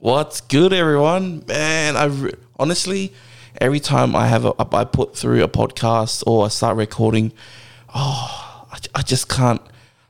What's 0.00 0.40
good, 0.42 0.72
everyone? 0.72 1.42
Man, 1.48 1.96
I 1.96 2.04
re- 2.04 2.34
honestly, 2.56 3.12
every 3.60 3.80
time 3.80 4.14
I 4.14 4.28
have 4.28 4.44
a, 4.44 4.54
I 4.56 4.84
put 4.84 5.16
through 5.16 5.42
a 5.42 5.48
podcast 5.48 6.22
or 6.24 6.44
I 6.44 6.48
start 6.50 6.76
recording, 6.76 7.32
oh, 7.92 8.64
I, 8.70 8.78
I 8.94 9.02
just 9.02 9.28
can't. 9.28 9.60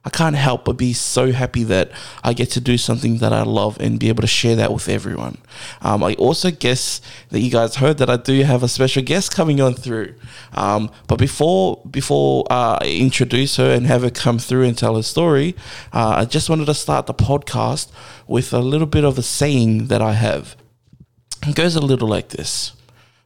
I 0.05 0.11
can't 0.11 0.37
help 0.37 0.65
but 0.65 0.77
be 0.79 0.93
so 0.93 1.33
happy 1.33 1.65
that 1.65 1.91
I 2.23 2.33
get 2.33 2.51
to 2.53 2.61
do 2.61 2.79
something 2.79 3.19
that 3.19 3.33
I 3.33 3.43
love 3.43 3.79
and 3.81 3.99
be 3.99 4.09
able 4.09 4.23
to 4.23 4.29
share 4.29 4.57
that 4.57 4.73
with 4.73 4.89
everyone. 4.89 5.39
Um, 5.83 6.05
I 6.05 6.15
also 6.15 6.51
guess 6.51 7.01
that 7.31 7.41
you 7.41 7.51
guys 7.51 7.77
heard 7.77 7.99
that 7.99 8.09
I 8.09 8.17
do 8.17 8.43
have 8.43 8.63
a 8.63 8.69
special 8.69 9.03
guest 9.03 9.35
coming 9.35 9.61
on 9.61 9.75
through. 9.75 10.15
Um, 10.55 10.91
but 11.09 11.19
before 11.19 11.83
before 11.91 12.47
uh, 12.49 12.79
I 12.81 12.89
introduce 12.89 13.57
her 13.57 13.71
and 13.73 13.87
have 13.87 14.03
her 14.03 14.11
come 14.11 14.39
through 14.39 14.65
and 14.65 14.79
tell 14.79 14.97
her 14.97 15.03
story, 15.03 15.57
uh, 15.93 16.15
I 16.19 16.25
just 16.25 16.49
wanted 16.49 16.67
to 16.67 16.75
start 16.75 17.07
the 17.07 17.15
podcast 17.15 17.91
with 18.27 18.53
a 18.53 18.61
little 18.61 18.87
bit 18.87 19.05
of 19.05 19.19
a 19.19 19.23
saying 19.23 19.89
that 19.89 20.01
I 20.01 20.13
have. 20.13 20.57
It 21.47 21.57
goes 21.57 21.75
a 21.77 21.81
little 21.81 22.09
like 22.09 22.31
this. 22.31 22.73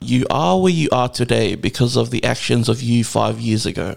You 0.02 0.27
are 0.30 0.61
where 0.61 0.73
you 0.73 0.88
are 0.92 1.09
today 1.09 1.55
because 1.55 1.97
of 1.97 2.10
the 2.10 2.23
actions 2.24 2.69
of 2.69 2.83
you 2.83 3.05
five 3.05 3.41
years 3.41 3.66
ago. 3.66 3.97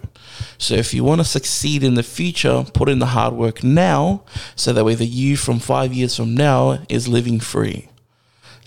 So, 0.57 0.75
if 0.75 0.93
you 0.93 1.03
want 1.03 1.21
to 1.21 1.25
succeed 1.25 1.83
in 1.83 1.95
the 1.95 2.03
future, 2.03 2.65
put 2.73 2.89
in 2.89 2.99
the 2.99 3.07
hard 3.07 3.33
work 3.33 3.63
now 3.63 4.23
so 4.55 4.73
that 4.73 4.85
way 4.85 4.95
the 4.95 5.05
you 5.05 5.37
from 5.37 5.59
five 5.59 5.93
years 5.93 6.15
from 6.15 6.35
now 6.35 6.79
is 6.89 7.07
living 7.07 7.39
free. 7.39 7.89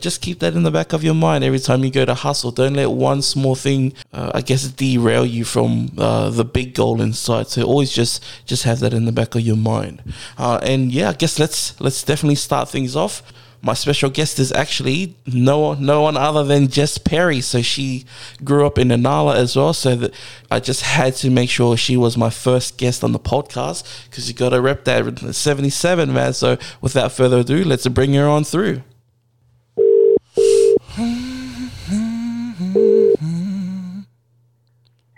Just 0.00 0.20
keep 0.20 0.38
that 0.38 0.54
in 0.54 0.62
the 0.62 0.70
back 0.70 0.92
of 0.92 1.02
your 1.02 1.14
mind 1.14 1.42
every 1.42 1.58
time 1.58 1.82
you 1.82 1.90
go 1.90 2.04
to 2.04 2.14
hustle. 2.14 2.52
Don't 2.52 2.74
let 2.74 2.90
one 2.90 3.20
small 3.20 3.56
thing, 3.56 3.92
uh, 4.12 4.30
I 4.32 4.42
guess, 4.42 4.68
derail 4.68 5.26
you 5.26 5.44
from 5.44 5.90
uh, 5.98 6.30
the 6.30 6.44
big 6.44 6.74
goal 6.74 7.00
inside. 7.00 7.48
So 7.48 7.62
always 7.62 7.90
just 7.90 8.24
just 8.46 8.62
have 8.62 8.78
that 8.80 8.94
in 8.94 9.06
the 9.06 9.12
back 9.12 9.34
of 9.34 9.40
your 9.40 9.56
mind. 9.56 10.02
Uh, 10.36 10.60
and 10.62 10.92
yeah, 10.92 11.10
I 11.10 11.14
guess 11.14 11.40
let's 11.40 11.78
let's 11.80 12.04
definitely 12.04 12.36
start 12.36 12.68
things 12.68 12.94
off 12.94 13.22
my 13.60 13.74
special 13.74 14.08
guest 14.10 14.38
is 14.38 14.52
actually 14.52 15.16
no 15.26 15.74
no 15.74 16.02
one 16.02 16.16
other 16.16 16.44
than 16.44 16.68
Jess 16.68 16.98
Perry. 16.98 17.40
So 17.40 17.60
she 17.62 18.04
grew 18.44 18.66
up 18.66 18.78
in 18.78 18.88
Inala 18.88 19.36
as 19.36 19.56
well. 19.56 19.72
So 19.72 19.96
that 19.96 20.14
I 20.50 20.60
just 20.60 20.82
had 20.82 21.16
to 21.16 21.30
make 21.30 21.50
sure 21.50 21.76
she 21.76 21.96
was 21.96 22.16
my 22.16 22.30
first 22.30 22.78
guest 22.78 23.02
on 23.02 23.12
the 23.12 23.18
podcast 23.18 24.06
because 24.06 24.28
you 24.28 24.34
got 24.34 24.50
to 24.50 24.60
rep 24.60 24.84
that 24.84 25.34
77, 25.34 26.12
man. 26.12 26.32
So 26.32 26.56
without 26.80 27.12
further 27.12 27.38
ado, 27.38 27.64
let's 27.64 27.86
bring 27.88 28.14
her 28.14 28.28
on 28.28 28.44
through. 28.44 28.82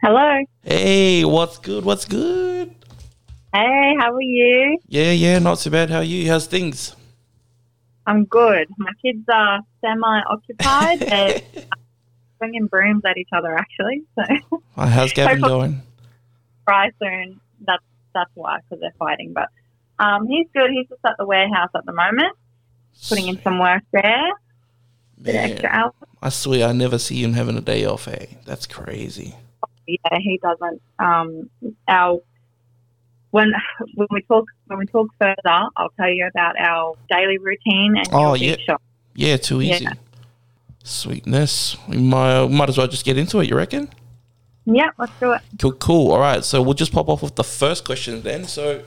Hello. 0.02 0.44
Hey, 0.62 1.24
what's 1.26 1.58
good? 1.58 1.84
What's 1.84 2.06
good? 2.06 2.74
Hey, 3.52 3.94
how 3.98 4.14
are 4.14 4.22
you? 4.22 4.78
Yeah, 4.86 5.10
yeah, 5.10 5.38
not 5.40 5.58
too 5.58 5.70
bad. 5.70 5.90
How 5.90 5.98
are 5.98 6.04
you? 6.04 6.30
How's 6.30 6.46
things? 6.46 6.96
I'm 8.10 8.24
good. 8.24 8.66
My 8.76 8.90
kids 9.00 9.24
are 9.32 9.60
semi-occupied. 9.80 10.98
They're 10.98 11.40
swinging 12.38 12.66
brooms 12.66 13.02
at 13.08 13.16
each 13.16 13.28
other, 13.32 13.56
actually. 13.56 14.02
So, 14.16 14.62
how's 14.74 15.12
Gavin 15.12 15.40
doing? 15.40 15.82
Fry 16.64 16.90
soon. 17.00 17.40
That's 17.64 17.84
that's 18.12 18.30
why, 18.34 18.58
because 18.58 18.80
they're 18.80 18.94
fighting. 18.98 19.32
But 19.32 19.48
um, 20.00 20.26
he's 20.26 20.48
good. 20.52 20.72
He's 20.72 20.88
just 20.88 21.04
at 21.04 21.18
the 21.20 21.26
warehouse 21.26 21.70
at 21.76 21.86
the 21.86 21.92
moment, 21.92 22.36
putting 23.08 23.28
in 23.28 23.40
some 23.42 23.60
work 23.60 23.84
there. 23.92 24.32
Man, 25.16 25.92
I 26.20 26.30
swear, 26.30 26.66
I 26.66 26.72
never 26.72 26.98
see 26.98 27.22
him 27.22 27.34
having 27.34 27.56
a 27.56 27.60
day 27.60 27.84
off. 27.84 28.06
Hey, 28.06 28.38
that's 28.44 28.66
crazy. 28.66 29.36
Yeah, 29.86 30.18
he 30.18 30.40
doesn't. 30.42 30.82
Um, 30.98 31.48
our 31.86 32.20
when 33.30 33.52
when 33.94 34.08
we 34.10 34.22
talk 34.22 34.46
when 34.66 34.78
we 34.78 34.86
talk 34.86 35.08
further, 35.18 35.66
I'll 35.76 35.90
tell 35.96 36.08
you 36.10 36.26
about 36.26 36.58
our 36.58 36.94
daily 37.08 37.38
routine 37.38 37.96
and 37.96 38.08
oh 38.12 38.34
yeah, 38.34 38.56
shop. 38.66 38.82
yeah, 39.14 39.36
too 39.36 39.62
easy. 39.62 39.84
Yeah. 39.84 39.92
Sweetness. 40.82 41.76
We 41.88 41.98
might 41.98 42.48
might 42.48 42.68
as 42.68 42.78
well 42.78 42.88
just 42.88 43.04
get 43.04 43.18
into 43.18 43.40
it. 43.40 43.48
You 43.48 43.56
reckon? 43.56 43.90
Yeah, 44.66 44.90
let's 44.98 45.12
do 45.18 45.32
it. 45.32 45.40
Cool, 45.58 45.72
cool. 45.72 46.12
All 46.12 46.20
right, 46.20 46.44
so 46.44 46.62
we'll 46.62 46.74
just 46.74 46.92
pop 46.92 47.08
off 47.08 47.22
with 47.22 47.34
the 47.34 47.44
first 47.44 47.84
question 47.84 48.22
then. 48.22 48.44
So, 48.44 48.82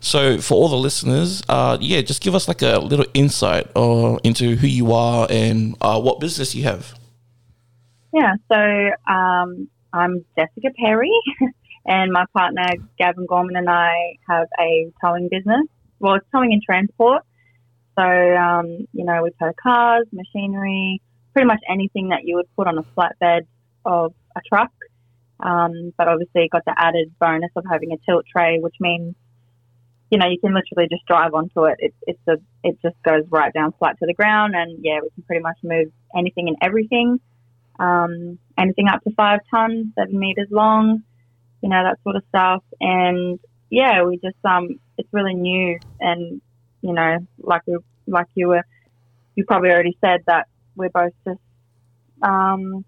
so 0.00 0.38
for 0.38 0.54
all 0.54 0.68
the 0.68 0.76
listeners, 0.76 1.42
uh, 1.48 1.78
yeah, 1.80 2.00
just 2.00 2.22
give 2.22 2.34
us 2.34 2.48
like 2.48 2.62
a 2.62 2.78
little 2.78 3.06
insight 3.14 3.68
uh, 3.76 4.16
into 4.24 4.56
who 4.56 4.66
you 4.66 4.92
are 4.92 5.26
and 5.30 5.76
uh, 5.80 6.00
what 6.00 6.18
business 6.18 6.54
you 6.54 6.64
have. 6.64 6.94
Yeah, 8.12 8.34
so 8.50 9.12
um, 9.12 9.68
I'm 9.92 10.24
Jessica 10.36 10.70
Perry. 10.78 11.12
And 11.88 12.12
my 12.12 12.26
partner, 12.36 12.66
Gavin 12.98 13.24
Gorman, 13.24 13.56
and 13.56 13.68
I 13.68 14.18
have 14.28 14.46
a 14.60 14.92
towing 15.02 15.30
business. 15.30 15.66
Well, 15.98 16.16
it's 16.16 16.26
towing 16.30 16.52
and 16.52 16.62
transport. 16.62 17.22
So, 17.98 18.04
um, 18.04 18.86
you 18.92 19.06
know, 19.06 19.22
we 19.22 19.30
tow 19.40 19.52
cars, 19.60 20.06
machinery, 20.12 21.00
pretty 21.32 21.46
much 21.46 21.60
anything 21.66 22.10
that 22.10 22.24
you 22.24 22.36
would 22.36 22.54
put 22.54 22.66
on 22.66 22.76
a 22.76 22.82
flatbed 22.94 23.46
of 23.86 24.12
a 24.36 24.40
truck. 24.46 24.70
Um, 25.40 25.94
but 25.96 26.08
obviously, 26.08 26.50
got 26.52 26.66
the 26.66 26.74
added 26.76 27.10
bonus 27.18 27.50
of 27.56 27.64
having 27.68 27.92
a 27.92 27.96
tilt 28.04 28.26
tray, 28.30 28.58
which 28.60 28.76
means, 28.80 29.14
you 30.10 30.18
know, 30.18 30.26
you 30.28 30.38
can 30.38 30.52
literally 30.52 30.88
just 30.90 31.06
drive 31.06 31.32
onto 31.32 31.64
it. 31.64 31.76
it 31.78 31.94
it's 32.06 32.20
a, 32.28 32.34
it 32.64 32.76
just 32.82 32.96
goes 33.02 33.24
right 33.30 33.52
down 33.54 33.72
flat 33.78 33.96
to 34.00 34.06
the 34.06 34.14
ground, 34.14 34.52
and 34.54 34.78
yeah, 34.82 34.98
we 35.02 35.08
can 35.14 35.22
pretty 35.22 35.42
much 35.42 35.56
move 35.62 35.90
anything 36.14 36.48
and 36.48 36.58
everything. 36.60 37.18
Um, 37.78 38.38
anything 38.58 38.88
up 38.88 39.02
to 39.04 39.10
five 39.16 39.40
tons, 39.50 39.86
seven 39.96 40.18
meters 40.18 40.48
long 40.50 41.04
you 41.62 41.68
know, 41.68 41.82
that 41.82 41.98
sort 42.02 42.16
of 42.16 42.22
stuff. 42.28 42.62
And 42.80 43.38
yeah, 43.70 44.04
we 44.04 44.18
just, 44.18 44.36
um, 44.44 44.78
it's 44.96 45.08
really 45.12 45.34
new. 45.34 45.78
And, 46.00 46.40
you 46.82 46.92
know, 46.92 47.18
like 47.38 47.62
we, 47.66 47.78
like 48.06 48.26
you 48.34 48.48
were, 48.48 48.64
you 49.34 49.44
probably 49.44 49.70
already 49.70 49.96
said 50.00 50.22
that 50.26 50.48
we're 50.76 50.90
both 50.90 51.12
just, 51.26 51.40
um, 52.22 52.84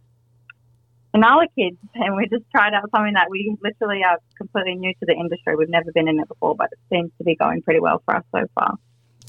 Inala 1.14 1.46
kids, 1.58 1.76
and 1.94 2.16
we 2.16 2.28
just 2.28 2.44
tried 2.50 2.74
out 2.74 2.88
something 2.94 3.14
that 3.14 3.28
we 3.30 3.56
literally 3.62 4.02
are 4.04 4.18
completely 4.36 4.76
new 4.76 4.92
to 4.94 5.06
the 5.06 5.12
industry. 5.12 5.56
We've 5.56 5.68
never 5.68 5.90
been 5.92 6.08
in 6.08 6.20
it 6.20 6.28
before, 6.28 6.54
but 6.54 6.68
it 6.72 6.78
seems 6.92 7.10
to 7.18 7.24
be 7.24 7.34
going 7.36 7.62
pretty 7.62 7.80
well 7.80 8.02
for 8.04 8.16
us 8.16 8.24
so 8.32 8.44
far. 8.54 8.76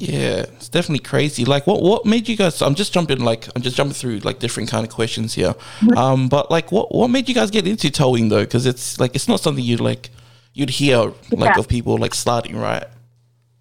Yeah, 0.01 0.45
it's 0.55 0.67
definitely 0.67 1.03
crazy. 1.03 1.45
Like, 1.45 1.67
what 1.67 1.83
what 1.83 2.07
made 2.07 2.27
you 2.27 2.35
guys? 2.35 2.59
I'm 2.63 2.73
just 2.73 2.91
jumping 2.91 3.19
like 3.19 3.47
I'm 3.55 3.61
just 3.61 3.77
jumping 3.77 3.93
through 3.93 4.19
like 4.19 4.39
different 4.39 4.67
kind 4.67 4.83
of 4.83 4.91
questions 4.91 5.35
here. 5.35 5.53
Um, 5.95 6.27
but 6.27 6.49
like, 6.49 6.71
what 6.71 6.93
what 6.93 7.09
made 7.09 7.29
you 7.29 7.35
guys 7.35 7.51
get 7.51 7.67
into 7.67 7.91
towing 7.91 8.29
though? 8.29 8.43
Because 8.43 8.65
it's 8.65 8.99
like 8.99 9.13
it's 9.13 9.27
not 9.27 9.41
something 9.41 9.63
you'd 9.63 9.79
like 9.79 10.09
you'd 10.53 10.71
hear 10.71 11.13
like 11.31 11.53
yeah. 11.53 11.59
of 11.59 11.67
people 11.67 11.99
like 11.99 12.15
starting 12.15 12.57
right. 12.57 12.85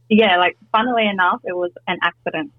Yeah, 0.08 0.38
like 0.38 0.56
funnily 0.72 1.06
enough, 1.06 1.40
it 1.44 1.54
was 1.54 1.72
an 1.86 1.98
accident. 2.02 2.52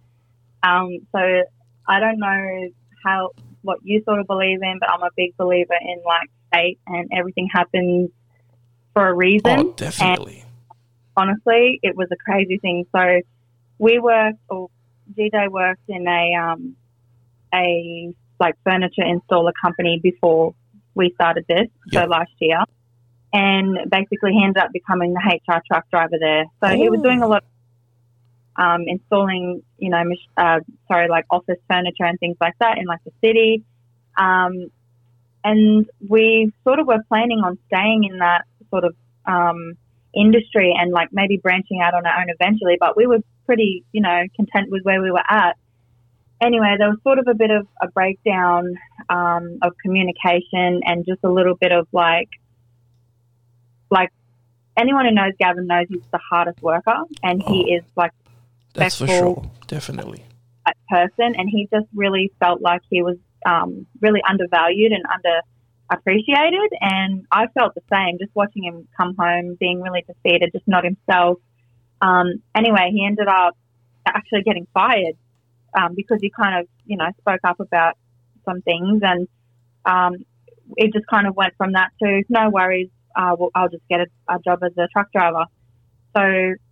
Um, 0.62 1.00
so 1.12 1.44
I 1.88 2.00
don't 2.00 2.20
know 2.20 2.70
how 3.04 3.32
what 3.64 3.80
you 3.84 4.04
sort 4.04 4.20
of 4.20 4.28
believe 4.28 4.62
in, 4.62 4.78
but 4.80 4.92
I'm 4.92 5.02
a 5.02 5.10
big 5.18 5.36
believer 5.38 5.74
in 5.82 6.04
like 6.06 6.30
fate 6.54 6.80
and 6.86 7.10
everything 7.18 7.50
happens 7.52 8.12
for 8.94 9.08
a 9.08 9.14
reason. 9.14 9.60
Oh, 9.60 9.74
definitely. 9.74 10.44
And 10.44 10.80
honestly, 11.18 11.80
it 11.82 11.96
was 11.96 12.10
a 12.12 12.16
crazy 12.18 12.60
thing. 12.60 12.86
So 12.96 13.22
we 13.82 13.98
worked, 13.98 14.38
or 14.48 14.70
GJ 15.18 15.50
worked 15.50 15.90
in 15.90 16.08
a 16.08 16.36
um, 16.36 16.76
a 17.54 18.14
like 18.40 18.56
furniture 18.64 19.02
installer 19.04 19.52
company 19.60 20.00
before 20.02 20.54
we 20.94 21.12
started 21.16 21.46
this, 21.50 21.68
yep. 21.92 22.04
so 22.04 22.10
last 22.10 22.32
year, 22.40 22.60
and 23.34 23.90
basically 23.90 24.34
he 24.34 24.44
ended 24.44 24.62
up 24.62 24.70
becoming 24.72 25.14
the 25.14 25.20
HR 25.20 25.62
truck 25.68 25.90
driver 25.90 26.18
there. 26.20 26.46
So 26.64 26.76
he 26.76 26.90
was 26.90 27.02
doing 27.02 27.24
a 27.24 27.28
lot. 27.28 27.44
Of, 27.44 27.50
um, 28.58 28.84
installing, 28.86 29.64
you 29.78 29.90
know, 29.90 30.04
uh, 30.38 30.60
sorry, 30.88 31.08
like 31.08 31.26
office 31.32 31.58
furniture 31.70 32.04
and 32.04 32.20
things 32.20 32.36
like 32.42 32.54
that 32.60 32.78
in 32.78 32.86
like 32.86 33.00
the 33.06 33.12
city. 33.26 33.64
Um, 34.18 34.70
and 35.44 35.90
we 36.08 36.52
sort 36.66 36.80
of 36.80 36.86
were 36.86 37.00
planning 37.08 37.40
on 37.40 37.58
staying 37.68 38.04
in 38.04 38.20
that 38.20 38.44
sort 38.70 38.84
of 38.84 38.94
um, 39.26 39.78
industry 40.14 40.76
and 40.78 40.92
like 40.92 41.10
maybe 41.12 41.38
branching 41.38 41.82
out 41.82 41.94
on 41.94 42.06
our 42.06 42.22
own 42.22 42.28
eventually. 42.30 42.78
But 42.80 42.98
we 42.98 43.08
were 43.08 43.24
pretty, 43.52 43.84
you 43.92 44.02
know, 44.02 44.24
content 44.38 44.72
with 44.72 44.82
where 44.84 45.02
we 45.02 45.12
were 45.12 45.24
at. 45.30 45.58
Anyway, 46.42 46.74
there 46.80 46.88
was 46.88 46.98
sort 47.04 47.20
of 47.20 47.28
a 47.28 47.34
bit 47.34 47.52
of 47.52 47.68
a 47.82 47.88
breakdown 47.90 48.76
um, 49.10 49.60
of 49.62 49.74
communication 49.84 50.80
and 50.86 51.06
just 51.06 51.20
a 51.24 51.30
little 51.30 51.56
bit 51.56 51.74
of 51.74 51.86
like, 51.92 52.30
like 53.90 54.10
anyone 54.78 55.04
who 55.06 55.12
knows 55.12 55.34
Gavin 55.38 55.68
knows 55.68 55.88
he's 55.90 56.02
the 56.14 56.20
hardest 56.30 56.62
worker 56.62 56.96
and 57.22 57.44
he 57.44 57.66
oh, 57.70 57.78
is 57.78 57.84
like 57.98 58.12
that's 58.74 59.00
for 59.00 59.08
sure, 59.08 59.52
definitely 59.68 60.24
person, 60.90 61.36
and 61.38 61.50
he 61.50 61.68
just 61.74 61.88
really 61.94 62.32
felt 62.40 62.62
like 62.62 62.82
he 62.90 63.02
was 63.02 63.18
um, 63.46 63.86
really 64.00 64.22
undervalued 64.30 64.94
and 64.94 65.04
under 65.14 65.42
appreciated. 65.92 66.70
And 66.80 67.26
I 67.32 67.48
felt 67.48 67.76
the 67.76 67.82
same, 67.92 68.18
just 68.18 68.32
watching 68.34 68.64
him 68.64 68.88
come 68.96 69.16
home, 69.18 69.58
being 69.60 69.82
really 69.82 70.06
defeated, 70.08 70.52
just 70.54 70.68
not 70.68 70.84
himself. 70.86 71.40
Um, 72.02 72.42
anyway, 72.56 72.90
he 72.92 73.06
ended 73.06 73.28
up 73.28 73.56
actually 74.06 74.42
getting 74.44 74.68
fired 74.74 75.16
um, 75.78 75.94
because 75.96 76.18
he 76.22 76.30
kind 76.30 76.60
of, 76.60 76.68
you 76.86 76.98
know, 76.98 77.08
spoke 77.20 77.42
up 77.44 77.60
about 77.60 77.98
some 78.46 78.62
things, 78.62 79.02
and 79.04 79.28
um, 79.86 80.16
it 80.78 80.94
just 80.94 81.06
kind 81.08 81.28
of 81.28 81.36
went 81.36 81.54
from 81.58 81.74
that 81.74 81.92
to 82.02 82.24
no 82.30 82.50
worries, 82.50 82.90
uh, 83.16 83.36
well, 83.38 83.50
I'll 83.54 83.70
just 83.70 83.84
get 83.90 84.02
a, 84.02 84.08
a, 84.34 84.40
job 84.40 84.60
as 84.64 84.72
a 84.78 84.88
truck 84.92 85.12
driver. 85.12 85.46
So 86.16 86.22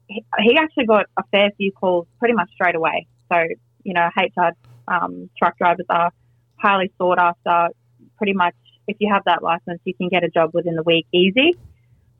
he, 0.08 0.26
he, 0.40 0.58
actually 0.58 0.86
got 0.86 1.06
a 1.18 1.24
fair 1.32 1.52
few 1.58 1.72
calls 1.72 2.08
pretty 2.18 2.34
much 2.34 2.50
straight 2.54 2.76
away. 2.76 3.08
So 3.32 3.44
You 3.84 3.94
know, 3.94 4.10
HR 4.18 4.52
um, 4.88 5.30
truck 5.38 5.58
drivers 5.58 5.86
are 5.90 6.12
highly 6.58 6.92
sought 6.98 7.20
after. 7.20 7.74
Pretty 8.18 8.34
much, 8.34 8.56
if 8.88 8.98
you 9.00 9.12
have 9.14 9.24
that 9.26 9.44
license, 9.44 9.82
you 9.86 9.94
can 9.94 10.10
get 10.10 10.24
a 10.24 10.30
job 10.30 10.52
within 10.54 10.76
the 10.76 10.84
week 10.84 11.08
easy. 11.14 11.58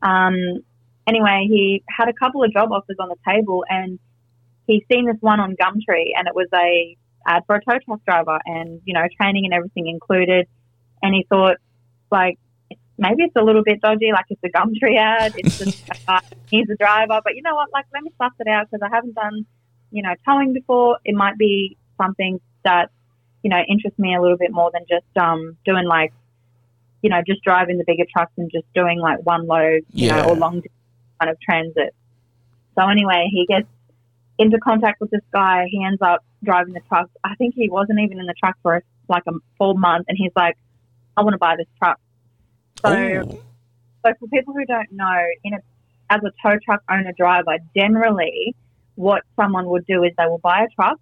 Um, 0.02 0.60
anyway, 1.06 1.46
he 1.48 1.82
had 1.88 2.08
a 2.08 2.12
couple 2.12 2.42
of 2.44 2.52
job 2.52 2.70
offers 2.72 2.96
on 2.98 3.08
the 3.08 3.16
table, 3.26 3.64
and 3.68 3.98
he's 4.66 4.82
seen 4.90 5.06
this 5.06 5.16
one 5.20 5.40
on 5.40 5.56
Gumtree, 5.56 6.12
and 6.16 6.26
it 6.26 6.34
was 6.34 6.48
a 6.54 6.96
ad 7.26 7.42
for 7.46 7.56
a 7.56 7.60
tow 7.64 7.78
truck 7.84 8.00
driver, 8.06 8.38
and 8.46 8.80
you 8.84 8.94
know, 8.94 9.06
training 9.20 9.44
and 9.44 9.54
everything 9.54 9.86
included. 9.86 10.46
And 11.02 11.14
he 11.14 11.26
thought, 11.30 11.56
like, 12.10 12.38
maybe 12.98 13.22
it's 13.24 13.36
a 13.36 13.42
little 13.44 13.62
bit 13.64 13.80
dodgy, 13.80 14.10
like 14.12 14.26
it's 14.28 14.40
a 14.44 14.48
Gumtree 14.48 14.98
ad. 14.98 15.32
It's 15.34 15.50
just 15.58 15.72
uh, 16.08 16.20
he's 16.50 16.66
a 16.70 16.76
driver, 16.76 17.20
but 17.24 17.34
you 17.34 17.42
know 17.42 17.54
what? 17.54 17.68
Like, 17.72 17.86
let 17.92 18.02
me 18.02 18.10
suss 18.20 18.32
it 18.38 18.48
out 18.48 18.66
because 18.70 18.86
I 18.86 18.94
haven't 18.94 19.14
done, 19.14 19.46
you 19.90 20.02
know, 20.02 20.14
towing 20.26 20.52
before. 20.52 20.98
It 21.04 21.14
might 21.14 21.38
be 21.38 21.76
something 22.00 22.40
that 22.64 22.90
you 23.42 23.50
know 23.50 23.60
interests 23.68 23.98
me 23.98 24.14
a 24.14 24.20
little 24.20 24.36
bit 24.36 24.52
more 24.52 24.70
than 24.72 24.82
just 24.88 25.06
um 25.18 25.56
doing 25.64 25.86
like, 25.86 26.12
you 27.02 27.10
know, 27.10 27.20
just 27.26 27.42
driving 27.42 27.78
the 27.78 27.84
bigger 27.86 28.04
trucks 28.14 28.32
and 28.36 28.50
just 28.52 28.66
doing 28.74 29.00
like 29.00 29.18
one 29.24 29.46
load, 29.46 29.82
you 29.94 30.06
Yeah. 30.06 30.16
know, 30.16 30.30
or 30.30 30.36
long 30.36 30.62
kind 31.20 31.30
of 31.30 31.38
transit. 31.40 31.94
So 32.78 32.88
anyway, 32.88 33.28
he 33.30 33.46
gets 33.46 33.68
into 34.38 34.58
contact 34.58 35.00
with 35.00 35.10
this 35.10 35.22
guy. 35.32 35.66
He 35.70 35.84
ends 35.84 36.00
up 36.00 36.24
driving 36.42 36.72
the 36.72 36.80
truck. 36.88 37.10
I 37.22 37.34
think 37.36 37.54
he 37.54 37.68
wasn't 37.68 38.00
even 38.00 38.18
in 38.18 38.26
the 38.26 38.34
truck 38.42 38.56
for 38.62 38.82
like 39.08 39.24
a 39.28 39.32
full 39.58 39.74
month, 39.74 40.06
and 40.08 40.16
he's 40.18 40.32
like, 40.34 40.56
"I 41.16 41.22
want 41.22 41.34
to 41.34 41.38
buy 41.38 41.56
this 41.56 41.66
truck." 41.78 41.98
So, 42.84 42.92
Ooh. 42.92 43.42
so 44.04 44.12
for 44.18 44.28
people 44.28 44.54
who 44.54 44.64
don't 44.64 44.90
know, 44.92 45.18
in 45.44 45.54
a, 45.54 45.58
as 46.08 46.20
a 46.24 46.30
tow 46.42 46.56
truck 46.64 46.82
owner 46.90 47.12
driver, 47.16 47.58
generally, 47.76 48.54
what 48.94 49.22
someone 49.36 49.66
would 49.66 49.86
do 49.86 50.02
is 50.04 50.12
they 50.16 50.26
will 50.26 50.38
buy 50.38 50.64
a 50.64 50.68
truck. 50.74 50.98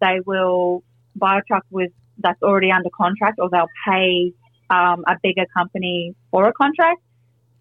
They 0.00 0.20
will 0.26 0.82
buy 1.14 1.38
a 1.38 1.42
truck 1.42 1.64
with 1.70 1.92
that's 2.18 2.42
already 2.42 2.70
under 2.70 2.90
contract, 2.90 3.38
or 3.38 3.48
they'll 3.50 3.70
pay 3.88 4.32
um, 4.70 5.04
a 5.06 5.16
bigger 5.22 5.46
company 5.54 6.14
for 6.30 6.48
a 6.48 6.52
contract. 6.52 7.00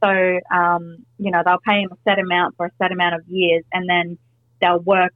So, 0.04 0.40
um, 0.54 1.06
you 1.18 1.32
know, 1.32 1.42
they'll 1.46 1.60
pay 1.66 1.82
him 1.82 1.92
a 1.92 1.98
set 2.04 2.20
amount 2.20 2.58
for 2.58 2.66
a 2.66 2.72
set 2.78 2.92
amount 2.92 3.16
of 3.16 3.22
years, 3.28 3.64
and 3.72 3.88
then 3.88 4.18
they'll 4.62 4.80
work 4.80 5.14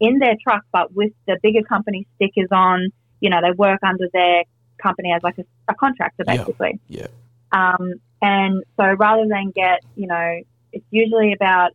in 0.00 0.18
their 0.18 0.34
truck, 0.42 0.64
but 0.72 0.94
with 0.94 1.12
the 1.26 1.38
bigger 1.42 1.62
company 1.62 2.06
stickers 2.16 2.48
on. 2.50 2.88
You 3.20 3.28
know, 3.28 3.40
they 3.42 3.50
work 3.50 3.80
under 3.82 4.06
their 4.14 4.44
company 4.82 5.12
as 5.12 5.22
like 5.22 5.36
a, 5.36 5.44
a 5.68 5.74
contractor, 5.74 6.24
Yeah. 6.26 6.38
basically. 6.38 6.80
Yeah. 6.88 7.08
Um, 7.52 7.94
and 8.22 8.64
so 8.78 8.84
rather 8.84 9.26
than 9.28 9.50
get, 9.50 9.80
you 9.94 10.06
know, 10.06 10.40
it's 10.72 10.86
usually 10.90 11.34
about 11.34 11.72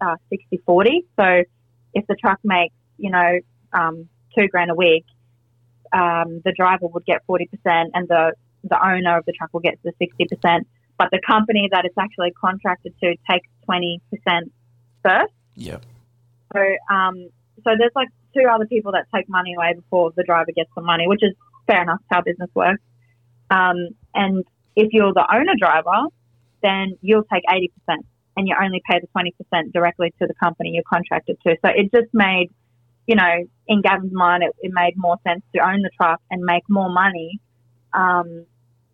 uh, 0.00 0.16
60 0.30 0.60
40. 0.66 1.04
So 1.18 1.42
if 1.94 2.06
the 2.08 2.16
truck 2.16 2.40
makes, 2.42 2.74
you 2.98 3.10
know, 3.10 3.38
um, 3.72 4.08
two 4.36 4.48
grand 4.48 4.70
a 4.70 4.74
week, 4.74 5.04
um, 5.92 6.40
the 6.44 6.52
driver 6.56 6.86
would 6.86 7.04
get 7.04 7.24
40% 7.28 7.46
and 7.94 8.08
the, 8.08 8.32
the 8.64 8.84
owner 8.84 9.18
of 9.18 9.24
the 9.26 9.32
truck 9.32 9.52
will 9.52 9.60
get 9.60 9.78
the 9.82 9.92
60%. 10.00 10.64
But 11.00 11.08
the 11.12 11.20
company 11.26 11.66
that 11.72 11.86
it's 11.86 11.96
actually 11.96 12.30
contracted 12.32 12.92
to 13.02 13.16
takes 13.30 13.48
20% 13.66 14.00
first. 15.02 15.32
Yeah. 15.54 15.78
So, 16.52 16.60
um, 16.94 17.30
so 17.64 17.70
there's 17.78 17.96
like 17.96 18.08
two 18.36 18.44
other 18.52 18.66
people 18.66 18.92
that 18.92 19.06
take 19.14 19.26
money 19.26 19.54
away 19.54 19.72
before 19.76 20.12
the 20.14 20.24
driver 20.24 20.52
gets 20.54 20.68
the 20.76 20.82
money, 20.82 21.08
which 21.08 21.22
is 21.22 21.32
fair 21.66 21.84
enough. 21.84 22.00
How 22.10 22.20
business 22.20 22.50
works. 22.54 22.82
Um, 23.50 23.76
and 24.14 24.44
if 24.76 24.92
you're 24.92 25.14
the 25.14 25.26
owner 25.32 25.54
driver, 25.58 26.08
then 26.62 26.98
you'll 27.00 27.24
take 27.32 27.44
80% 27.48 27.70
and 28.36 28.46
you 28.46 28.54
only 28.62 28.82
pay 28.86 29.00
the 29.00 29.08
20% 29.16 29.72
directly 29.72 30.12
to 30.20 30.26
the 30.26 30.34
company 30.34 30.72
you're 30.74 30.84
contracted 30.86 31.38
to. 31.46 31.56
So 31.64 31.70
it 31.74 31.90
just 31.94 32.12
made, 32.12 32.50
you 33.06 33.16
know, 33.16 33.48
in 33.68 33.80
Gavin's 33.80 34.12
mind, 34.12 34.42
it, 34.42 34.54
it 34.60 34.70
made 34.74 34.98
more 34.98 35.16
sense 35.26 35.40
to 35.54 35.62
own 35.66 35.80
the 35.80 35.90
truck 35.96 36.20
and 36.30 36.42
make 36.42 36.64
more 36.68 36.90
money 36.90 37.40
um, 37.94 38.44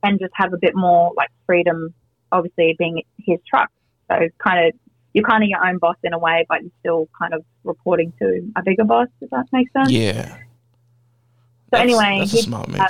and 0.03 0.19
just 0.21 0.33
have 0.35 0.53
a 0.53 0.59
bit 0.59 0.75
more 0.75 1.13
like 1.17 1.31
freedom, 1.47 1.95
obviously 2.33 2.75
being 2.79 3.03
his 3.19 3.39
truck. 3.49 3.71
So 4.11 4.17
kind 4.43 4.69
of, 4.69 4.75
you're 5.15 5.25
kind 5.25 5.43
of 5.43 5.49
your 5.49 5.67
own 5.67 5.79
boss 5.79 5.97
in 6.05 6.13
a 6.13 6.19
way, 6.19 6.45
but 6.49 6.63
you're 6.63 6.71
still 6.81 7.09
kind 7.19 7.35
of 7.35 7.45
reporting 7.65 8.13
to 8.21 8.43
a 8.57 8.63
bigger 8.63 8.85
boss, 8.85 9.09
Does 9.21 9.31
that 9.31 9.47
make 9.53 9.71
sense. 9.73 9.91
Yeah. 9.91 10.37
So 10.37 11.79
That's- 11.79 11.85
anyway, 11.89 12.19
that's 12.21 12.35
a 12.35 12.43
smart 12.43 12.69
move. 12.69 12.81
uh, 12.81 12.89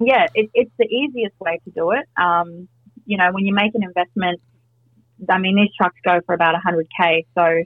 yeah, 0.00 0.26
it, 0.34 0.50
it's 0.54 0.72
the 0.78 0.86
easiest 0.86 1.38
way 1.40 1.60
to 1.64 1.70
do 1.70 1.92
it. 1.92 2.06
Um, 2.20 2.68
you 3.06 3.16
know, 3.16 3.30
when 3.32 3.46
you 3.46 3.54
make 3.54 3.74
an 3.74 3.82
investment, 3.82 4.40
I 5.28 5.38
mean, 5.38 5.56
these 5.56 5.70
trucks 5.76 5.96
go 6.04 6.20
for 6.26 6.34
about 6.34 6.54
100k, 6.54 7.26
so 7.36 7.62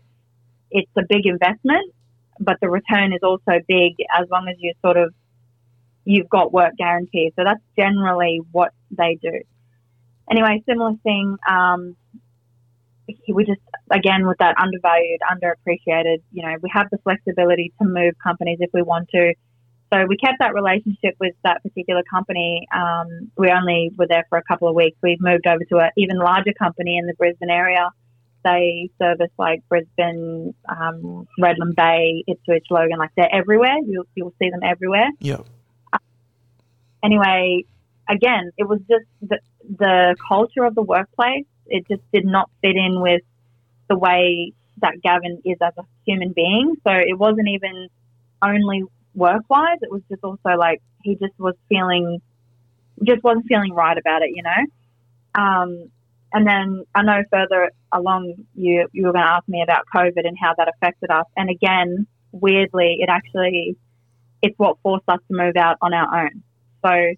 it's 0.70 0.90
a 0.98 1.02
big 1.08 1.26
investment, 1.26 1.92
but 2.40 2.56
the 2.60 2.68
return 2.68 3.12
is 3.12 3.20
also 3.22 3.60
big 3.68 3.94
as 4.18 4.28
long 4.30 4.48
as 4.48 4.56
you 4.58 4.72
sort 4.84 4.96
of 4.96 5.14
you've 6.04 6.28
got 6.28 6.52
work 6.52 6.72
guaranteed. 6.76 7.32
So 7.36 7.44
that's 7.44 7.62
generally 7.78 8.40
what 8.52 8.72
they 8.90 9.18
do. 9.20 9.40
Anyway, 10.30 10.62
similar 10.66 10.94
thing. 11.02 11.36
Um, 11.48 11.96
we 13.28 13.44
just 13.44 13.60
again 13.90 14.26
with 14.26 14.38
that 14.38 14.56
undervalued, 14.58 15.20
underappreciated. 15.30 16.22
You 16.32 16.42
know, 16.42 16.54
we 16.62 16.70
have 16.72 16.88
the 16.90 16.98
flexibility 16.98 17.72
to 17.80 17.86
move 17.86 18.14
companies 18.22 18.58
if 18.60 18.70
we 18.72 18.82
want 18.82 19.08
to. 19.10 19.34
So 19.92 20.06
we 20.08 20.16
kept 20.16 20.38
that 20.40 20.54
relationship 20.54 21.14
with 21.20 21.34
that 21.44 21.62
particular 21.62 22.02
company. 22.10 22.66
Um, 22.74 23.30
we 23.36 23.50
only 23.50 23.92
were 23.96 24.06
there 24.08 24.24
for 24.28 24.38
a 24.38 24.42
couple 24.42 24.66
of 24.68 24.74
weeks. 24.74 24.96
We've 25.02 25.20
moved 25.20 25.46
over 25.46 25.62
to 25.68 25.78
an 25.78 25.90
even 25.96 26.18
larger 26.18 26.52
company 26.58 26.96
in 26.98 27.06
the 27.06 27.14
Brisbane 27.14 27.50
area. 27.50 27.90
They 28.44 28.90
service 29.00 29.30
like 29.38 29.62
Brisbane, 29.68 30.54
um, 30.68 31.28
Redland 31.40 31.76
Bay, 31.76 32.24
Ipswich, 32.26 32.66
Logan. 32.70 32.98
Like 32.98 33.10
they're 33.16 33.32
everywhere. 33.32 33.76
You'll, 33.86 34.06
you'll 34.14 34.34
see 34.40 34.50
them 34.50 34.60
everywhere. 34.64 35.08
Yeah. 35.20 35.42
Anyway, 37.04 37.64
again, 38.08 38.50
it 38.56 38.66
was 38.66 38.80
just 38.88 39.04
the, 39.20 39.38
the 39.78 40.16
culture 40.26 40.64
of 40.64 40.74
the 40.74 40.82
workplace. 40.82 41.44
It 41.66 41.86
just 41.88 42.02
did 42.12 42.24
not 42.24 42.50
fit 42.62 42.76
in 42.76 43.00
with 43.00 43.22
the 43.88 43.96
way 43.96 44.52
that 44.78 44.94
Gavin 45.02 45.40
is 45.44 45.56
as 45.62 45.72
a 45.78 45.82
human 46.06 46.32
being. 46.32 46.74
So 46.86 46.92
it 46.92 47.18
wasn't 47.18 47.48
even 47.48 47.88
only 48.42 48.84
work 49.14 49.42
wise, 49.48 49.78
it 49.80 49.90
was 49.90 50.02
just 50.10 50.24
also 50.24 50.58
like 50.58 50.82
he 51.02 51.14
just 51.14 51.38
was 51.38 51.54
feeling, 51.68 52.20
just 53.04 53.22
wasn't 53.22 53.46
feeling 53.46 53.72
right 53.72 53.96
about 53.96 54.22
it, 54.22 54.30
you 54.34 54.42
know? 54.42 55.40
Um, 55.40 55.90
and 56.32 56.46
then 56.46 56.84
I 56.94 57.02
know 57.02 57.22
further 57.30 57.70
along, 57.92 58.34
you, 58.54 58.88
you 58.92 59.06
were 59.06 59.12
going 59.12 59.24
to 59.24 59.30
ask 59.30 59.48
me 59.48 59.62
about 59.62 59.84
COVID 59.94 60.26
and 60.26 60.36
how 60.40 60.54
that 60.58 60.68
affected 60.68 61.10
us. 61.10 61.26
And 61.36 61.48
again, 61.48 62.06
weirdly, 62.32 62.98
it 63.00 63.08
actually, 63.08 63.76
it's 64.42 64.58
what 64.58 64.78
forced 64.82 65.04
us 65.08 65.20
to 65.28 65.36
move 65.36 65.56
out 65.56 65.76
on 65.80 65.94
our 65.94 66.24
own. 66.24 66.42
So 66.84 67.14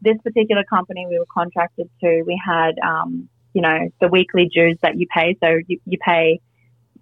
this 0.00 0.16
particular 0.24 0.64
company 0.64 1.06
we 1.08 1.18
were 1.18 1.26
contracted 1.32 1.88
to, 2.00 2.22
we 2.26 2.40
had, 2.44 2.72
um, 2.80 3.28
you 3.54 3.62
know, 3.62 3.88
the 4.00 4.08
weekly 4.08 4.48
dues 4.52 4.78
that 4.82 4.96
you 4.98 5.06
pay. 5.14 5.36
So 5.42 5.58
you, 5.66 5.78
you 5.84 5.98
pay 5.98 6.40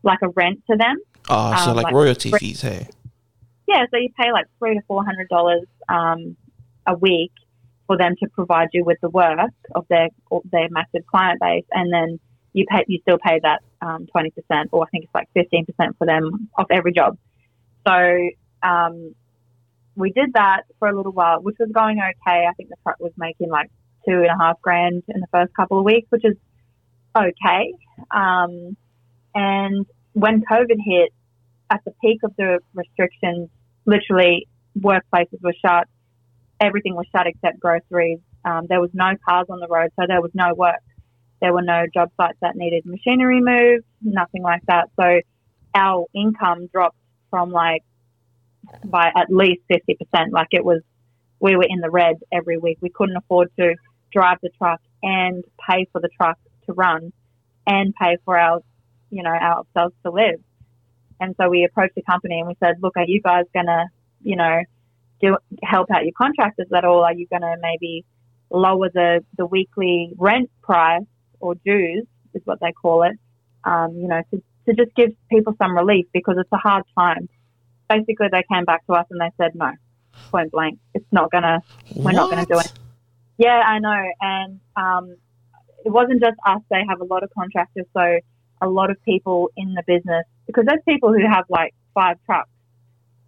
like 0.03 0.19
a 0.23 0.29
rent 0.29 0.63
to 0.71 0.77
them. 0.77 0.97
Oh, 1.29 1.55
so 1.65 1.71
Um, 1.71 1.77
like 1.77 1.85
like- 1.85 1.95
royalty 1.95 2.31
fees, 2.33 2.63
hey. 2.63 2.89
Yeah, 3.69 3.85
so 3.93 3.99
you 3.99 4.09
pay 4.19 4.33
like 4.33 4.47
three 4.59 4.75
to 4.75 4.81
four 4.89 5.05
hundred 5.05 5.29
dollars 5.29 5.65
um, 5.89 6.37
a 6.89 6.95
week 6.97 7.31
for 7.87 7.97
them 7.97 8.17
to 8.21 8.29
provide 8.31 8.69
you 8.73 8.83
with 8.85 8.99
the 9.01 9.09
work 9.09 9.39
of 9.77 9.87
their 9.89 10.09
of 10.33 10.43
their 10.51 10.69
massive 10.71 11.07
client 11.07 11.39
base, 11.41 11.65
and 11.71 11.93
then 11.93 12.19
you 12.53 12.67
pay 12.69 12.85
you 12.89 12.99
still 13.03 13.19
pay 13.25 13.39
that 13.45 13.63
um, 13.81 14.09
twenty 14.09 14.31
percent, 14.31 14.71
or 14.73 14.83
I 14.83 14.89
think 14.91 15.05
it's 15.05 15.15
like 15.15 15.29
fifteen 15.35 15.67
percent 15.67 15.97
for 15.99 16.05
them 16.05 16.51
off 16.57 16.67
every 16.69 16.93
job. 16.93 17.17
So 17.87 18.29
um, 18.65 19.15
we 20.01 20.11
did 20.11 20.33
that 20.35 20.63
for 20.79 20.89
a 20.89 20.97
little 20.97 21.13
while, 21.13 21.41
which 21.41 21.57
was 21.59 21.71
going 21.73 21.99
okay. 21.99 22.47
I 22.49 22.53
think 22.57 22.69
the 22.71 22.77
truck 22.83 22.97
was 23.01 23.13
making 23.17 23.51
like 23.51 23.71
two 24.09 24.15
and 24.15 24.27
a 24.27 24.37
half 24.39 24.61
grand 24.63 25.03
in 25.09 25.21
the 25.21 25.27
first 25.33 25.55
couple 25.55 25.79
of 25.79 25.85
weeks, 25.85 26.07
which 26.11 26.25
is 26.25 26.37
okay. 27.17 27.75
Um, 28.11 28.77
and 29.35 29.87
when 30.13 30.43
COVID 30.43 30.79
hit, 30.85 31.13
at 31.71 31.83
the 31.85 31.93
peak 32.03 32.21
of 32.25 32.33
the 32.37 32.59
restrictions, 32.75 33.49
literally 33.87 34.49
workplaces 34.79 35.41
were 35.41 35.55
shut. 35.65 35.87
Everything 36.61 36.95
was 36.97 37.07
shut 37.15 37.27
except 37.27 37.61
groceries. 37.61 38.19
Um, 38.45 38.67
there 38.69 38.81
was 38.81 38.91
no 38.93 39.13
cars 39.29 39.47
on 39.49 39.61
the 39.61 39.69
road, 39.69 39.91
so 39.99 40.07
there 40.09 40.21
was 40.21 40.33
no 40.35 40.55
work. 40.55 40.83
There 41.41 41.53
were 41.53 41.63
no 41.63 41.85
job 41.95 42.11
sites 42.21 42.39
that 42.43 42.57
needed 42.57 42.85
machinery 42.85 43.41
moved, 43.41 43.85
nothing 44.03 44.43
like 44.43 44.63
that. 44.67 44.89
So 44.99 45.21
our 45.75 46.07
income 46.15 46.69
dropped 46.73 46.97
from 47.31 47.51
like 47.51 47.83
by 48.85 49.11
at 49.17 49.31
least 49.31 49.63
50%. 49.71 49.97
Like 50.33 50.49
it 50.53 50.65
was, 50.65 50.83
we 51.41 51.57
were 51.57 51.67
in 51.69 51.81
the 51.81 51.91
red 51.91 52.17
every 52.33 52.59
week. 52.59 52.79
We 52.81 52.91
couldn't 52.91 53.17
afford 53.17 53.51
to 53.59 53.75
drive 54.13 54.39
the 54.43 54.51
truck 54.59 54.81
and 55.03 55.45
pay 55.69 55.87
for 55.93 56.01
the 56.01 56.09
truck 56.09 56.39
to 56.67 56.73
run 56.73 57.13
and 57.67 57.95
pay 57.95 58.17
for 58.25 58.39
our, 58.39 58.61
you 59.11 59.23
know, 59.23 59.31
ourselves 59.31 59.95
to 60.05 60.11
live. 60.11 60.41
And 61.21 61.35
so 61.41 61.49
we 61.49 61.65
approached 61.65 61.95
the 61.95 62.03
company 62.03 62.39
and 62.39 62.49
we 62.49 62.57
said, 62.63 62.77
look, 62.83 62.97
are 62.97 63.05
you 63.05 63.21
guys 63.21 63.45
going 63.53 63.67
to, 63.67 63.87
you 64.23 64.37
know, 64.37 64.63
do 65.21 65.37
help 65.63 65.91
out 65.91 66.05
your 66.05 66.15
contractors 66.17 66.69
at 66.75 66.85
all? 66.85 67.05
Are 67.05 67.15
you 67.15 67.27
going 67.27 67.43
to 67.43 67.57
maybe 67.61 68.05
lower 68.51 68.89
the, 68.89 69.25
the 69.37 69.47
weekly 69.47 70.13
rent 70.17 70.51
price 70.63 71.03
or 71.41 71.55
dues 71.55 72.07
is 72.35 72.43
what 72.45 72.59
they 72.61 72.73
call 72.73 73.03
it, 73.03 73.19
um, 73.65 73.97
you 73.97 74.09
know, 74.09 74.23
to, 74.31 74.43
to 74.67 74.75
just 74.75 74.95
give 74.97 75.11
people 75.31 75.55
some 75.59 75.77
relief 75.77 76.07
because 76.13 76.37
it's 76.39 76.53
a 76.53 76.57
hard 76.57 76.85
time. 76.99 77.29
Basically 77.91 78.29
they 78.31 78.45
came 78.51 78.65
back 78.65 78.87
to 78.87 78.95
us 78.95 79.07
and 79.11 79.21
they 79.21 79.31
said 79.37 79.55
no, 79.55 79.73
point 80.31 80.51
blank. 80.53 80.79
It's 80.95 81.13
not 81.13 81.31
gonna. 81.31 81.61
We're 81.95 82.13
not 82.13 82.31
gonna 82.31 82.47
do 82.47 82.59
it. 82.59 82.73
Yeah, 83.37 83.63
I 83.67 83.79
know. 83.79 84.03
And 84.21 84.61
um, 84.77 85.17
it 85.85 85.91
wasn't 85.91 86.23
just 86.23 86.37
us. 86.47 86.61
They 86.71 86.83
have 86.89 87.01
a 87.01 87.05
lot 87.05 87.23
of 87.23 87.31
contractors, 87.37 87.87
so 87.93 88.19
a 88.63 88.69
lot 88.69 88.91
of 88.91 89.03
people 89.05 89.51
in 89.57 89.75
the 89.75 89.83
business 89.87 90.25
because 90.47 90.65
there's 90.67 90.83
people 90.87 91.13
who 91.13 91.27
have 91.27 91.45
like 91.49 91.75
five 91.95 92.17
trucks 92.27 92.51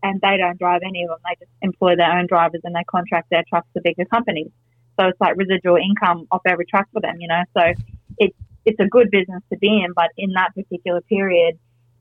and 0.02 0.21
they 0.21 0.37
don't 0.37 0.59
drive 0.59 0.83
any 0.85 1.04
of 1.04 1.09
them. 1.09 1.19
They 1.25 1.37
just 1.45 1.52
employ 1.62 1.97
their 1.97 2.12
own 2.12 2.26
drivers 2.26 2.61
and 2.64 2.75
they 2.75 2.85
contract 2.85 3.31
their 3.31 3.45
trucks 3.49 3.69
to 3.75 3.81
bigger 3.83 4.04
companies. 4.04 4.50
So 4.99 5.07
it's 5.07 5.21
like 5.21 5.37
residual 5.37 5.76
income 5.76 6.26
off 6.31 6.42
every 6.47 6.66
truck 6.66 6.87
for 6.92 7.00
them, 7.00 7.16
you 7.19 7.28
know. 7.28 7.42
So 7.57 7.73
it's 8.19 8.37
it's 8.64 8.78
a 8.78 8.87
good 8.87 9.11
business 9.11 9.42
to 9.52 9.59
be 9.59 9.83
in, 9.83 9.92
but 9.95 10.11
in 10.16 10.33
that 10.35 10.54
particular 10.54 11.00
period, 11.00 11.59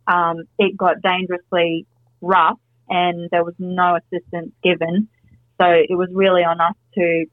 um, 0.07 0.43
it 0.59 0.77
got 0.77 1.01
dangerously 1.01 1.87
rough 2.21 2.59
and 2.89 3.29
there 3.31 3.43
was 3.43 3.53
no 3.59 3.97
assistance 3.97 4.51
given. 4.63 5.07
So 5.59 5.67
it 5.67 5.97
was 5.97 6.09
really 6.13 6.41
on 6.41 6.59
us 6.59 6.75
to 6.95 7.25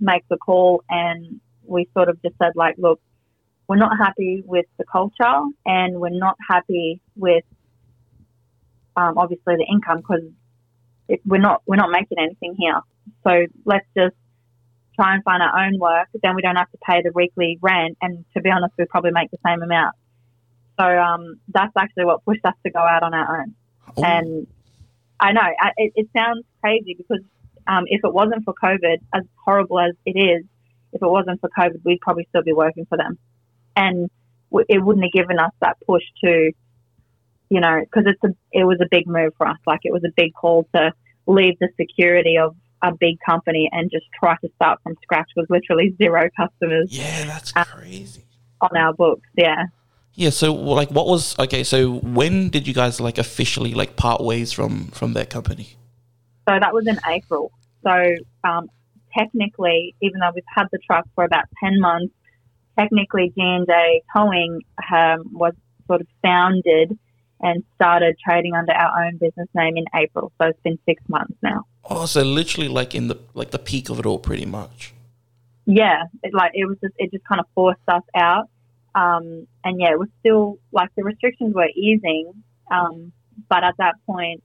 make 0.00 0.22
the 0.28 0.36
call 0.36 0.82
and 0.88 1.40
we 1.64 1.88
sort 1.94 2.08
of 2.08 2.20
just 2.22 2.36
said 2.38 2.52
like, 2.54 2.76
look, 2.78 3.00
we're 3.68 3.76
not 3.76 3.96
happy 3.98 4.42
with 4.46 4.66
the 4.78 4.84
culture 4.90 5.42
and 5.66 6.00
we're 6.00 6.08
not 6.10 6.36
happy 6.48 7.00
with 7.16 7.44
um, 8.96 9.18
obviously 9.18 9.56
the 9.56 9.66
income 9.70 9.98
because 9.98 10.22
we're 11.24 11.40
not 11.40 11.62
we're 11.66 11.76
not 11.76 11.90
making 11.90 12.18
anything 12.18 12.54
here. 12.58 12.80
So 13.24 13.46
let's 13.64 13.86
just 13.96 14.16
try 14.98 15.14
and 15.14 15.22
find 15.22 15.42
our 15.42 15.66
own 15.66 15.78
work. 15.78 16.08
Then 16.22 16.34
we 16.34 16.42
don't 16.42 16.56
have 16.56 16.70
to 16.70 16.78
pay 16.84 17.02
the 17.02 17.12
weekly 17.14 17.58
rent, 17.60 17.96
and 18.02 18.24
to 18.34 18.42
be 18.42 18.50
honest, 18.50 18.74
we 18.78 18.84
probably 18.86 19.12
make 19.12 19.30
the 19.30 19.38
same 19.46 19.62
amount. 19.62 19.94
So 20.78 20.84
um, 20.84 21.40
that's 21.48 21.72
actually 21.76 22.04
what 22.04 22.24
pushed 22.24 22.44
us 22.44 22.54
to 22.64 22.70
go 22.70 22.80
out 22.80 23.02
on 23.02 23.14
our 23.14 23.40
own. 23.40 23.54
Oh, 23.96 24.02
And 24.04 24.46
I 25.20 25.32
know 25.32 25.40
I, 25.40 25.70
it, 25.76 25.92
it 25.96 26.08
sounds 26.16 26.44
crazy 26.60 26.94
because 26.96 27.22
um, 27.66 27.84
if 27.86 28.00
it 28.04 28.12
wasn't 28.12 28.44
for 28.44 28.54
COVID, 28.62 28.98
as 29.14 29.24
horrible 29.44 29.78
as 29.80 29.94
it 30.06 30.12
is, 30.18 30.44
if 30.92 31.02
it 31.02 31.08
wasn't 31.08 31.40
for 31.40 31.50
COVID, 31.58 31.80
we'd 31.84 32.00
probably 32.00 32.26
still 32.30 32.42
be 32.42 32.52
working 32.52 32.86
for 32.86 32.96
them, 32.96 33.18
and 33.76 34.08
w- 34.50 34.64
it 34.68 34.78
wouldn't 34.82 35.04
have 35.04 35.12
given 35.12 35.38
us 35.38 35.52
that 35.60 35.76
push 35.86 36.02
to, 36.24 36.50
you 37.50 37.60
know, 37.60 37.80
because 37.80 38.04
it's 38.06 38.22
a 38.24 38.34
it 38.52 38.64
was 38.64 38.78
a 38.80 38.86
big 38.90 39.06
move 39.06 39.32
for 39.36 39.46
us. 39.46 39.58
Like 39.66 39.80
it 39.84 39.92
was 39.92 40.02
a 40.04 40.12
big 40.16 40.32
call 40.34 40.66
to 40.74 40.92
leave 41.26 41.58
the 41.60 41.68
security 41.78 42.38
of 42.38 42.56
a 42.80 42.94
big 42.98 43.16
company 43.26 43.68
and 43.72 43.90
just 43.90 44.06
try 44.18 44.36
to 44.40 44.48
start 44.54 44.80
from 44.82 44.94
scratch 45.02 45.28
with 45.36 45.50
literally 45.50 45.94
zero 46.00 46.30
customers 46.36 46.86
yeah, 46.96 47.24
that's 47.26 47.52
Uh, 47.56 47.64
crazy. 47.64 48.22
on 48.62 48.74
our 48.76 48.94
books. 48.94 49.28
Yeah. 49.36 49.64
Yeah, 50.18 50.30
so 50.30 50.52
like, 50.52 50.90
what 50.90 51.06
was 51.06 51.38
okay? 51.38 51.62
So 51.62 51.92
when 52.00 52.48
did 52.48 52.66
you 52.66 52.74
guys 52.74 53.00
like 53.00 53.18
officially 53.18 53.72
like 53.72 53.94
part 53.94 54.20
ways 54.20 54.50
from 54.50 54.88
from 54.88 55.12
that 55.12 55.30
company? 55.30 55.76
So 56.48 56.58
that 56.58 56.74
was 56.74 56.88
in 56.88 56.98
April. 57.06 57.52
So 57.84 58.16
um, 58.42 58.68
technically, 59.16 59.94
even 60.02 60.18
though 60.18 60.32
we've 60.34 60.42
had 60.52 60.66
the 60.72 60.80
truck 60.84 61.06
for 61.14 61.22
about 61.22 61.44
10 61.62 61.78
months, 61.78 62.12
technically 62.76 63.32
G&J 63.36 64.02
Towing 64.12 64.62
um, 64.92 65.22
was 65.32 65.54
sort 65.86 66.00
of 66.00 66.08
founded 66.20 66.98
and 67.40 67.62
started 67.76 68.16
trading 68.18 68.56
under 68.56 68.72
our 68.72 69.04
own 69.04 69.18
business 69.18 69.48
name 69.54 69.76
in 69.76 69.84
April. 69.94 70.32
So 70.40 70.48
it's 70.48 70.60
been 70.64 70.80
six 70.84 71.00
months 71.08 71.36
now. 71.44 71.62
Oh, 71.88 72.06
so 72.06 72.22
literally 72.22 72.66
like 72.68 72.92
in 72.92 73.06
the 73.06 73.20
like 73.34 73.52
the 73.52 73.58
peak 73.60 73.88
of 73.88 74.00
it 74.00 74.06
all, 74.06 74.18
pretty 74.18 74.46
much. 74.46 74.94
Yeah, 75.64 76.02
it, 76.24 76.34
like 76.34 76.50
it 76.54 76.66
was 76.66 76.76
just 76.82 76.94
it 76.98 77.12
just 77.12 77.24
kind 77.24 77.40
of 77.40 77.46
forced 77.54 77.78
us 77.86 78.02
out. 78.16 78.48
Um, 78.94 79.46
and 79.64 79.80
yeah, 79.80 79.92
it 79.92 79.98
was 79.98 80.08
still 80.20 80.58
like 80.72 80.90
the 80.96 81.04
restrictions 81.04 81.54
were 81.54 81.68
easing, 81.74 82.32
um, 82.70 83.12
but 83.48 83.64
at 83.64 83.76
that 83.78 83.94
point, 84.06 84.42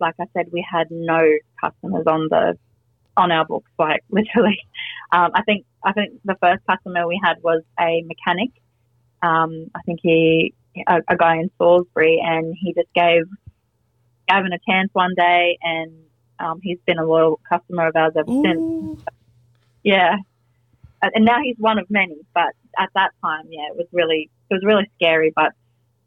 like 0.00 0.14
I 0.20 0.24
said, 0.34 0.46
we 0.52 0.64
had 0.70 0.88
no 0.90 1.22
customers 1.60 2.04
on 2.06 2.28
the 2.30 2.58
on 3.16 3.30
our 3.32 3.44
books. 3.44 3.70
Like 3.78 4.02
literally, 4.10 4.58
um, 5.12 5.30
I 5.34 5.42
think 5.42 5.66
I 5.84 5.92
think 5.92 6.20
the 6.24 6.36
first 6.40 6.62
customer 6.68 7.06
we 7.06 7.20
had 7.22 7.42
was 7.42 7.62
a 7.78 8.02
mechanic. 8.02 8.50
Um, 9.22 9.70
I 9.74 9.80
think 9.82 10.00
he 10.02 10.54
a, 10.86 11.00
a 11.08 11.16
guy 11.16 11.36
in 11.36 11.50
Salisbury, 11.58 12.20
and 12.22 12.54
he 12.58 12.72
just 12.72 12.92
gave 12.94 13.22
Gavin 14.28 14.52
a 14.52 14.58
chance 14.68 14.90
one 14.92 15.14
day, 15.16 15.58
and 15.62 15.92
um, 16.38 16.60
he's 16.62 16.78
been 16.86 16.98
a 16.98 17.04
loyal 17.04 17.40
customer 17.48 17.88
of 17.88 17.96
ours 17.96 18.12
ever 18.16 18.42
since. 18.42 19.02
Yeah. 19.82 20.16
And 21.02 21.24
now 21.24 21.38
he's 21.42 21.56
one 21.58 21.78
of 21.78 21.90
many, 21.90 22.16
but 22.34 22.52
at 22.78 22.90
that 22.94 23.10
time, 23.24 23.44
yeah, 23.50 23.66
it 23.70 23.76
was 23.76 23.86
really, 23.92 24.30
it 24.50 24.54
was 24.54 24.62
really 24.64 24.90
scary. 24.96 25.32
But, 25.34 25.52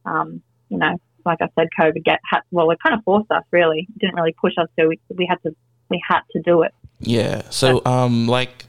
um, 0.06 0.42
you 0.70 0.78
know, 0.78 1.00
like 1.26 1.40
I 1.42 1.50
said, 1.58 1.68
COVID 1.80 2.04
get 2.04 2.20
had, 2.30 2.42
well, 2.52 2.70
it 2.72 2.80
kind 2.84 2.96
of 2.96 3.04
forced 3.04 3.32
us. 3.32 3.44
Really, 3.52 3.88
it 3.90 4.00
didn't 4.00 4.16
really 4.16 4.36
push 4.40 4.54
us 4.58 4.68
so 4.80 4.88
We, 4.88 5.00
we 5.16 5.26
had 5.26 5.42
to, 5.44 5.56
we 5.90 6.02
had 6.08 6.22
to 6.32 6.42
do 6.42 6.64
it. 6.64 6.74
Yeah. 7.00 7.44
So 7.50 7.82
um, 7.86 8.28
like, 8.28 8.66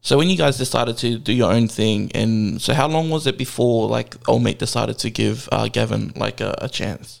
so 0.00 0.18
when 0.18 0.28
you 0.28 0.36
guys 0.36 0.58
decided 0.58 0.96
to 0.98 1.18
do 1.18 1.32
your 1.32 1.52
own 1.52 1.68
thing, 1.68 2.10
and 2.14 2.60
so 2.60 2.74
how 2.74 2.88
long 2.88 3.08
was 3.08 3.26
it 3.26 3.38
before 3.38 3.88
like 3.88 4.16
Old 4.28 4.42
Mate 4.42 4.58
decided 4.58 4.98
to 4.98 5.10
give 5.10 5.48
uh, 5.52 5.68
Gavin 5.68 6.12
like 6.16 6.40
a, 6.40 6.54
a 6.58 6.68
chance? 6.68 7.20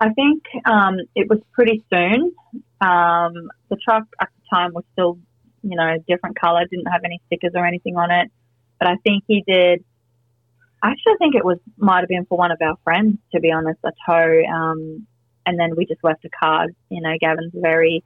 I 0.00 0.10
think 0.10 0.42
um, 0.64 0.98
it 1.14 1.28
was 1.28 1.40
pretty 1.52 1.84
soon. 1.92 2.32
Um, 2.80 3.50
the 3.68 3.76
truck 3.82 4.04
at 4.20 4.28
the 4.28 4.56
time 4.56 4.74
was 4.74 4.84
still, 4.92 5.18
you 5.62 5.74
know, 5.74 5.96
different 6.06 6.38
color, 6.38 6.64
didn't 6.70 6.86
have 6.86 7.02
any 7.04 7.20
stickers 7.26 7.52
or 7.54 7.64
anything 7.66 7.96
on 7.96 8.10
it. 8.10 8.30
But 8.78 8.88
I 8.88 8.96
think 9.04 9.24
he 9.26 9.42
did. 9.46 9.84
I 10.82 10.90
actually 10.90 11.14
think 11.18 11.34
it 11.34 11.44
was 11.44 11.58
might 11.76 12.00
have 12.00 12.08
been 12.08 12.26
for 12.26 12.38
one 12.38 12.50
of 12.50 12.58
our 12.62 12.76
friends, 12.84 13.18
to 13.32 13.40
be 13.40 13.50
honest, 13.50 13.80
a 13.84 13.92
tow. 14.06 14.42
Um, 14.52 15.06
and 15.46 15.58
then 15.58 15.76
we 15.76 15.86
just 15.86 16.02
left 16.02 16.24
a 16.24 16.30
card. 16.42 16.74
You 16.90 17.00
know, 17.00 17.12
Gavin's 17.20 17.54
a 17.54 17.60
very 17.60 18.04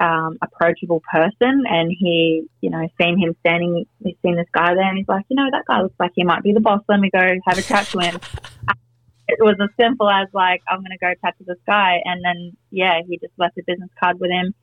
um, 0.00 0.38
approachable 0.42 1.02
person, 1.10 1.64
and 1.68 1.90
he, 1.90 2.46
you 2.60 2.70
know, 2.70 2.88
seen 3.00 3.18
him 3.18 3.36
standing, 3.40 3.86
he's 4.02 4.16
seen 4.22 4.36
this 4.36 4.48
guy 4.52 4.74
there, 4.74 4.88
and 4.88 4.98
he's 4.98 5.08
like, 5.08 5.24
you 5.28 5.36
know, 5.36 5.48
that 5.50 5.64
guy 5.66 5.82
looks 5.82 5.94
like 5.98 6.12
he 6.14 6.24
might 6.24 6.42
be 6.42 6.52
the 6.52 6.60
boss. 6.60 6.82
Let 6.88 7.00
me 7.00 7.10
go 7.10 7.20
have 7.46 7.58
a 7.58 7.62
chat 7.62 7.86
to 7.88 7.98
him 8.00 8.20
it 9.28 9.38
was 9.40 9.56
as 9.60 9.70
simple 9.78 10.08
as 10.08 10.28
like 10.32 10.62
I'm 10.68 10.78
going 10.78 10.92
to 10.92 10.98
go 10.98 11.12
chat 11.20 11.36
to 11.38 11.44
this 11.44 11.58
guy, 11.66 12.00
and 12.04 12.24
then 12.24 12.56
yeah, 12.70 13.00
he 13.06 13.18
just 13.18 13.32
left 13.38 13.58
a 13.58 13.62
business 13.66 13.90
card 13.98 14.20
with 14.20 14.30
him. 14.30 14.54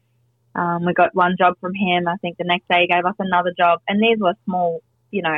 Um, 0.55 0.85
we 0.85 0.93
got 0.93 1.15
one 1.15 1.35
job 1.37 1.55
from 1.59 1.73
him. 1.73 2.07
I 2.07 2.15
think 2.21 2.37
the 2.37 2.43
next 2.43 2.67
day 2.69 2.81
he 2.81 2.87
gave 2.87 3.05
us 3.05 3.15
another 3.19 3.53
job, 3.57 3.81
and 3.87 4.01
these 4.01 4.19
were 4.19 4.35
small, 4.45 4.81
you 5.13 5.21
know, 5.21 5.37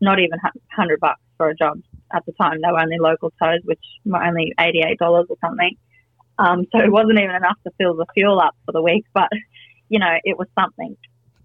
not 0.00 0.18
even 0.18 0.38
hundred 0.70 1.00
bucks 1.00 1.20
for 1.36 1.48
a 1.48 1.54
job 1.54 1.80
at 2.12 2.26
the 2.26 2.32
time. 2.32 2.60
They 2.60 2.70
were 2.70 2.80
only 2.80 2.98
local 2.98 3.32
tows, 3.40 3.60
which 3.64 3.82
were 4.04 4.22
only 4.22 4.52
eighty 4.58 4.82
eight 4.86 4.98
dollars 4.98 5.26
or 5.30 5.36
something. 5.40 5.76
Um, 6.38 6.66
so 6.72 6.80
it 6.80 6.90
wasn't 6.90 7.18
even 7.18 7.34
enough 7.34 7.56
to 7.64 7.70
fill 7.78 7.94
the 7.94 8.04
fuel 8.12 8.40
up 8.40 8.54
for 8.66 8.72
the 8.72 8.82
week, 8.82 9.06
but 9.14 9.30
you 9.88 9.98
know, 9.98 10.14
it 10.24 10.36
was 10.36 10.48
something. 10.58 10.96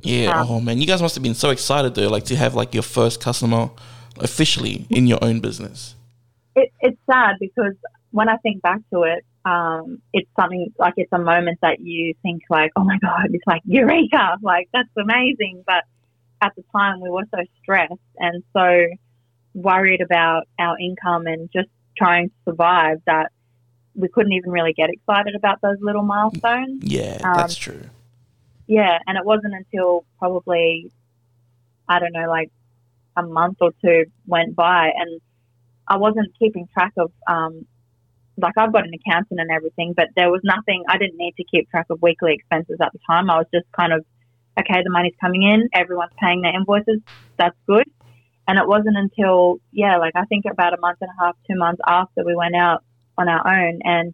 Yeah. 0.02 0.42
Um, 0.42 0.48
oh 0.50 0.60
man, 0.60 0.80
you 0.82 0.88
guys 0.88 1.02
must 1.02 1.16
have 1.16 1.24
been 1.24 1.36
so 1.36 1.52
excited 1.52 1.94
though, 1.94 2.10
like 2.10 2.26
to 2.26 2.36
have 2.36 2.56
like 2.56 2.74
your 2.74 2.84
first 2.84 3.22
customer 3.22 3.70
officially 4.20 4.88
in 4.90 5.08
your 5.08 5.20
own 5.24 5.40
business. 5.40 5.96
it, 6.56 6.72
it's 6.82 6.98
sad 7.10 7.36
because 7.40 7.76
when 8.12 8.28
I 8.28 8.38
think 8.38 8.62
back 8.62 8.80
to 8.94 9.04
it, 9.04 9.24
um, 9.46 10.02
it's 10.14 10.30
something 10.40 10.74
like 10.78 10.96
it's 10.98 11.12
a 11.14 11.20
moment 11.20 11.60
that 11.62 11.80
you 11.80 12.14
think 12.22 12.44
like, 12.50 12.72
oh 12.76 12.84
my 12.84 12.98
god, 13.00 13.28
it's 13.32 13.46
like 13.48 13.62
eureka, 13.66 14.38
like 14.42 14.70
that's 14.74 14.90
amazing. 14.98 15.64
But 15.66 15.84
at 16.42 16.56
the 16.56 16.64
time, 16.76 17.00
we 17.02 17.10
were 17.10 17.26
so 17.34 17.42
stressed 17.62 17.94
and 18.18 18.44
so 18.54 18.86
worried 19.54 20.02
about 20.02 20.48
our 20.60 20.78
income 20.80 21.28
and 21.28 21.50
just 21.54 21.70
trying 21.98 22.30
to 22.30 22.36
survive 22.46 22.98
that 23.06 23.32
we 23.96 24.08
couldn't 24.08 24.34
even 24.34 24.50
really 24.52 24.74
get 24.74 24.90
excited 24.90 25.36
about 25.36 25.62
those 25.62 25.78
little 25.82 26.04
milestones. 26.04 26.84
Yeah, 26.84 27.20
Um, 27.24 27.34
that's 27.38 27.56
true. 27.56 27.84
Yeah, 28.68 29.00
and 29.06 29.18
it 29.18 29.26
wasn't 29.26 29.54
until 29.54 30.06
probably 30.18 30.92
I 31.88 32.00
don't 32.00 32.14
know, 32.14 32.30
like 32.30 32.50
a 33.18 33.24
month 33.24 33.58
or 33.60 33.72
two 33.84 34.06
went 34.26 34.56
by, 34.56 34.92
and 34.96 35.20
I 35.88 35.98
wasn't 35.98 36.32
keeping 36.40 36.70
track 36.74 36.94
of 36.98 37.12
um, 37.28 37.66
like 38.38 38.54
I've 38.58 38.72
got 38.72 38.86
an 38.86 38.94
accountant 38.94 39.40
and 39.40 39.52
everything, 39.52 39.94
but 39.94 40.08
there 40.16 40.32
was 40.32 40.42
nothing. 40.44 40.84
I 40.88 40.98
didn't 40.98 41.18
need 41.18 41.36
to 41.36 41.44
keep 41.44 41.70
track 41.70 41.88
of 41.90 42.02
weekly 42.02 42.34
expenses 42.34 42.78
at 42.82 42.94
the 42.94 43.00
time. 43.06 43.30
I 43.30 43.38
was 43.38 43.48
just 43.54 43.70
kind 43.74 43.92
of 43.92 44.06
okay, 44.60 44.82
the 44.84 44.90
money's 44.90 45.16
coming 45.20 45.44
in, 45.44 45.70
everyone's 45.74 46.12
paying 46.20 46.42
their 46.42 46.56
invoices, 46.56 47.00
that's 47.38 47.56
good. 47.68 47.90
And 48.48 48.58
it 48.58 48.68
wasn't 48.68 48.98
until 48.98 49.60
yeah, 49.72 49.98
like 49.98 50.16
I 50.16 50.26
think 50.26 50.46
about 50.50 50.74
a 50.74 50.82
month 50.82 50.98
and 51.02 51.10
a 51.10 51.24
half, 51.24 51.36
two 51.50 51.58
months 51.58 51.82
after 51.88 52.24
we 52.26 52.36
went 52.36 52.56
out 52.56 52.84
on 53.18 53.30
our 53.30 53.48
own, 53.48 53.80
and 53.84 54.14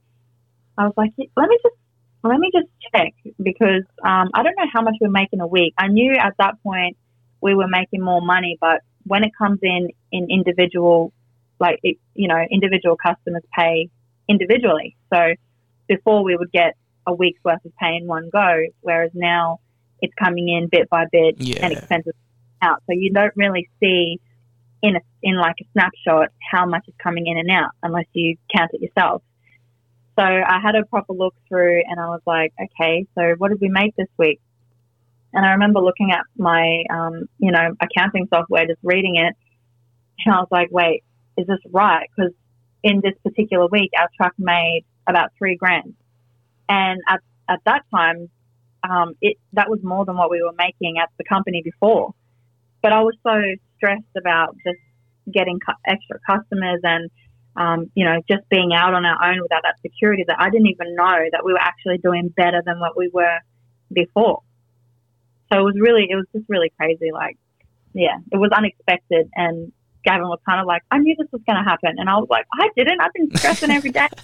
I 0.77 0.85
was 0.85 0.93
like, 0.97 1.11
let 1.17 1.49
me 1.49 1.57
just 1.63 1.75
let 2.23 2.39
me 2.39 2.51
just 2.53 2.67
check 2.93 3.13
because 3.41 3.83
um, 4.03 4.29
I 4.33 4.43
don't 4.43 4.55
know 4.57 4.67
how 4.71 4.81
much 4.81 4.95
we're 4.99 5.09
making 5.09 5.39
a 5.39 5.47
week. 5.47 5.73
I 5.77 5.87
knew 5.87 6.13
at 6.13 6.33
that 6.39 6.61
point 6.61 6.97
we 7.41 7.55
were 7.55 7.67
making 7.67 8.01
more 8.01 8.21
money, 8.21 8.57
but 8.59 8.81
when 9.05 9.23
it 9.23 9.31
comes 9.37 9.59
in 9.63 9.89
in 10.11 10.27
individual, 10.29 11.13
like 11.59 11.79
it, 11.83 11.97
you 12.13 12.27
know, 12.27 12.41
individual 12.51 12.97
customers 12.97 13.43
pay 13.57 13.89
individually. 14.27 14.95
So 15.13 15.33
before 15.87 16.23
we 16.23 16.35
would 16.35 16.51
get 16.51 16.75
a 17.05 17.13
week's 17.13 17.43
worth 17.43 17.63
of 17.63 17.71
pay 17.77 17.95
in 17.95 18.07
one 18.07 18.29
go, 18.31 18.63
whereas 18.81 19.11
now 19.13 19.59
it's 20.01 20.13
coming 20.15 20.49
in 20.49 20.67
bit 20.67 20.89
by 20.89 21.05
bit 21.11 21.35
Yeah. 21.39 21.59
and 21.63 21.73
expenses 21.73 22.13
out. 22.61 22.83
So 22.87 22.93
you 22.93 23.11
don't 23.11 23.33
really 23.35 23.69
see 23.79 24.19
in 24.81 24.95
a, 24.95 24.99
in 25.23 25.37
like 25.37 25.55
a 25.61 25.65
snapshot 25.73 26.29
how 26.51 26.65
much 26.65 26.87
is 26.87 26.93
coming 27.01 27.27
in 27.27 27.37
and 27.37 27.49
out 27.49 27.71
unless 27.83 28.05
you 28.13 28.37
count 28.55 28.71
it 28.73 28.81
yourself. 28.81 29.21
So 30.17 30.23
I 30.23 30.59
had 30.61 30.75
a 30.75 30.85
proper 30.85 31.13
look 31.13 31.35
through 31.47 31.83
and 31.87 31.99
I 31.99 32.07
was 32.07 32.21
like, 32.25 32.53
okay, 32.61 33.05
so 33.15 33.35
what 33.37 33.49
did 33.49 33.61
we 33.61 33.69
make 33.69 33.95
this 33.95 34.07
week? 34.17 34.39
And 35.33 35.45
I 35.45 35.51
remember 35.51 35.79
looking 35.79 36.11
at 36.11 36.21
my, 36.37 36.83
um, 36.91 37.25
you 37.37 37.51
know, 37.51 37.75
accounting 37.79 38.27
software, 38.33 38.65
just 38.65 38.79
reading 38.81 39.17
it. 39.17 39.35
And 40.25 40.33
I 40.33 40.39
was 40.39 40.47
like, 40.49 40.69
wait, 40.71 41.03
is 41.37 41.45
this 41.45 41.59
right? 41.71 42.09
Because 42.15 42.31
in 42.81 43.01
this 43.03 43.13
particular 43.23 43.67
week, 43.67 43.91
our 43.99 44.09
truck 44.17 44.33
made 44.39 44.85
about 45.05 45.31
three 45.37 45.55
grand. 45.55 45.93
And 46.67 47.01
at, 47.07 47.19
at 47.47 47.59
that 47.65 47.83
time, 47.93 48.29
um, 48.89 49.13
it 49.21 49.37
that 49.53 49.69
was 49.69 49.79
more 49.83 50.05
than 50.05 50.17
what 50.17 50.29
we 50.29 50.41
were 50.41 50.55
making 50.57 50.97
at 51.01 51.09
the 51.17 51.23
company 51.23 51.61
before. 51.63 52.13
But 52.81 52.93
I 52.93 53.01
was 53.01 53.15
so 53.23 53.41
stressed 53.75 54.15
about 54.17 54.55
just 54.65 54.79
getting 55.31 55.59
cu- 55.59 55.73
extra 55.85 56.19
customers 56.25 56.79
and 56.83 57.09
um, 57.55 57.91
you 57.95 58.05
know 58.05 58.21
just 58.29 58.47
being 58.49 58.71
out 58.73 58.93
on 58.93 59.05
our 59.05 59.31
own 59.31 59.41
without 59.41 59.63
that 59.63 59.75
security 59.81 60.23
that 60.27 60.37
I 60.39 60.49
didn't 60.49 60.67
even 60.67 60.95
know 60.95 61.17
that 61.31 61.43
we 61.43 61.53
were 61.53 61.61
actually 61.61 61.97
doing 61.97 62.29
better 62.35 62.61
than 62.65 62.79
what 62.79 62.95
we 62.95 63.09
were 63.13 63.39
before. 63.91 64.41
So 65.51 65.59
it 65.59 65.63
was 65.63 65.75
really 65.79 66.07
it 66.09 66.15
was 66.15 66.25
just 66.33 66.45
really 66.47 66.71
crazy. 66.77 67.11
Like 67.11 67.37
yeah, 67.93 68.17
it 68.31 68.37
was 68.37 68.51
unexpected 68.55 69.29
and. 69.35 69.71
Gavin 70.05 70.29
was 70.29 70.39
kind 70.47 70.61
of 70.61 70.67
like, 70.67 70.83
I 70.89 70.99
knew 70.99 71.15
this 71.19 71.27
was 71.33 71.41
going 71.45 71.61
to 71.61 71.69
happen. 71.69 71.95
And 71.97 72.09
I 72.09 72.15
was 72.15 72.27
like, 72.29 72.45
I 72.53 72.69
didn't. 72.77 73.01
I've 73.01 73.11
been 73.11 73.35
stressing 73.35 73.71
every 73.71 73.91
day. 73.91 74.07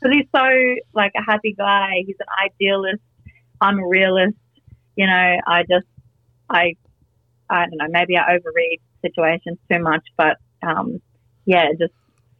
Because 0.00 0.16
he's 0.16 0.26
so, 0.34 0.48
like, 0.92 1.12
a 1.16 1.22
happy 1.22 1.54
guy. 1.56 2.02
He's 2.06 2.16
an 2.20 2.26
idealist 2.44 3.02
I'm 3.60 3.78
a 3.78 3.86
realist. 3.86 4.36
You 4.96 5.06
know, 5.06 5.40
I 5.46 5.62
just, 5.62 5.86
I, 6.50 6.74
I 7.48 7.66
don't 7.66 7.76
know, 7.76 7.86
maybe 7.88 8.16
I 8.16 8.36
overread 8.36 8.80
situations 9.02 9.58
too 9.70 9.78
much, 9.78 10.04
but 10.16 10.38
um, 10.62 11.00
yeah, 11.44 11.68
just 11.78 11.92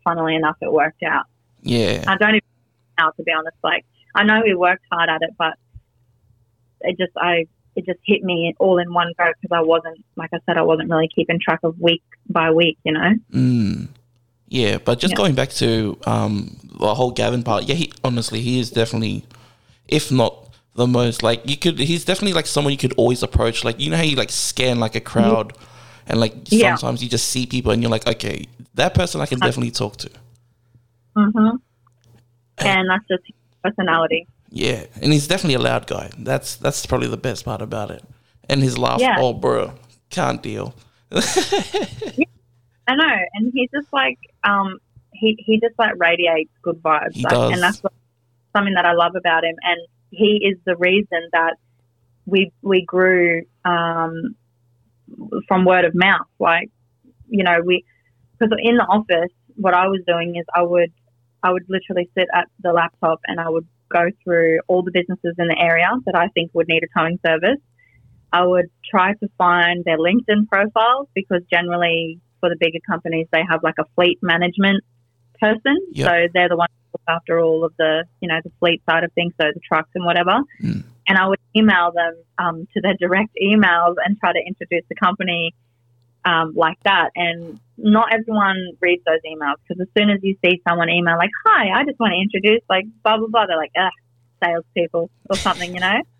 funnily 0.04 0.34
enough, 0.34 0.56
it 0.60 0.72
worked 0.72 1.02
out. 1.02 1.26
Yeah. 1.62 2.04
I 2.06 2.16
don't 2.16 2.30
even 2.30 2.42
know, 2.98 3.10
to 3.16 3.22
be 3.22 3.32
honest. 3.32 3.56
Like, 3.62 3.84
I 4.14 4.24
know 4.24 4.42
we 4.44 4.54
worked 4.54 4.84
hard 4.90 5.08
at 5.08 5.22
it, 5.22 5.30
but 5.38 5.54
it 6.80 6.98
just, 6.98 7.12
I, 7.16 7.46
it 7.76 7.86
just 7.86 8.00
hit 8.04 8.24
me 8.24 8.54
all 8.58 8.78
in 8.78 8.92
one 8.92 9.12
go 9.16 9.26
because 9.40 9.56
I 9.56 9.62
wasn't, 9.62 10.04
like 10.16 10.30
I 10.32 10.38
said, 10.46 10.56
I 10.56 10.62
wasn't 10.62 10.90
really 10.90 11.08
keeping 11.14 11.38
track 11.40 11.60
of 11.62 11.78
week 11.78 12.02
by 12.28 12.50
week, 12.50 12.78
you 12.82 12.92
know? 12.92 13.14
Mm. 13.32 13.88
Yeah, 14.48 14.78
but 14.78 14.98
just 14.98 15.12
Yeah. 15.12 15.16
going 15.16 15.34
back 15.34 15.50
to 15.50 15.98
um, 16.06 16.56
the 16.64 16.94
whole 16.94 17.12
Gavin 17.12 17.42
part, 17.44 17.64
yeah, 17.64 17.74
he 17.76 17.92
honestly 18.02 18.40
he 18.40 18.58
is 18.58 18.70
definitely, 18.70 19.24
if 19.86 20.10
not 20.10 20.47
the 20.78 20.86
most 20.86 21.22
like 21.22 21.40
you 21.44 21.56
could, 21.56 21.78
he's 21.78 22.04
definitely 22.04 22.32
like 22.34 22.46
someone 22.46 22.72
you 22.72 22.78
could 22.78 22.94
always 22.96 23.22
approach. 23.22 23.64
Like 23.64 23.78
you 23.80 23.90
know 23.90 23.96
how 23.96 24.02
you 24.04 24.16
like 24.16 24.30
scan 24.30 24.80
like 24.80 24.94
a 24.94 25.00
crowd, 25.00 25.52
and 26.06 26.20
like 26.20 26.34
Yeah. 26.50 26.76
sometimes 26.76 27.02
you 27.02 27.08
just 27.10 27.28
see 27.28 27.44
people 27.46 27.72
and 27.72 27.82
you're 27.82 27.90
like, 27.90 28.06
okay, 28.06 28.46
that 28.74 28.94
person 28.94 29.20
I 29.20 29.26
can 29.26 29.38
definitely 29.40 29.72
talk 29.72 29.96
to. 29.98 30.10
hmm 31.16 31.56
And 32.58 32.88
that's 32.90 33.04
just 33.08 33.24
personality. 33.62 34.26
Yeah, 34.50 34.86
and 35.02 35.12
he's 35.12 35.26
definitely 35.28 35.54
a 35.54 35.64
loud 35.70 35.86
guy. 35.86 36.10
That's 36.18 36.56
that's 36.56 36.86
probably 36.86 37.08
the 37.08 37.18
best 37.28 37.44
part 37.44 37.60
about 37.60 37.90
it. 37.90 38.02
And 38.48 38.62
his 38.62 38.78
laugh, 38.78 39.00
Yeah. 39.00 39.16
oh 39.18 39.34
bro, 39.34 39.72
can't 40.10 40.42
deal. 40.42 40.74
I 41.12 42.94
know, 42.94 43.16
and 43.34 43.52
he's 43.54 43.70
just 43.70 43.88
like 43.92 44.18
um, 44.44 44.78
he 45.12 45.36
he 45.46 45.60
just 45.60 45.78
like 45.78 45.92
radiates 45.96 46.50
good 46.62 46.80
vibes, 46.82 47.22
like, 47.22 47.52
and 47.52 47.62
that's 47.62 47.82
what, 47.82 47.92
something 48.56 48.74
that 48.74 48.86
I 48.86 48.92
love 48.92 49.14
about 49.16 49.44
him. 49.44 49.56
And 49.62 49.80
he 50.10 50.40
is 50.42 50.58
the 50.64 50.76
reason 50.76 51.28
that 51.32 51.56
we 52.26 52.52
we 52.62 52.84
grew 52.84 53.42
um, 53.64 54.36
from 55.46 55.64
word 55.64 55.84
of 55.84 55.94
mouth. 55.94 56.26
Like 56.38 56.70
you 57.28 57.44
know, 57.44 57.60
we 57.64 57.84
because 58.38 58.56
in 58.62 58.76
the 58.76 58.84
office, 58.84 59.32
what 59.56 59.74
I 59.74 59.88
was 59.88 60.00
doing 60.06 60.36
is 60.36 60.44
I 60.54 60.62
would 60.62 60.92
I 61.42 61.52
would 61.52 61.64
literally 61.68 62.10
sit 62.16 62.28
at 62.34 62.48
the 62.62 62.72
laptop 62.72 63.20
and 63.26 63.40
I 63.40 63.48
would 63.48 63.66
go 63.90 64.08
through 64.22 64.60
all 64.68 64.82
the 64.82 64.90
businesses 64.92 65.34
in 65.38 65.48
the 65.48 65.56
area 65.58 65.88
that 66.06 66.14
I 66.14 66.28
think 66.28 66.50
would 66.54 66.68
need 66.68 66.82
a 66.82 66.98
towing 66.98 67.18
service. 67.24 67.58
I 68.32 68.44
would 68.44 68.66
try 68.90 69.14
to 69.14 69.28
find 69.38 69.84
their 69.84 69.96
LinkedIn 69.96 70.48
profiles 70.48 71.08
because 71.14 71.40
generally 71.50 72.20
for 72.40 72.50
the 72.50 72.56
bigger 72.60 72.80
companies 72.86 73.26
they 73.32 73.42
have 73.48 73.62
like 73.62 73.76
a 73.78 73.84
fleet 73.94 74.18
management 74.20 74.84
person. 75.40 75.76
Yep. 75.92 76.06
So 76.06 76.28
they're 76.34 76.48
the 76.48 76.56
ones 76.56 76.70
look 76.92 77.02
after 77.08 77.40
all 77.40 77.64
of 77.64 77.72
the 77.78 78.04
you 78.20 78.28
know 78.28 78.38
the 78.42 78.50
fleet 78.58 78.82
side 78.88 79.04
of 79.04 79.12
things, 79.12 79.32
so 79.40 79.48
the 79.52 79.60
trucks 79.60 79.90
and 79.94 80.04
whatever. 80.04 80.40
Mm. 80.62 80.84
And 81.08 81.18
I 81.18 81.26
would 81.26 81.38
email 81.56 81.90
them 81.94 82.14
um, 82.38 82.68
to 82.74 82.80
their 82.82 82.94
direct 82.94 83.36
emails 83.42 83.94
and 84.04 84.18
try 84.18 84.32
to 84.32 84.42
introduce 84.46 84.84
the 84.90 84.94
company 84.94 85.54
um, 86.24 86.52
like 86.54 86.76
that. 86.84 87.10
And 87.16 87.58
not 87.78 88.12
everyone 88.12 88.72
reads 88.80 89.02
those 89.06 89.20
emails 89.26 89.56
because 89.66 89.80
as 89.80 89.88
soon 89.96 90.10
as 90.10 90.18
you 90.22 90.36
see 90.44 90.60
someone 90.68 90.90
email 90.90 91.16
like, 91.16 91.30
"Hi, 91.46 91.80
I 91.80 91.84
just 91.84 91.98
want 91.98 92.12
to 92.12 92.20
introduce 92.20 92.62
like 92.68 92.84
blah 93.02 93.16
blah 93.18 93.28
blah," 93.28 93.46
they're 93.46 93.56
like, 93.56 93.72
"Ugh, 93.78 93.92
salespeople" 94.42 95.10
or 95.30 95.36
something, 95.36 95.74
you 95.74 95.80
know. 95.80 96.00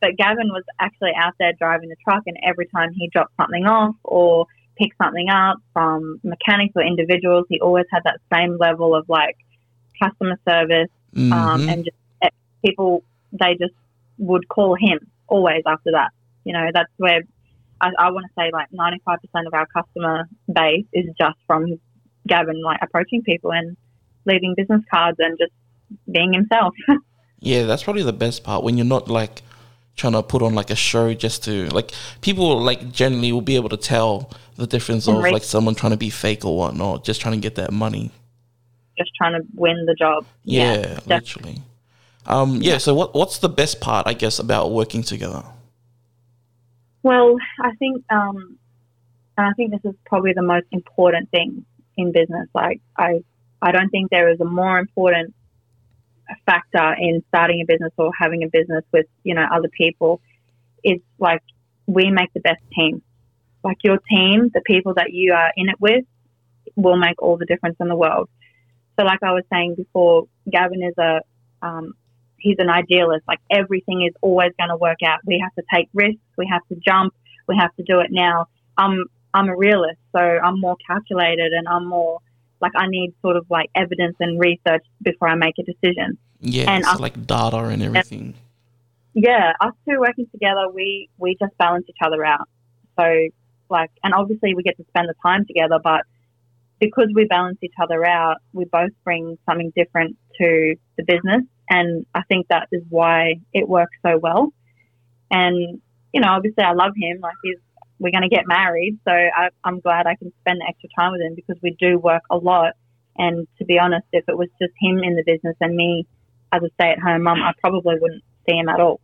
But 0.00 0.16
Gavin 0.16 0.50
was 0.52 0.62
actually 0.78 1.10
out 1.20 1.34
there 1.40 1.52
driving 1.58 1.88
the 1.88 1.96
truck, 2.04 2.22
and 2.26 2.36
every 2.46 2.66
time 2.68 2.92
he 2.94 3.08
dropped 3.12 3.32
something 3.36 3.66
off 3.66 3.96
or 4.04 4.46
picked 4.78 4.96
something 4.96 5.28
up 5.28 5.58
from 5.72 6.20
mechanics 6.22 6.72
or 6.76 6.82
individuals, 6.82 7.46
he 7.48 7.60
always 7.60 7.86
had 7.90 8.04
that 8.04 8.20
same 8.32 8.56
level 8.58 8.94
of 8.94 9.08
like 9.08 9.36
customer 10.02 10.38
service 10.48 10.90
um, 11.16 11.30
Mhm. 11.30 11.72
and 11.72 11.84
just 11.84 11.96
eh, 12.22 12.28
people 12.64 13.02
they 13.32 13.54
just 13.54 13.74
would 14.18 14.48
call 14.48 14.74
him 14.74 14.98
always 15.28 15.62
after 15.66 15.90
that. 15.92 16.10
You 16.44 16.52
know, 16.52 16.70
that's 16.72 16.90
where 16.96 17.22
I, 17.80 17.90
I 17.98 18.10
want 18.10 18.26
to 18.26 18.32
say 18.38 18.50
like 18.52 18.68
ninety 18.72 19.00
five 19.04 19.18
percent 19.20 19.46
of 19.46 19.54
our 19.54 19.66
customer 19.66 20.28
base 20.52 20.86
is 20.92 21.06
just 21.20 21.38
from 21.46 21.78
Gavin 22.26 22.62
like 22.62 22.80
approaching 22.82 23.22
people 23.22 23.52
and 23.52 23.76
leaving 24.24 24.54
business 24.56 24.82
cards 24.90 25.16
and 25.20 25.38
just 25.38 25.52
being 26.10 26.32
himself. 26.32 26.74
Yeah, 27.40 27.66
that's 27.66 27.84
probably 27.84 28.02
the 28.02 28.12
best 28.12 28.42
part 28.42 28.64
when 28.64 28.76
you're 28.76 28.84
not 28.84 29.08
like 29.08 29.42
trying 29.94 30.12
to 30.14 30.24
put 30.24 30.42
on 30.42 30.56
like 30.56 30.70
a 30.70 30.74
show 30.74 31.14
just 31.14 31.44
to 31.44 31.68
like 31.68 31.92
people 32.20 32.60
like 32.60 32.90
generally 32.90 33.30
will 33.30 33.42
be 33.42 33.54
able 33.54 33.68
to 33.68 33.76
tell 33.76 34.30
the 34.56 34.66
difference 34.66 35.06
of 35.06 35.20
like 35.20 35.44
someone 35.44 35.76
trying 35.76 35.92
to 35.92 35.96
be 35.96 36.10
fake 36.10 36.44
or 36.44 36.56
whatnot, 36.56 37.04
just 37.04 37.20
trying 37.20 37.34
to 37.34 37.40
get 37.40 37.54
that 37.54 37.72
money. 37.72 38.10
Just 38.98 39.12
trying 39.16 39.40
to 39.40 39.46
win 39.54 39.86
the 39.86 39.94
job. 39.94 40.26
Yeah, 40.44 40.82
def- 40.82 41.06
literally. 41.06 41.62
Um, 42.26 42.58
yeah. 42.60 42.78
So 42.78 42.94
what 42.94 43.14
what's 43.14 43.38
the 43.38 43.48
best 43.48 43.80
part, 43.80 44.06
I 44.06 44.14
guess, 44.14 44.38
about 44.38 44.72
working 44.72 45.02
together? 45.02 45.44
Well, 47.02 47.36
I 47.60 47.74
think, 47.76 48.04
um, 48.10 48.58
and 49.36 49.46
I 49.46 49.52
think 49.52 49.70
this 49.70 49.80
is 49.84 49.96
probably 50.04 50.32
the 50.34 50.42
most 50.42 50.66
important 50.72 51.30
thing 51.30 51.64
in 51.96 52.12
business. 52.12 52.48
Like, 52.54 52.80
I, 52.96 53.22
I 53.62 53.72
don't 53.72 53.88
think 53.88 54.10
there 54.10 54.28
is 54.28 54.40
a 54.40 54.44
more 54.44 54.78
important 54.78 55.34
factor 56.44 56.94
in 56.98 57.22
starting 57.28 57.60
a 57.62 57.64
business 57.64 57.92
or 57.96 58.10
having 58.18 58.42
a 58.42 58.48
business 58.48 58.84
with, 58.92 59.06
you 59.22 59.34
know, 59.34 59.46
other 59.50 59.68
people. 59.68 60.20
Is 60.84 61.00
like 61.18 61.42
we 61.86 62.10
make 62.10 62.32
the 62.34 62.40
best 62.40 62.62
team. 62.76 63.02
Like 63.64 63.78
your 63.82 63.98
team, 64.10 64.50
the 64.52 64.60
people 64.60 64.94
that 64.94 65.12
you 65.12 65.32
are 65.32 65.52
in 65.56 65.68
it 65.68 65.80
with, 65.80 66.04
will 66.76 66.96
make 66.96 67.20
all 67.22 67.36
the 67.36 67.46
difference 67.46 67.76
in 67.80 67.88
the 67.88 67.96
world. 67.96 68.28
So, 68.98 69.04
like 69.04 69.22
I 69.22 69.32
was 69.32 69.44
saying 69.52 69.76
before, 69.76 70.26
Gavin 70.50 70.82
is 70.82 70.94
a 70.98 71.20
um, 71.62 71.94
he's 72.38 72.56
an 72.58 72.68
idealist. 72.68 73.24
Like 73.28 73.40
everything 73.50 74.02
is 74.02 74.14
always 74.22 74.52
going 74.58 74.70
to 74.70 74.76
work 74.76 74.98
out. 75.06 75.20
We 75.24 75.40
have 75.42 75.54
to 75.54 75.62
take 75.72 75.88
risks. 75.94 76.20
We 76.36 76.48
have 76.50 76.62
to 76.68 76.76
jump. 76.76 77.14
We 77.46 77.56
have 77.58 77.74
to 77.76 77.82
do 77.82 78.00
it 78.00 78.08
now. 78.10 78.46
I'm 78.76 79.04
I'm 79.34 79.48
a 79.48 79.56
realist, 79.56 79.98
so 80.12 80.20
I'm 80.20 80.60
more 80.60 80.76
calculated 80.86 81.52
and 81.52 81.68
I'm 81.68 81.86
more 81.86 82.20
like 82.60 82.72
I 82.74 82.86
need 82.88 83.14
sort 83.22 83.36
of 83.36 83.46
like 83.50 83.70
evidence 83.74 84.16
and 84.20 84.40
research 84.40 84.84
before 85.02 85.28
I 85.28 85.36
make 85.36 85.54
a 85.58 85.62
decision. 85.62 86.18
Yeah, 86.40 86.70
And 86.70 86.84
so 86.84 86.92
us- 86.92 87.00
like 87.00 87.26
data 87.26 87.58
and 87.58 87.82
everything. 87.82 88.34
Yeah, 89.14 89.52
us 89.60 89.72
two 89.88 89.98
working 89.98 90.26
together, 90.30 90.68
we 90.72 91.08
we 91.18 91.36
just 91.40 91.56
balance 91.58 91.86
each 91.88 91.96
other 92.04 92.24
out. 92.24 92.48
So 92.98 93.04
like, 93.70 93.90
and 94.02 94.14
obviously 94.14 94.54
we 94.54 94.62
get 94.62 94.76
to 94.78 94.84
spend 94.88 95.08
the 95.08 95.14
time 95.22 95.44
together, 95.46 95.78
but 95.82 96.02
because 96.80 97.08
we 97.14 97.24
balance 97.24 97.58
each 97.62 97.74
other 97.82 98.04
out, 98.04 98.36
we 98.52 98.64
both 98.64 98.90
bring 99.04 99.38
something 99.48 99.72
different 99.74 100.16
to 100.38 100.76
the 100.96 101.04
business, 101.04 101.42
and 101.68 102.06
I 102.14 102.22
think 102.28 102.48
that 102.48 102.68
is 102.72 102.82
why 102.88 103.40
it 103.52 103.68
works 103.68 103.96
so 104.04 104.18
well. 104.18 104.52
And 105.30 105.80
you 106.12 106.20
know, 106.20 106.28
obviously, 106.30 106.64
I 106.64 106.72
love 106.72 106.92
him. 106.96 107.20
Like, 107.20 107.34
he's 107.42 107.58
we're 107.98 108.12
going 108.12 108.22
to 108.22 108.28
get 108.28 108.46
married, 108.46 108.98
so 109.04 109.10
I, 109.10 109.48
I'm 109.64 109.80
glad 109.80 110.06
I 110.06 110.14
can 110.14 110.32
spend 110.40 110.60
the 110.60 110.66
extra 110.68 110.88
time 110.96 111.12
with 111.12 111.20
him 111.20 111.34
because 111.34 111.56
we 111.62 111.76
do 111.78 111.98
work 111.98 112.22
a 112.30 112.36
lot. 112.36 112.74
And 113.16 113.48
to 113.58 113.64
be 113.64 113.78
honest, 113.78 114.06
if 114.12 114.24
it 114.28 114.38
was 114.38 114.48
just 114.62 114.72
him 114.80 114.98
in 115.02 115.16
the 115.16 115.24
business 115.26 115.56
and 115.60 115.74
me 115.74 116.06
as 116.52 116.62
a 116.62 116.70
stay-at-home 116.74 117.24
mum, 117.24 117.42
I 117.42 117.52
probably 117.60 117.96
wouldn't 118.00 118.22
see 118.48 118.56
him 118.56 118.68
at 118.68 118.78
all. 118.78 119.00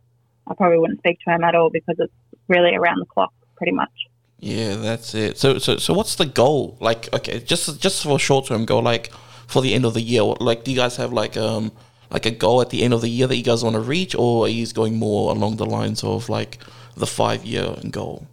I 0.47 0.53
probably 0.53 0.79
wouldn't 0.79 0.99
speak 0.99 1.19
to 1.27 1.33
him 1.33 1.43
at 1.43 1.55
all 1.55 1.69
because 1.69 1.95
it's 1.99 2.13
really 2.47 2.75
around 2.75 2.99
the 2.99 3.05
clock, 3.05 3.33
pretty 3.57 3.73
much. 3.73 3.91
Yeah, 4.39 4.75
that's 4.75 5.15
it. 5.15 5.37
So 5.37 5.57
so 5.57 5.77
so 5.77 5.93
what's 5.93 6.15
the 6.15 6.25
goal? 6.25 6.77
Like, 6.79 7.11
okay, 7.13 7.39
just 7.39 7.79
just 7.79 8.03
for 8.03 8.19
short 8.19 8.47
term 8.47 8.65
goal, 8.65 8.81
like 8.81 9.11
for 9.47 9.61
the 9.61 9.73
end 9.73 9.85
of 9.85 9.93
the 9.93 10.01
year. 10.01 10.23
Like, 10.23 10.63
do 10.63 10.71
you 10.71 10.77
guys 10.77 10.97
have 10.97 11.13
like 11.13 11.37
um 11.37 11.71
like 12.11 12.25
a 12.25 12.31
goal 12.31 12.61
at 12.61 12.69
the 12.69 12.83
end 12.83 12.93
of 12.93 13.01
the 13.01 13.09
year 13.09 13.27
that 13.27 13.35
you 13.35 13.43
guys 13.43 13.63
want 13.63 13.75
to 13.75 13.81
reach, 13.81 14.15
or 14.15 14.45
are 14.45 14.49
you 14.49 14.65
going 14.67 14.95
more 14.97 15.31
along 15.31 15.57
the 15.57 15.65
lines 15.65 16.03
of 16.03 16.29
like 16.29 16.59
the 16.95 17.07
five 17.07 17.45
year 17.45 17.75
goal? 17.89 18.27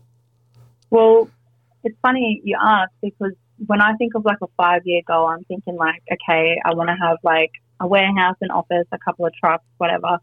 Well, 0.91 1.31
it's 1.85 1.97
funny 2.03 2.41
you 2.45 2.57
ask 2.61 2.91
because 3.01 3.33
when 3.67 3.81
I 3.81 3.95
think 3.95 4.15
of 4.15 4.25
like 4.25 4.39
a 4.43 4.49
five 4.57 4.83
year 4.85 5.03
goal, 5.07 5.29
I'm 5.29 5.45
thinking 5.45 5.77
like, 5.77 6.03
okay, 6.13 6.61
I 6.65 6.75
want 6.75 6.89
to 6.89 6.97
have 6.97 7.19
like 7.23 7.53
a 7.81 7.87
warehouse, 7.87 8.37
an 8.41 8.51
office, 8.51 8.87
a 8.93 8.99
couple 8.99 9.27
of 9.27 9.33
trucks, 9.35 9.65
whatever. 9.79 10.19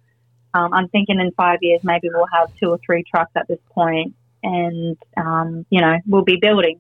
Um, 0.53 0.73
I'm 0.73 0.87
thinking 0.89 1.19
in 1.19 1.31
five 1.33 1.59
years 1.61 1.81
maybe 1.83 2.09
we'll 2.11 2.27
have 2.33 2.49
two 2.59 2.69
or 2.69 2.79
three 2.85 3.03
trucks 3.03 3.31
at 3.35 3.47
this 3.47 3.59
point, 3.71 4.15
and 4.43 4.97
um, 5.17 5.65
you 5.69 5.81
know 5.81 5.97
we'll 6.07 6.23
be 6.23 6.37
building. 6.41 6.79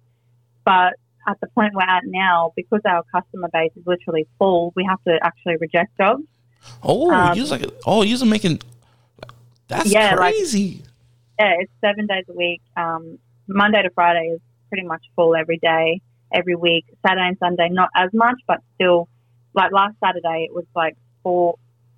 But 0.65 0.93
at 1.27 1.39
the 1.41 1.47
point 1.47 1.73
we're 1.75 1.81
at 1.83 2.03
now, 2.05 2.53
because 2.55 2.81
our 2.87 3.03
customer 3.13 3.49
base 3.51 3.71
is 3.75 3.85
literally 3.85 4.27
full, 4.37 4.73
we 4.75 4.83
have 4.87 5.01
to 5.03 5.19
actually 5.23 5.57
reject 5.59 5.95
jobs. 5.97 6.23
Oh, 6.83 7.09
Um, 7.11 7.37
you're 7.37 7.47
like 7.47 7.65
oh, 7.85 8.03
you're 8.03 8.25
making 8.25 8.59
that's 9.67 9.91
Yeah, 9.91 10.15
like- 10.15 10.33
crazy. 10.35 10.83
Yeah, 11.39 11.53
it's 11.59 11.71
seven 11.79 12.05
days 12.07 12.25
a 12.29 12.33
week. 12.33 12.61
Um, 12.75 13.17
Monday 13.47 13.81
to 13.81 13.89
Friday 13.91 14.27
is 14.35 14.41
pretty 14.67 14.85
much 14.85 15.01
full 15.15 15.35
every 15.35 15.57
day, 15.57 16.01
every 16.33 16.55
week. 16.55 16.85
Saturday 17.05 17.27
and 17.29 17.37
Sunday 17.39 17.69
not 17.69 17.89
as 17.95 18.09
much, 18.13 18.35
but 18.47 18.59
still. 18.75 19.07
Like 19.55 19.71
last 19.71 19.95
Saturday, 20.03 20.45
it 20.49 20.53
was 20.53 20.65
like 20.75 20.95
four. 21.23 21.55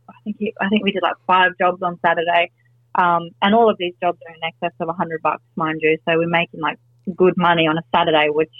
I 0.07 0.13
think 0.23 0.37
I 0.61 0.69
think 0.69 0.83
we 0.83 0.91
did 0.91 1.01
like 1.03 1.15
five 1.27 1.51
jobs 1.59 1.81
on 1.81 1.99
Saturday, 2.05 2.51
um, 2.95 3.29
and 3.41 3.55
all 3.55 3.69
of 3.69 3.77
these 3.77 3.93
jobs 4.01 4.17
are 4.27 4.33
in 4.33 4.41
excess 4.43 4.75
of 4.79 4.89
a 4.89 4.93
hundred 4.93 5.21
bucks, 5.21 5.43
mind 5.55 5.79
you. 5.81 5.97
So 6.07 6.17
we're 6.17 6.27
making 6.27 6.59
like 6.59 6.77
good 7.15 7.33
money 7.37 7.67
on 7.67 7.77
a 7.77 7.81
Saturday, 7.95 8.27
which 8.29 8.51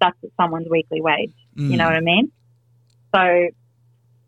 that's 0.00 0.16
someone's 0.40 0.68
weekly 0.70 1.00
wage. 1.00 1.32
You 1.54 1.76
know 1.76 1.84
Mm. 1.84 1.88
what 1.88 1.96
I 1.96 2.00
mean? 2.00 2.32
So 3.14 3.48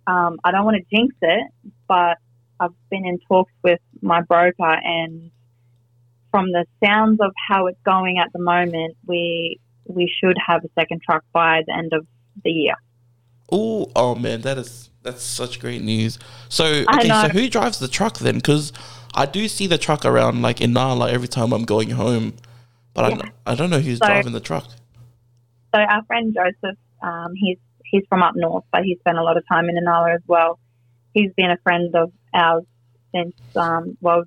um, 0.07 0.39
I 0.45 0.51
don't 0.51 0.65
want 0.65 0.77
to 0.77 0.97
jinx 0.97 1.15
it, 1.23 1.47
but 1.89 2.19
I've 2.61 2.71
been 2.91 3.07
in 3.07 3.19
talks 3.29 3.53
with 3.63 3.81
my 4.01 4.21
broker, 4.23 4.55
and 4.67 5.31
from 6.31 6.51
the 6.53 6.65
sounds 6.85 7.21
of 7.21 7.33
how 7.49 7.67
it's 7.67 7.79
going 7.85 8.19
at 8.19 8.29
the 8.33 8.41
moment, 8.41 8.97
we 9.07 9.59
we 9.87 10.13
should 10.23 10.37
have 10.47 10.65
a 10.65 10.69
second 10.79 11.01
truck 11.03 11.25
by 11.33 11.63
the 11.67 11.75
end 11.75 11.93
of 11.93 12.07
the 12.45 12.51
year. 12.51 12.75
Oh, 13.51 13.91
oh 13.95 14.15
man, 14.15 14.41
that 14.43 14.59
is 14.59 14.91
that's 15.03 15.23
such 15.23 15.61
great 15.61 15.83
news. 15.83 16.19
So, 16.49 16.85
okay, 16.95 17.09
so 17.09 17.29
who 17.29 17.49
drives 17.49 17.79
the 17.79 17.89
truck 17.89 18.19
then? 18.19 18.37
Because 18.37 18.73
I 19.15 19.27
do 19.27 19.49
see 19.49 19.67
the 19.67 19.79
truck 19.79 20.05
around 20.05 20.43
like 20.43 20.59
Inala 20.59 21.11
every 21.11 21.29
time 21.29 21.53
I'm 21.53 21.65
going 21.65 21.91
home, 21.91 22.35
but 22.95 23.11
Yeah. 23.11 23.31
I, 23.47 23.53
I 23.53 23.55
don't 23.55 23.71
know 23.71 23.81
who's 23.81 23.99
So- 23.99 24.07
driving 24.07 24.33
the 24.33 24.41
truck. 24.41 24.67
So 25.75 25.81
our 25.81 26.03
friend 26.05 26.35
Joseph, 26.35 26.79
um, 27.03 27.33
he's 27.35 27.59
he's 27.85 28.03
from 28.09 28.23
up 28.23 28.35
north, 28.37 28.65
but 28.73 28.85
he 28.85 28.97
spent 29.01 29.19
a 29.19 29.23
lot 29.23 29.37
of 29.37 29.45
time 29.49 29.69
in 29.71 29.77
Inala 29.77 30.15
as 30.15 30.21
well. 30.27 30.59
He's 31.15 31.33
been 31.35 31.51
a 31.51 31.57
friend 31.59 31.95
of 31.95 32.13
ours 32.35 32.65
since 33.15 33.35
um, 33.57 33.97
well 34.01 34.25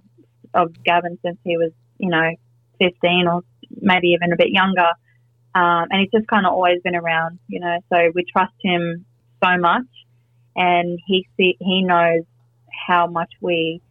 of 0.53 0.71
Gavin 0.83 1.17
since 1.23 1.37
he 1.43 1.57
was 1.57 1.71
you 1.99 2.09
know 2.09 2.31
fifteen 2.79 3.27
or 3.27 3.41
maybe 3.81 4.07
even 4.09 4.33
a 4.33 4.35
bit 4.37 4.49
younger, 4.49 4.89
um, 5.53 5.85
and 5.91 6.01
he's 6.01 6.11
just 6.11 6.27
kind 6.27 6.45
of 6.45 6.53
always 6.53 6.81
been 6.83 6.95
around, 6.95 7.37
you 7.47 7.59
know. 7.59 7.77
So 7.91 8.11
we 8.15 8.23
trust 8.31 8.53
him 8.63 9.05
so 9.43 9.57
much, 9.57 9.85
and 10.55 10.99
he 11.05 11.27
see, 11.37 11.57
he 11.59 11.83
knows 11.83 12.23
how 12.87 13.05
much 13.07 13.31
we 13.41 13.81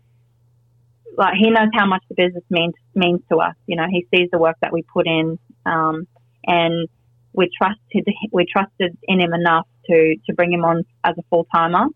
like. 1.17 1.35
He 1.39 1.51
knows 1.51 1.69
how 1.75 1.87
much 1.87 2.03
the 2.09 2.15
business 2.15 2.45
means 2.51 2.75
means 2.95 3.21
to 3.31 3.39
us. 3.39 3.55
You 3.67 3.77
know, 3.77 3.87
he 3.91 4.07
sees 4.15 4.29
the 4.31 4.39
work 4.39 4.57
that 4.63 4.73
we 4.73 4.83
put 4.83 5.07
in, 5.07 5.39
um, 5.67 6.07
and 6.47 6.89
we 7.33 7.51
trusted 7.57 8.07
we 8.33 8.47
trusted 8.51 8.97
in 9.05 9.21
him 9.21 9.33
enough 9.33 9.67
to 9.87 10.17
to 10.27 10.35
bring 10.35 10.53
him 10.53 10.65
on 10.65 10.85
as 11.03 11.17
a 11.19 11.23
full 11.31 11.47
timer. 11.55 11.87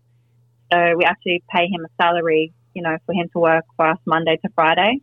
So 0.71 0.77
we 0.97 1.03
actually 1.03 1.43
pay 1.49 1.65
him 1.65 1.85
a 1.85 2.03
salary, 2.03 2.53
you 2.73 2.83
know, 2.83 2.97
for 3.05 3.13
him 3.13 3.27
to 3.33 3.39
work 3.39 3.65
for 3.75 3.87
us 3.87 3.97
Monday 4.05 4.37
to 4.43 4.49
Friday. 4.53 4.99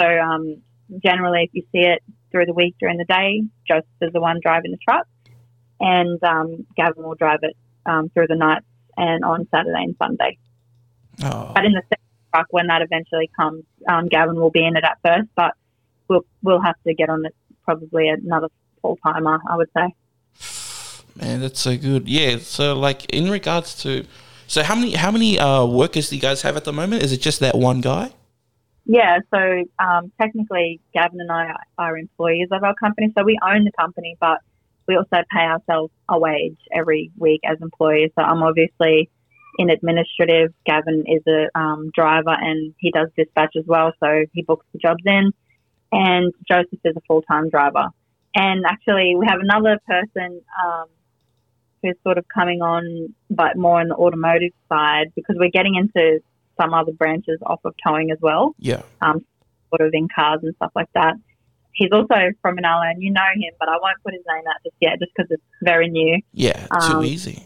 So 0.00 0.06
um, 0.06 0.62
generally, 1.02 1.44
if 1.44 1.50
you 1.52 1.62
see 1.72 1.86
it 1.86 2.02
through 2.30 2.46
the 2.46 2.54
week 2.54 2.76
during 2.78 2.96
the 2.96 3.04
day, 3.04 3.42
Joseph 3.66 3.86
is 4.00 4.12
the 4.12 4.20
one 4.20 4.38
driving 4.40 4.70
the 4.70 4.78
truck, 4.78 5.06
and 5.80 6.22
um, 6.22 6.66
Gavin 6.76 7.02
will 7.02 7.16
drive 7.16 7.40
it 7.42 7.56
um, 7.86 8.08
through 8.10 8.28
the 8.28 8.36
nights 8.36 8.66
and 8.96 9.24
on 9.24 9.48
Saturday 9.50 9.82
and 9.82 9.96
Sunday. 10.00 10.38
Oh, 11.22 11.52
But 11.54 11.64
in 11.64 11.72
the 11.72 11.82
truck, 12.32 12.46
when 12.50 12.66
that 12.68 12.82
eventually 12.82 13.30
comes, 13.38 13.64
um, 13.88 14.08
Gavin 14.08 14.36
will 14.36 14.50
be 14.50 14.64
in 14.64 14.76
it 14.76 14.84
at 14.84 14.98
first, 15.04 15.28
but 15.34 15.54
we'll 16.08 16.24
we'll 16.42 16.60
have 16.60 16.76
to 16.86 16.94
get 16.94 17.08
on 17.08 17.24
it 17.24 17.34
probably 17.64 18.08
another 18.08 18.48
full 18.82 18.98
timer, 19.04 19.40
I 19.48 19.56
would 19.56 19.70
say. 19.76 19.94
man, 21.16 21.40
that's 21.40 21.60
so 21.60 21.76
good. 21.76 22.08
Yeah. 22.08 22.38
So, 22.38 22.74
like 22.74 23.06
in 23.06 23.30
regards 23.30 23.74
to, 23.82 24.04
so 24.46 24.62
how 24.62 24.74
many 24.74 24.94
how 24.94 25.10
many 25.10 25.38
uh, 25.38 25.64
workers 25.64 26.10
do 26.10 26.16
you 26.16 26.22
guys 26.22 26.42
have 26.42 26.56
at 26.56 26.64
the 26.64 26.72
moment? 26.72 27.02
Is 27.02 27.12
it 27.12 27.20
just 27.20 27.40
that 27.40 27.56
one 27.56 27.80
guy? 27.80 28.12
Yeah, 28.86 29.18
so 29.32 29.64
um, 29.78 30.10
technically, 30.20 30.80
Gavin 30.92 31.20
and 31.20 31.30
I 31.30 31.54
are 31.78 31.96
employees 31.96 32.48
of 32.50 32.64
our 32.64 32.74
company, 32.74 33.12
so 33.16 33.22
we 33.22 33.38
own 33.46 33.64
the 33.64 33.70
company, 33.78 34.16
but 34.18 34.38
we 34.88 34.96
also 34.96 35.22
pay 35.30 35.44
ourselves 35.44 35.92
a 36.08 36.18
wage 36.18 36.58
every 36.72 37.12
week 37.16 37.40
as 37.44 37.58
employees. 37.60 38.10
So 38.18 38.24
I'm 38.24 38.42
obviously 38.42 39.08
in 39.60 39.68
administrative. 39.68 40.54
Gavin 40.64 41.04
is 41.06 41.22
a 41.28 41.40
um, 41.58 41.90
driver 41.94 42.30
and 42.48 42.74
he 42.78 42.90
does 42.90 43.08
dispatch 43.14 43.54
as 43.58 43.64
well, 43.66 43.92
so 44.02 44.24
he 44.32 44.42
books 44.42 44.64
the 44.72 44.78
jobs 44.78 45.02
in. 45.04 45.32
And 45.92 46.32
Joseph 46.50 46.78
is 46.84 46.96
a 46.96 47.00
full 47.06 47.20
time 47.22 47.50
driver. 47.50 47.88
And 48.34 48.64
actually, 48.64 49.16
we 49.16 49.26
have 49.28 49.40
another 49.40 49.78
person 49.86 50.40
um, 50.64 50.86
who's 51.82 51.96
sort 52.04 52.16
of 52.16 52.24
coming 52.32 52.62
on, 52.62 53.14
but 53.28 53.56
more 53.56 53.80
on 53.80 53.88
the 53.88 53.96
automotive 53.96 54.52
side 54.68 55.08
because 55.14 55.36
we're 55.38 55.50
getting 55.50 55.74
into 55.74 56.20
some 56.58 56.72
other 56.72 56.92
branches 56.92 57.38
off 57.44 57.60
of 57.64 57.74
towing 57.86 58.10
as 58.10 58.18
well 58.20 58.54
Yeah. 58.58 58.82
sort 59.02 59.80
of 59.80 59.90
in 59.92 60.08
cars 60.14 60.40
and 60.42 60.54
stuff 60.56 60.72
like 60.74 60.88
that. 60.94 61.14
He's 61.72 61.90
also 61.92 62.14
from 62.42 62.56
Inala, 62.56 62.90
and 62.92 63.02
you 63.02 63.10
know 63.10 63.30
him, 63.34 63.52
but 63.58 63.68
I 63.68 63.72
won't 63.80 63.96
put 64.04 64.12
his 64.14 64.22
name 64.28 64.44
out 64.48 64.56
just 64.64 64.76
yet, 64.80 64.98
just 65.00 65.12
because 65.16 65.30
it's 65.30 65.42
very 65.62 65.88
new. 65.88 66.20
Yeah. 66.32 66.66
Too 66.88 66.96
Um, 66.98 67.04
easy. 67.04 67.42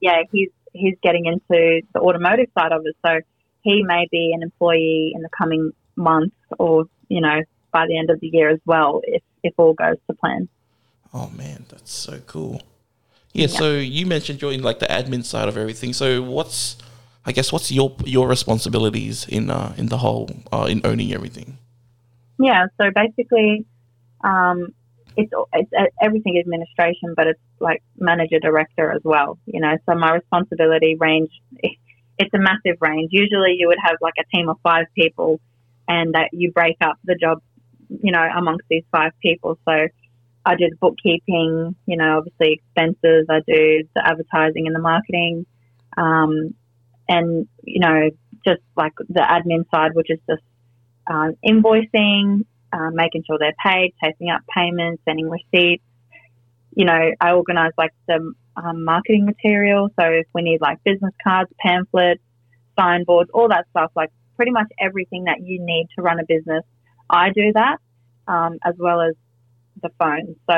Yeah, 0.00 0.22
he's 0.30 0.50
he's 0.72 0.96
getting 1.02 1.26
into 1.26 1.82
the 1.92 2.00
automotive 2.00 2.48
side 2.58 2.72
of 2.72 2.82
it, 2.84 2.96
so 3.04 3.20
he 3.62 3.82
may 3.82 4.06
be 4.10 4.32
an 4.34 4.42
employee 4.42 5.12
in 5.14 5.22
the 5.22 5.28
coming 5.36 5.72
months, 5.96 6.36
or 6.58 6.84
you 7.08 7.20
know, 7.20 7.42
by 7.72 7.86
the 7.86 7.98
end 7.98 8.10
of 8.10 8.20
the 8.20 8.28
year 8.28 8.50
as 8.50 8.60
well, 8.66 9.00
if 9.04 9.22
if 9.42 9.54
all 9.56 9.74
goes 9.74 9.96
to 10.08 10.16
plan. 10.16 10.48
Oh 11.14 11.30
man, 11.30 11.66
that's 11.68 11.92
so 11.92 12.20
cool. 12.26 12.62
Yeah, 13.32 13.46
so 13.46 13.72
you 13.72 14.04
mentioned 14.06 14.42
you're 14.42 14.52
in 14.52 14.62
like 14.62 14.78
the 14.78 14.86
admin 14.86 15.24
side 15.24 15.48
of 15.48 15.56
everything. 15.56 15.92
So 15.94 16.22
what's 16.22 16.76
I 17.24 17.32
guess 17.32 17.52
what's 17.52 17.70
your 17.72 17.94
your 18.04 18.28
responsibilities 18.28 19.26
in 19.28 19.50
uh 19.50 19.74
in 19.76 19.86
the 19.86 19.98
whole 19.98 20.30
uh 20.52 20.66
in 20.68 20.80
owning 20.84 21.12
everything? 21.12 21.58
Yeah, 22.38 22.66
so 22.80 22.90
basically, 22.90 23.66
um, 24.24 24.74
it's, 25.16 25.32
it's 25.52 25.94
everything 26.00 26.38
administration, 26.38 27.14
but 27.16 27.26
it's 27.26 27.40
like 27.60 27.82
manager 27.98 28.38
director 28.40 28.90
as 28.92 29.02
well. 29.04 29.38
You 29.46 29.60
know, 29.60 29.76
so 29.88 29.94
my 29.94 30.12
responsibility 30.14 30.96
range, 30.98 31.30
it's 32.18 32.34
a 32.34 32.38
massive 32.38 32.78
range. 32.80 33.10
Usually, 33.12 33.56
you 33.58 33.68
would 33.68 33.78
have 33.82 33.96
like 34.00 34.14
a 34.18 34.36
team 34.36 34.48
of 34.48 34.56
five 34.62 34.86
people, 34.94 35.40
and 35.88 36.14
that 36.14 36.30
you 36.32 36.52
break 36.52 36.76
up 36.80 36.98
the 37.04 37.14
job, 37.14 37.42
you 37.88 38.12
know, 38.12 38.26
amongst 38.36 38.66
these 38.68 38.84
five 38.90 39.12
people. 39.20 39.58
So 39.64 39.88
I 40.44 40.56
do 40.56 40.68
the 40.70 40.76
bookkeeping, 40.80 41.74
you 41.86 41.96
know, 41.96 42.18
obviously 42.18 42.54
expenses. 42.54 43.26
I 43.28 43.40
do 43.46 43.84
the 43.94 44.06
advertising 44.06 44.66
and 44.66 44.74
the 44.74 44.80
marketing, 44.80 45.46
um, 45.96 46.54
and 47.08 47.48
you 47.64 47.80
know, 47.80 48.10
just 48.44 48.62
like 48.76 48.92
the 49.08 49.20
admin 49.20 49.64
side, 49.70 49.92
which 49.94 50.10
is 50.10 50.18
just 50.28 50.42
uh, 51.06 51.30
invoicing, 51.44 52.44
uh, 52.72 52.90
making 52.92 53.24
sure 53.26 53.38
they're 53.38 53.54
paid, 53.64 53.94
chasing 54.02 54.30
up 54.30 54.42
payments, 54.54 55.02
sending 55.04 55.28
receipts. 55.28 55.84
You 56.74 56.86
know, 56.86 57.10
I 57.20 57.32
organise 57.32 57.72
like 57.76 57.92
the 58.08 58.32
um, 58.56 58.84
marketing 58.84 59.26
material. 59.26 59.88
So 59.98 60.06
if 60.06 60.26
we 60.34 60.42
need 60.42 60.60
like 60.60 60.82
business 60.84 61.12
cards, 61.22 61.50
pamphlets, 61.60 62.22
signboards, 62.78 63.30
all 63.34 63.48
that 63.48 63.66
stuff, 63.70 63.90
like 63.94 64.10
pretty 64.36 64.52
much 64.52 64.68
everything 64.80 65.24
that 65.24 65.42
you 65.42 65.58
need 65.60 65.88
to 65.96 66.02
run 66.02 66.18
a 66.18 66.24
business, 66.26 66.64
I 67.10 67.30
do 67.30 67.52
that, 67.54 67.76
um, 68.26 68.58
as 68.64 68.74
well 68.78 69.00
as 69.00 69.14
the 69.82 69.90
phone. 69.98 70.36
So 70.48 70.56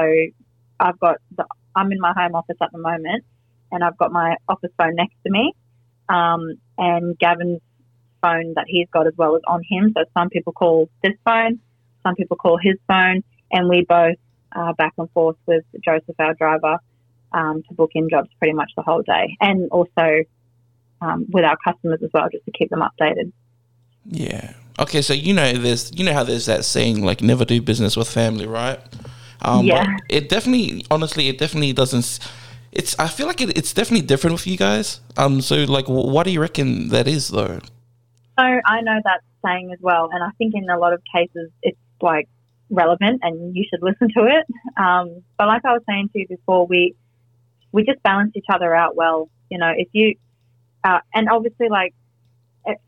I've 0.79 0.98
got 1.00 1.16
the, 1.37 1.44
I'm 1.74 1.90
in 1.90 2.00
my 2.00 2.12
home 2.16 2.35
office 2.35 2.57
at 2.61 2.70
the 2.72 2.79
moment, 2.79 3.24
and 3.72 3.83
I've 3.83 3.96
got 3.96 4.12
my 4.12 4.37
office 4.48 4.70
phone 4.79 4.94
next 4.94 5.16
to 5.27 5.33
me, 5.33 5.53
um, 6.09 6.55
and 6.79 7.18
Gavin's 7.18 7.61
phone 8.22 8.55
that 8.55 8.64
he's 8.68 8.88
got 8.92 9.07
as 9.07 9.14
well 9.16 9.35
is 9.37 9.42
on 9.48 9.62
him. 9.68 9.92
So 9.96 10.05
some 10.16 10.31
people 10.31 10.53
call 10.53 10.88
this 11.03 11.14
phone, 11.24 11.61
some 12.04 12.14
people 12.14 12.36
call 12.36 12.58
his 12.62 12.76
phone, 12.86 13.22
and 13.50 13.68
we 13.68 13.84
both 13.88 14.16
uh, 14.54 14.72
back 14.74 14.92
and 14.98 15.10
forth 15.10 15.36
with 15.46 15.64
Joseph, 15.84 16.14
our 16.18 16.34
driver, 16.34 16.78
um, 17.32 17.62
to 17.68 17.74
book 17.74 17.90
in 17.94 18.08
jobs 18.08 18.28
pretty 18.38 18.54
much 18.54 18.70
the 18.76 18.82
whole 18.82 19.02
day, 19.02 19.36
and 19.40 19.68
also 19.70 20.22
um, 21.00 21.26
with 21.30 21.44
our 21.44 21.56
customers 21.64 22.00
as 22.02 22.10
well, 22.14 22.28
just 22.30 22.44
to 22.44 22.52
keep 22.52 22.70
them 22.70 22.80
updated. 22.80 23.32
Yeah. 24.06 24.52
Okay, 24.78 25.02
so 25.02 25.14
you 25.14 25.32
know 25.32 25.52
there's 25.52 25.92
you 25.96 26.04
know 26.04 26.12
how 26.12 26.24
there's 26.24 26.46
that 26.46 26.64
saying 26.64 27.04
like 27.04 27.22
never 27.22 27.44
do 27.44 27.60
business 27.62 27.96
with 27.96 28.10
family, 28.10 28.46
right? 28.46 28.80
Um 29.42 29.66
Yeah. 29.66 29.86
it 30.08 30.28
definitely 30.28 30.84
honestly 30.90 31.28
it 31.28 31.38
definitely 31.38 31.72
doesn't 31.72 32.18
it's 32.72 32.98
I 32.98 33.06
feel 33.06 33.26
like 33.26 33.40
it, 33.40 33.56
it's 33.56 33.72
definitely 33.72 34.06
different 34.06 34.34
with 34.34 34.46
you 34.46 34.56
guys. 34.56 35.00
Um 35.16 35.40
so 35.40 35.64
like 35.64 35.86
wh- 35.86 36.08
what 36.12 36.24
do 36.24 36.32
you 36.32 36.40
reckon 36.40 36.88
that 36.88 37.06
is 37.06 37.28
though? 37.28 37.60
So 38.38 38.44
I 38.44 38.80
know 38.80 38.98
that 39.04 39.20
saying 39.46 39.70
as 39.72 39.78
well, 39.80 40.08
and 40.12 40.24
I 40.24 40.30
think 40.38 40.54
in 40.56 40.68
a 40.68 40.78
lot 40.78 40.92
of 40.92 41.00
cases 41.14 41.50
it's 41.62 41.78
like 42.00 42.28
relevant, 42.70 43.20
and 43.22 43.54
you 43.54 43.64
should 43.68 43.83
listen 43.83 44.09
to 44.16 44.24
it. 44.24 44.46
Um, 44.76 45.22
but 45.38 45.46
like 45.46 45.64
I 45.64 45.72
was 45.72 45.83
saying 45.88 46.11
to 46.12 46.18
you 46.20 46.26
before, 46.28 46.66
we 46.66 46.94
we 47.72 47.85
just 47.85 48.02
balance 48.02 48.33
each 48.37 48.46
other 48.52 48.74
out 48.74 48.96
well. 48.96 49.28
You 49.50 49.59
know, 49.59 49.72
if 49.76 49.88
you 49.92 50.16
uh, 50.85 51.00
and 51.14 51.28
obviously, 51.28 51.68
like 51.68 51.94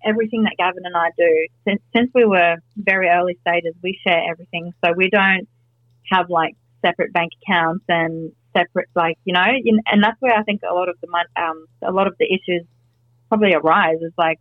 everything 0.05 0.45
that 0.45 0.55
Gavin 0.59 0.85
and 0.85 0.97
I 0.97 1.11
do, 1.17 1.47
since 1.67 1.81
since 1.95 2.11
we 2.15 2.25
were 2.25 2.57
very 2.77 3.09
early 3.09 3.39
stages, 3.41 3.75
we 3.83 3.99
share 4.07 4.23
everything. 4.31 4.73
So 4.85 4.93
we 4.97 5.09
don't 5.11 5.49
have 6.11 6.31
like 6.31 6.55
separate 6.85 7.13
bank 7.13 7.33
accounts 7.43 7.85
and 7.89 8.33
separate, 8.57 8.89
like 8.95 9.19
you 9.25 9.33
know, 9.33 9.43
in, 9.43 9.81
and 9.91 10.03
that's 10.03 10.21
where 10.21 10.35
I 10.35 10.43
think 10.43 10.63
a 10.69 10.75
lot 10.75 10.89
of 10.89 10.97
the 11.01 11.43
um 11.43 11.67
a 11.83 11.93
lot 11.93 12.07
of 12.07 12.15
the 12.19 12.27
issues 12.27 12.67
probably 13.29 13.55
arise 13.55 13.99
is 14.01 14.13
like 14.17 14.39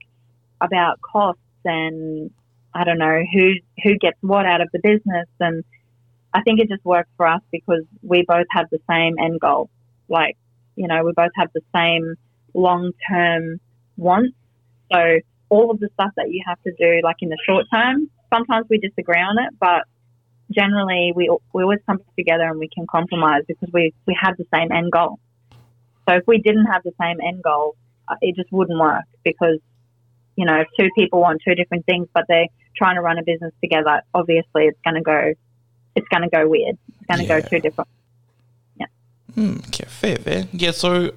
about 0.61 0.99
costs 1.01 1.41
and 1.63 2.31
I 2.75 2.83
don't 2.83 2.99
know 2.99 3.23
who 3.33 3.53
who 3.83 3.97
gets 3.97 4.17
what 4.21 4.45
out 4.45 4.61
of 4.61 4.69
the 4.73 4.79
business 4.83 5.27
and 5.39 5.63
I 6.35 6.41
think 6.41 6.59
it 6.59 6.67
just 6.67 6.83
worked 6.83 7.09
for 7.15 7.25
us 7.25 7.41
because 7.49 7.83
we 8.01 8.25
both 8.27 8.47
have 8.51 8.65
the 8.69 8.79
same 8.89 9.15
end 9.17 9.39
goal. 9.39 9.69
Like, 10.09 10.35
you 10.75 10.85
know, 10.85 11.01
we 11.05 11.13
both 11.15 11.31
have 11.35 11.49
the 11.55 11.61
same 11.73 12.15
long 12.53 12.91
term 13.09 13.61
wants. 13.95 14.35
So 14.91 15.19
all 15.47 15.71
of 15.71 15.79
the 15.79 15.87
stuff 15.93 16.11
that 16.17 16.29
you 16.31 16.43
have 16.45 16.61
to 16.63 16.73
do 16.77 16.99
like 17.05 17.15
in 17.21 17.29
the 17.29 17.37
short 17.47 17.67
term, 17.73 18.09
sometimes 18.33 18.65
we 18.69 18.79
disagree 18.79 19.21
on 19.21 19.37
it, 19.39 19.53
but 19.61 19.83
generally 20.51 21.13
we 21.15 21.33
we 21.53 21.63
always 21.63 21.79
come 21.87 21.99
together 22.17 22.43
and 22.43 22.59
we 22.59 22.67
can 22.67 22.85
compromise 22.85 23.43
because 23.47 23.69
we 23.71 23.93
we 24.05 24.17
have 24.21 24.35
the 24.35 24.45
same 24.53 24.73
end 24.73 24.91
goal. 24.91 25.19
So 26.09 26.15
if 26.15 26.23
we 26.27 26.39
didn't 26.39 26.65
have 26.65 26.83
the 26.83 26.93
same 26.99 27.21
end 27.25 27.43
goal, 27.43 27.77
it 28.21 28.35
just 28.35 28.51
wouldn't 28.51 28.77
work 28.77 29.05
because 29.23 29.59
you 30.35 30.45
know 30.45 30.59
if 30.59 30.67
two 30.77 30.89
people 30.97 31.21
want 31.21 31.41
two 31.47 31.55
different 31.55 31.85
things 31.85 32.07
but 32.13 32.25
they're 32.27 32.47
trying 32.77 32.95
to 32.95 33.01
run 33.01 33.17
a 33.17 33.23
business 33.23 33.53
together, 33.61 34.01
obviously 34.13 34.65
it's 34.65 34.79
going 34.83 34.95
to 34.95 35.01
go 35.01 35.33
it's 35.95 36.07
going 36.09 36.23
to 36.23 36.29
go 36.29 36.47
weird. 36.47 36.77
It's 36.99 37.07
going 37.07 37.19
to 37.19 37.25
Yeah. 37.25 37.39
go 37.41 37.47
two 37.47 37.59
different. 37.61 37.87
Yeah. 38.77 38.87
Hmm, 39.33 39.57
okay, 39.67 39.85
fair, 39.87 40.17
fair. 40.17 40.47
Yeah, 40.51 40.71
so 40.71 41.11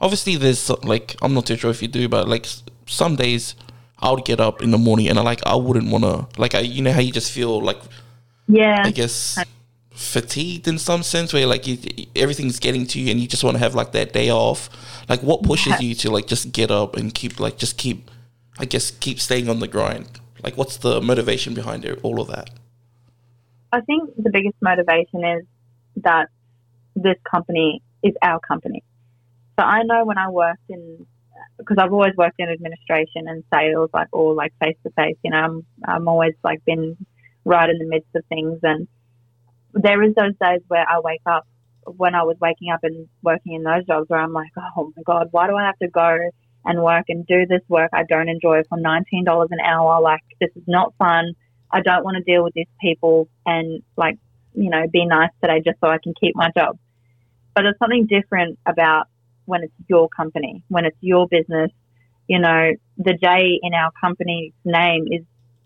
obviously 0.00 0.36
there's 0.36 0.70
like 0.84 1.16
I'm 1.22 1.34
not 1.34 1.46
too 1.46 1.56
sure 1.56 1.70
if 1.70 1.82
you 1.82 1.88
do, 1.88 2.08
but 2.08 2.28
like 2.28 2.46
some 2.86 3.16
days 3.16 3.54
I 3.98 4.10
would 4.12 4.24
get 4.24 4.38
up 4.40 4.62
in 4.62 4.70
the 4.70 4.78
morning 4.78 5.08
and 5.08 5.18
I 5.18 5.22
like 5.22 5.40
I 5.46 5.56
wouldn't 5.56 5.90
want 5.90 6.04
to 6.04 6.40
like 6.40 6.54
I 6.54 6.60
you 6.60 6.82
know 6.82 6.92
how 6.92 7.00
you 7.00 7.12
just 7.12 7.32
feel 7.32 7.60
like 7.60 7.78
Yeah, 8.46 8.82
I 8.84 8.90
guess 8.90 9.38
fatigued 9.90 10.66
in 10.66 10.76
some 10.78 11.02
sense 11.04 11.32
where 11.32 11.46
like 11.46 11.66
you, 11.66 11.78
everything's 12.16 12.58
getting 12.58 12.84
to 12.84 13.00
you 13.00 13.10
and 13.12 13.20
you 13.20 13.28
just 13.28 13.44
want 13.44 13.54
to 13.54 13.58
have 13.60 13.74
like 13.74 13.92
that 13.92 14.12
day 14.12 14.30
off. 14.30 14.68
Like 15.08 15.22
what 15.22 15.42
pushes 15.42 15.80
you 15.80 15.94
to 15.96 16.10
like 16.10 16.26
just 16.26 16.52
get 16.52 16.70
up 16.70 16.96
and 16.96 17.14
keep 17.14 17.40
like 17.40 17.58
just 17.58 17.78
keep 17.78 18.10
I 18.58 18.64
guess 18.64 18.90
keep 18.90 19.18
staying 19.20 19.48
on 19.48 19.58
the 19.60 19.68
grind. 19.68 20.20
Like 20.44 20.58
what's 20.58 20.76
the 20.76 21.00
motivation 21.00 21.54
behind 21.54 21.86
it, 21.86 21.98
all 22.02 22.20
of 22.20 22.28
that? 22.28 22.50
I 23.72 23.80
think 23.80 24.10
the 24.16 24.30
biggest 24.30 24.56
motivation 24.60 25.24
is 25.24 25.44
that 25.96 26.28
this 26.94 27.16
company 27.28 27.82
is 28.02 28.12
our 28.22 28.38
company. 28.40 28.84
So 29.58 29.64
I 29.64 29.82
know 29.84 30.04
when 30.04 30.18
I 30.18 30.28
worked 30.28 30.68
in, 30.68 31.06
because 31.56 31.78
I've 31.78 31.92
always 31.92 32.14
worked 32.16 32.36
in 32.38 32.50
administration 32.50 33.26
and 33.26 33.42
sales, 33.52 33.88
like 33.94 34.08
all 34.12 34.34
like 34.34 34.52
face 34.62 34.76
to 34.84 34.90
face. 34.90 35.16
You 35.24 35.30
know, 35.30 35.38
I'm 35.38 35.66
I'm 35.84 36.08
always 36.08 36.34
like 36.44 36.62
been 36.66 36.96
right 37.46 37.70
in 37.70 37.78
the 37.78 37.86
midst 37.86 38.14
of 38.14 38.22
things, 38.26 38.58
and 38.62 38.86
there 39.72 40.02
is 40.02 40.14
those 40.14 40.34
days 40.40 40.60
where 40.68 40.86
I 40.88 41.00
wake 41.00 41.22
up 41.24 41.46
when 41.86 42.14
I 42.14 42.22
was 42.22 42.36
waking 42.40 42.70
up 42.70 42.80
and 42.82 43.08
working 43.22 43.54
in 43.54 43.62
those 43.62 43.86
jobs 43.86 44.08
where 44.08 44.20
I'm 44.20 44.32
like, 44.32 44.50
oh 44.58 44.92
my 44.94 45.02
god, 45.04 45.28
why 45.30 45.46
do 45.46 45.56
I 45.56 45.64
have 45.64 45.78
to 45.78 45.88
go 45.88 46.18
and 46.64 46.82
work 46.82 47.04
and 47.08 47.26
do 47.26 47.46
this 47.46 47.60
work 47.68 47.90
I 47.92 48.04
don't 48.08 48.28
enjoy 48.28 48.62
for 48.68 48.78
nineteen 48.78 49.24
dollars 49.24 49.48
an 49.50 49.60
hour? 49.60 50.00
Like 50.00 50.22
this 50.40 50.50
is 50.56 50.62
not 50.66 50.94
fun. 50.98 51.32
I 51.70 51.80
don't 51.80 52.04
want 52.04 52.16
to 52.16 52.22
deal 52.22 52.44
with 52.44 52.54
these 52.54 52.68
people 52.80 53.28
and 53.44 53.82
like, 53.96 54.16
you 54.54 54.70
know, 54.70 54.82
be 54.92 55.04
nice 55.06 55.30
today 55.42 55.60
just 55.64 55.80
so 55.80 55.88
I 55.88 55.98
can 56.02 56.14
keep 56.20 56.36
my 56.36 56.50
job. 56.56 56.78
But 57.54 57.62
there's 57.62 57.78
something 57.78 58.06
different 58.06 58.58
about 58.66 59.06
when 59.44 59.62
it's 59.62 59.72
your 59.88 60.08
company, 60.08 60.62
when 60.68 60.84
it's 60.84 60.96
your 61.00 61.26
business. 61.28 61.70
You 62.28 62.38
know, 62.38 62.72
the 62.96 63.14
J 63.14 63.58
in 63.62 63.74
our 63.74 63.90
company's 64.00 64.52
name 64.64 65.06
is 65.10 65.22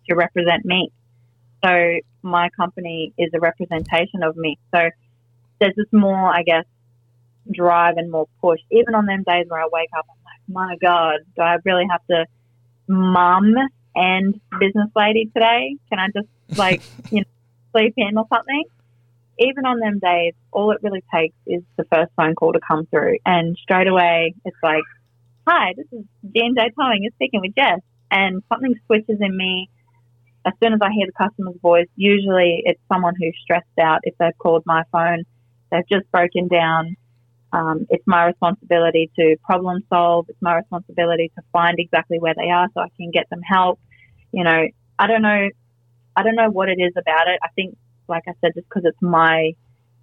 to 0.08 0.16
represent 0.16 0.64
me. 0.64 0.90
So 1.64 1.98
my 2.22 2.48
company 2.50 3.12
is 3.18 3.30
a 3.34 3.40
representation 3.40 4.22
of 4.22 4.37
me. 4.37 4.58
So 4.74 4.88
there's 5.61 5.74
just 5.74 5.92
more, 5.92 6.34
I 6.34 6.42
guess, 6.42 6.64
drive 7.52 7.96
and 7.96 8.11
more 8.11 8.26
push. 8.40 8.61
Even 8.70 8.94
on 8.94 9.06
them 9.06 9.24
days 9.26 9.46
where 9.48 9.61
I 9.61 9.68
wake 9.72 9.90
up, 9.96 10.06
my 10.48 10.76
God, 10.80 11.18
do 11.37 11.42
I 11.42 11.56
really 11.64 11.87
have 11.90 12.04
to 12.11 12.24
mum 12.88 13.54
and 13.94 14.40
business 14.58 14.88
lady 14.96 15.26
today? 15.26 15.76
Can 15.90 15.98
I 15.98 16.06
just 16.14 16.58
like, 16.58 16.82
you 17.11 17.20
know, 17.20 17.26
sleep 17.72 17.94
in 17.96 18.16
or 18.16 18.26
something? 18.32 18.64
Even 19.38 19.66
on 19.66 19.78
them 19.78 20.00
days, 20.00 20.34
all 20.50 20.72
it 20.72 20.78
really 20.82 21.04
takes 21.14 21.37
is 21.46 21.62
the 21.76 21.84
first 21.84 22.11
phone 22.16 22.34
call 22.34 22.52
to 22.52 22.61
come 22.66 22.87
through, 22.87 23.18
and 23.24 23.56
straight 23.62 23.87
away 23.87 24.34
it's 24.44 24.56
like, 24.64 24.82
"Hi, 25.46 25.74
this 25.76 25.87
is 25.92 26.04
G&J 26.34 26.72
Towing. 26.76 27.04
You're 27.04 27.12
speaking 27.12 27.40
with 27.40 27.54
Jess," 27.54 27.78
and 28.11 28.42
something 28.48 28.74
switches 28.87 29.18
in 29.20 29.37
me 29.37 29.70
as 30.44 30.54
soon 30.62 30.72
as 30.72 30.80
I 30.82 30.90
hear 30.90 31.06
the 31.06 31.12
customer's 31.12 31.61
voice. 31.62 31.87
Usually, 31.94 32.62
it's 32.64 32.80
someone 32.92 33.14
who's 33.16 33.37
stressed 33.42 33.66
out. 33.80 34.00
If 34.02 34.14
they've 34.18 34.37
called 34.38 34.64
my 34.66 34.82
phone, 34.90 35.24
they've 35.70 35.88
just 35.88 36.11
broken 36.11 36.48
down. 36.48 36.96
Um, 37.52 37.87
it's 37.90 38.06
my 38.06 38.26
responsibility 38.26 39.11
to 39.16 39.37
problem 39.44 39.82
solve. 39.88 40.26
It's 40.28 40.40
my 40.42 40.56
responsibility 40.56 41.32
to 41.37 41.42
find 41.52 41.78
exactly 41.78 42.18
where 42.18 42.34
they 42.34 42.50
are 42.50 42.68
so 42.74 42.80
I 42.80 42.88
can 42.96 43.11
get 43.11 43.28
them 43.30 43.40
help. 43.42 43.80
You 44.32 44.44
know, 44.44 44.68
I 44.98 45.06
don't 45.06 45.22
know. 45.22 45.48
I 46.16 46.22
don't 46.22 46.37
know 46.37 46.50
what 46.50 46.68
it 46.68 46.78
is 46.78 46.92
about 46.96 47.28
it. 47.28 47.38
I 47.42 47.48
think, 47.54 47.76
like 48.08 48.24
I 48.28 48.32
said, 48.40 48.52
just 48.54 48.68
because 48.68 48.84
it's 48.84 49.00
my, 49.00 49.54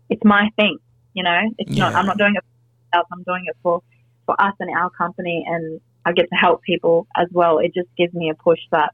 it's 0.09 0.23
my 0.23 0.49
thing. 0.55 0.77
You 1.13 1.23
know, 1.23 1.39
it's 1.57 1.71
not. 1.77 1.93
I'm 1.93 2.05
not 2.05 2.17
doing 2.17 2.35
it 2.35 2.43
for 2.43 2.97
myself. 2.97 3.07
I'm 3.11 3.23
doing 3.23 3.43
it 3.45 3.55
for 3.61 3.81
for 4.25 4.41
us 4.41 4.53
and 4.59 4.69
our 4.75 4.89
company, 4.89 5.45
and 5.47 5.79
I 6.05 6.13
get 6.13 6.29
to 6.29 6.35
help 6.35 6.63
people 6.63 7.07
as 7.15 7.27
well. 7.31 7.59
It 7.59 7.73
just 7.73 7.89
gives 7.95 8.13
me 8.13 8.29
a 8.29 8.35
push 8.35 8.59
that 8.71 8.93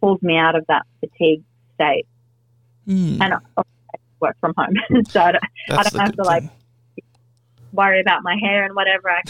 pulls 0.00 0.22
me 0.22 0.36
out 0.36 0.54
of 0.54 0.64
that 0.68 0.86
fatigue 1.00 1.42
state, 1.74 2.06
Hmm, 2.86 3.20
and 3.20 3.34
I 3.34 3.38
I 3.58 3.62
work 4.20 4.36
from 4.40 4.54
home, 4.56 4.74
so 5.08 5.20
I 5.20 5.32
don't, 5.32 5.42
that's 5.68 5.90
don't 5.90 6.00
have 6.00 6.16
to, 6.16 6.22
like, 6.22 6.42
thing. 6.44 6.50
Worry 7.76 8.00
about 8.00 8.22
my 8.22 8.36
hair 8.40 8.64
and 8.64 8.74
whatever. 8.74 9.10
I 9.10 9.22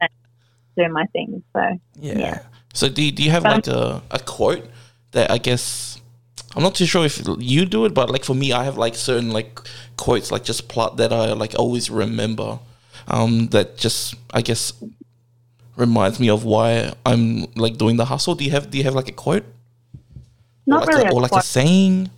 can 0.00 0.08
do 0.76 0.88
my 0.88 1.06
thing. 1.06 1.42
So 1.52 1.78
Yeah. 1.94 2.18
Yeah. 2.18 2.42
So 2.74 2.88
do 2.88 3.02
you, 3.02 3.10
do 3.10 3.22
you 3.22 3.30
have 3.30 3.42
But 3.42 3.66
like 3.66 3.74
a, 3.74 4.02
a 4.10 4.18
quote 4.18 4.68
that 5.12 5.30
I 5.30 5.38
guess 5.38 6.00
I'm 6.54 6.62
not 6.62 6.74
too 6.74 6.86
sure 6.86 7.04
if 7.04 7.22
you 7.38 7.64
do 7.64 7.84
it, 7.86 7.94
but 7.94 8.10
like 8.10 8.24
for 8.24 8.34
me, 8.34 8.52
I 8.52 8.64
have 8.64 8.76
like 8.76 8.94
certain 8.94 9.30
like 9.30 9.60
quotes 9.96 10.30
like 10.30 10.44
just 10.44 10.68
plot 10.68 10.98
that 10.98 11.12
I 11.12 11.32
like 11.32 11.54
always 11.58 11.90
remember. 11.90 12.58
Um, 13.08 13.48
that 13.48 13.76
just 13.76 14.14
I 14.34 14.42
guess 14.42 14.72
reminds 15.76 16.18
me 16.18 16.28
of 16.28 16.44
why 16.44 16.92
I'm 17.04 17.46
like 17.54 17.76
doing 17.76 17.96
the 17.96 18.06
hustle. 18.06 18.34
Do 18.34 18.44
you 18.44 18.50
have 18.50 18.70
do 18.70 18.78
you 18.78 18.84
have 18.84 18.94
like 18.94 19.08
a 19.08 19.12
quote? 19.12 19.44
not 20.66 20.82
or 20.82 20.86
like 20.86 20.94
really 20.96 21.08
a 21.08 21.12
or 21.12 21.20
like 21.20 21.30
quote. 21.30 21.42
a 21.42 21.46
saying? 21.46 22.10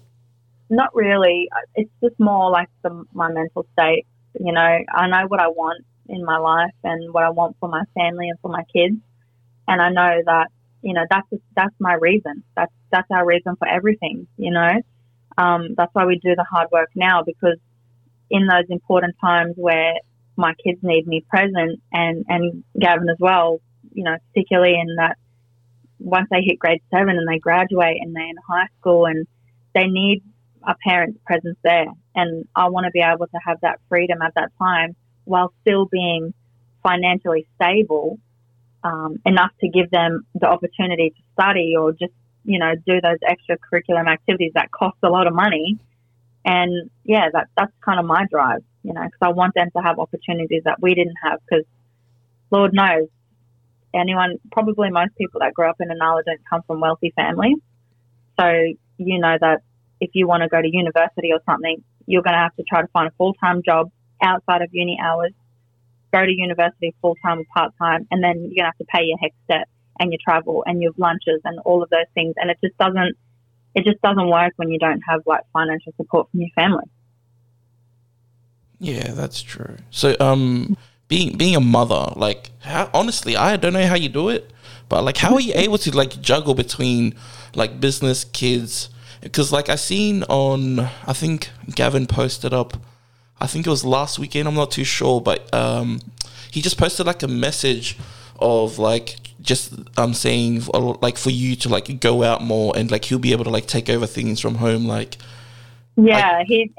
Not 0.71 0.95
really. 0.95 1.49
It's 1.75 1.91
just 2.03 2.19
more 2.19 2.51
like 2.51 2.69
the, 2.83 3.05
my 3.13 3.31
mental 3.31 3.67
state. 3.73 4.07
You 4.38 4.53
know, 4.53 4.79
I 4.95 5.09
know 5.09 5.27
what 5.29 5.41
I 5.41 5.49
want 5.49 5.85
in 6.09 6.25
my 6.25 6.38
life 6.38 6.75
and 6.85 7.12
what 7.12 7.25
I 7.25 7.31
want 7.31 7.57
for 7.61 7.69
my 7.69 7.83
family 7.95 8.29
and 8.29 8.38
for 8.41 8.51
my 8.51 8.64
kids, 8.75 8.97
and 9.67 9.83
I 9.83 9.91
know 9.91 10.23
that 10.27 10.49
you 10.83 10.95
know 10.95 11.05
that's 11.11 11.29
that's 11.55 11.75
my 11.79 11.95
reason. 11.95 12.43
That's 12.57 12.73
that's 12.91 13.11
our 13.11 13.27
reason 13.27 13.57
for 13.57 13.69
everything. 13.69 14.27
You 14.37 14.53
know, 14.53 14.83
um, 15.37 15.75
that's 15.77 15.95
why 15.95 16.05
we 16.07 16.19
do 16.19 16.35
the 16.35 16.47
hard 16.51 16.69
work 16.71 16.91
now 16.95 17.23
because 17.25 17.59
in 18.31 18.47
those 18.47 18.64
important 18.69 19.17
times 19.21 19.55
where 19.57 19.95
my 20.37 20.55
kids 20.64 20.79
need 20.83 21.07
me 21.07 21.25
present 21.29 21.81
and 21.93 22.25
and 22.29 22.64
Gavin 22.79 23.09
as 23.09 23.19
well. 23.19 23.61
You 23.93 24.05
know, 24.05 24.17
particularly 24.33 24.75
in 24.75 24.97
that 24.97 25.17
once 25.99 26.29
they 26.31 26.43
hit 26.43 26.59
grade 26.59 26.81
seven 26.91 27.17
and 27.17 27.29
they 27.29 27.38
graduate 27.38 27.99
and 28.01 28.14
they're 28.14 28.29
in 28.29 28.37
high 28.49 28.69
school 28.81 29.07
and 29.07 29.27
they 29.75 29.87
need 29.87 30.23
a 30.66 30.75
parent's 30.87 31.18
presence 31.27 31.59
there. 31.62 31.87
And 32.14 32.47
I 32.55 32.68
want 32.68 32.85
to 32.85 32.90
be 32.90 33.01
able 33.01 33.27
to 33.27 33.38
have 33.44 33.61
that 33.62 33.81
freedom 33.88 34.23
at 34.23 34.35
that 34.35 34.51
time 34.59 34.97
while 35.25 35.53
still 35.62 35.87
being 35.87 36.33
financially 36.83 37.47
stable 37.57 38.18
um, 38.85 39.18
enough 39.27 39.51
to 39.61 39.68
give 39.68 39.90
them 39.90 40.27
the 40.35 40.47
opportunity 40.47 41.11
to 41.11 41.16
study 41.35 41.75
or 41.79 41.92
just, 41.92 42.12
you 42.44 42.59
know, 42.59 42.75
do 42.87 43.01
those 43.01 43.18
extracurricular 43.21 44.07
activities 44.07 44.53
that 44.55 44.71
cost 44.71 44.97
a 45.03 45.09
lot 45.09 45.27
of 45.27 45.35
money. 45.35 45.79
And 46.44 46.90
yeah, 47.05 47.29
that, 47.33 47.49
that's 47.57 47.73
kind 47.85 47.99
of 47.99 48.07
my 48.07 48.25
drive, 48.31 48.62
you 48.83 48.92
know, 48.92 49.03
because 49.03 49.18
I 49.21 49.31
want 49.31 49.55
them 49.55 49.71
to 49.77 49.83
have 49.83 49.99
opportunities 49.99 50.62
that 50.64 50.81
we 50.81 50.94
didn't 50.94 51.16
have 51.23 51.40
because 51.49 51.64
Lord 52.51 52.73
knows 52.73 53.09
anyone, 53.92 54.38
probably 54.53 54.90
most 54.90 55.16
people 55.16 55.40
that 55.40 55.53
grow 55.55 55.71
up 55.71 55.77
in 55.81 55.88
Inala 55.88 56.25
don't 56.25 56.40
come 56.49 56.62
from 56.66 56.81
wealthy 56.81 57.12
families. 57.16 57.59
So 58.38 58.47
you 58.99 59.18
know 59.18 59.37
that 59.40 59.62
if 60.01 60.11
you 60.15 60.27
want 60.27 60.43
to 60.43 60.49
go 60.49 60.61
to 60.61 60.69
university 60.69 61.33
or 61.33 61.41
something, 61.47 61.83
you're 62.07 62.23
going 62.23 62.35
to 62.35 62.41
have 62.41 62.55
to 62.57 62.63
try 62.63 62.83
to 62.83 62.89
find 62.89 63.09
a 63.09 63.13
full 63.17 63.35
time 63.35 63.63
job 63.65 63.91
outside 64.23 64.63
of 64.63 64.69
uni 64.73 64.99
hours, 65.03 65.33
go 66.13 66.25
to 66.25 66.33
university 66.33 66.95
full 67.01 67.17
time 67.25 67.41
or 67.41 67.45
part 67.55 67.73
time, 67.79 68.07
and 68.11 68.23
then 68.23 68.37
you're 68.39 68.65
going 68.65 68.71
to 68.71 68.73
have 68.73 68.79
to 68.79 68.85
pay 68.85 69.05
your 69.05 69.19
HECS 69.19 69.35
debt 69.49 69.69
and 70.01 70.13
your 70.13 70.19
travel 70.23 70.63
and 70.67 70.83
your 70.83 70.93
lunches 70.97 71.41
and 71.45 71.59
all 71.61 71.83
of 71.83 71.91
those 71.91 72.07
things. 72.15 72.35
And 72.37 72.51
it 72.51 72.59
just 72.63 72.77
doesn't, 72.79 73.17
it 73.75 73.85
just 73.85 74.01
doesn't 74.03 74.29
work 74.29 74.53
when 74.57 74.71
you 74.71 74.79
don't 74.79 75.03
have 75.09 75.23
like 75.27 75.43
financial 75.53 75.93
support 75.97 76.31
from 76.31 76.41
your 76.41 76.51
family. 76.55 76.85
Yeah, 78.79 79.13
that's 79.13 79.43
true. 79.43 79.77
So 79.91 80.15
um, 80.21 80.77
being 81.09 81.37
being 81.37 81.57
a 81.57 81.61
mother, 81.61 82.13
like 82.17 82.51
how, 82.61 82.91
honestly, 82.95 83.37
I 83.37 83.57
don't 83.57 83.73
know 83.73 83.87
how 83.87 83.97
you 83.97 84.09
do 84.09 84.29
it, 84.29 84.53
but 84.89 85.03
like 85.03 85.17
how 85.17 85.35
are 85.35 85.41
you 85.41 85.53
able 85.57 85.79
to 85.79 85.97
like 85.97 86.21
juggle 86.21 86.55
between 86.55 87.15
like 87.55 87.81
business, 87.81 88.25
kids? 88.25 88.91
Because 89.20 89.52
like 89.52 89.68
I 89.68 89.76
seen 89.76 90.22
on, 90.24 90.81
I 90.81 91.12
think 91.12 91.50
Gavin 91.74 92.07
posted 92.07 92.52
up, 92.52 92.76
I 93.40 93.46
think 93.46 93.66
it 93.66 93.70
was 93.70 93.85
last 93.85 94.18
weekend. 94.18 94.48
I'm 94.48 94.54
not 94.54 94.70
too 94.70 94.85
sure, 94.85 95.20
but 95.20 95.52
um, 95.54 96.00
he 96.50 96.61
just 96.61 96.78
posted 96.78 97.07
like 97.07 97.22
a 97.22 97.28
message 97.28 97.98
of 98.40 98.78
like 98.78 99.16
just 99.40 99.74
um 99.96 100.12
saying 100.14 100.62
like 101.00 101.16
for 101.16 101.31
you 101.31 101.54
to 101.57 101.68
like 101.68 102.00
go 102.00 102.22
out 102.22 102.42
more 102.42 102.72
and 102.76 102.90
like 102.90 103.04
he'll 103.04 103.18
be 103.18 103.33
able 103.33 103.44
to 103.44 103.50
like 103.50 103.66
take 103.66 103.88
over 103.88 104.07
things 104.07 104.40
from 104.40 104.57
home 104.57 104.85
like 104.85 105.16
yeah 105.96 106.42
he 106.46 106.70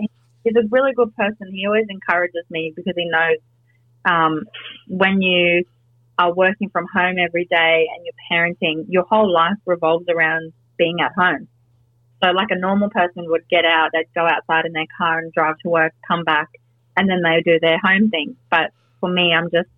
he's 0.44 0.56
a 0.56 0.68
really 0.70 0.94
good 0.94 1.14
person 1.16 1.52
he 1.54 1.66
always 1.66 1.86
encourages 1.90 2.44
me 2.50 2.74
because 2.76 2.94
he 2.96 3.10
knows 3.10 3.38
um, 4.06 4.44
when 4.88 5.22
you 5.22 5.64
are 6.18 6.34
working 6.34 6.70
from 6.70 6.86
home 6.94 7.18
every 7.18 7.46
day 7.46 7.88
and 7.94 8.06
you're 8.06 8.14
parenting 8.32 8.86
your 8.88 9.04
whole 9.04 9.32
life 9.32 9.58
revolves 9.66 10.06
around 10.10 10.52
being 10.78 11.00
at 11.02 11.12
home 11.14 11.48
so 12.24 12.32
like 12.32 12.50
a 12.52 12.58
normal 12.58 12.90
person 12.90 13.26
would 13.28 13.48
get 13.50 13.66
out 13.66 13.90
they'd 13.94 14.14
go 14.16 14.26
outside 14.26 14.66
in 14.66 14.74
their 14.74 14.88
car 14.98 15.20
and 15.20 15.32
drive 15.34 15.58
to 15.60 15.70
work 15.70 15.94
come 16.08 16.24
back 16.24 16.50
and 16.98 17.10
then 17.10 17.22
they 17.24 17.36
would 17.36 17.46
do 17.46 17.60
their 17.60 17.80
home 17.80 18.10
things 18.10 18.36
but 18.50 18.72
for 19.00 19.10
me 19.10 19.34
i'm 19.34 19.50
just 19.52 19.70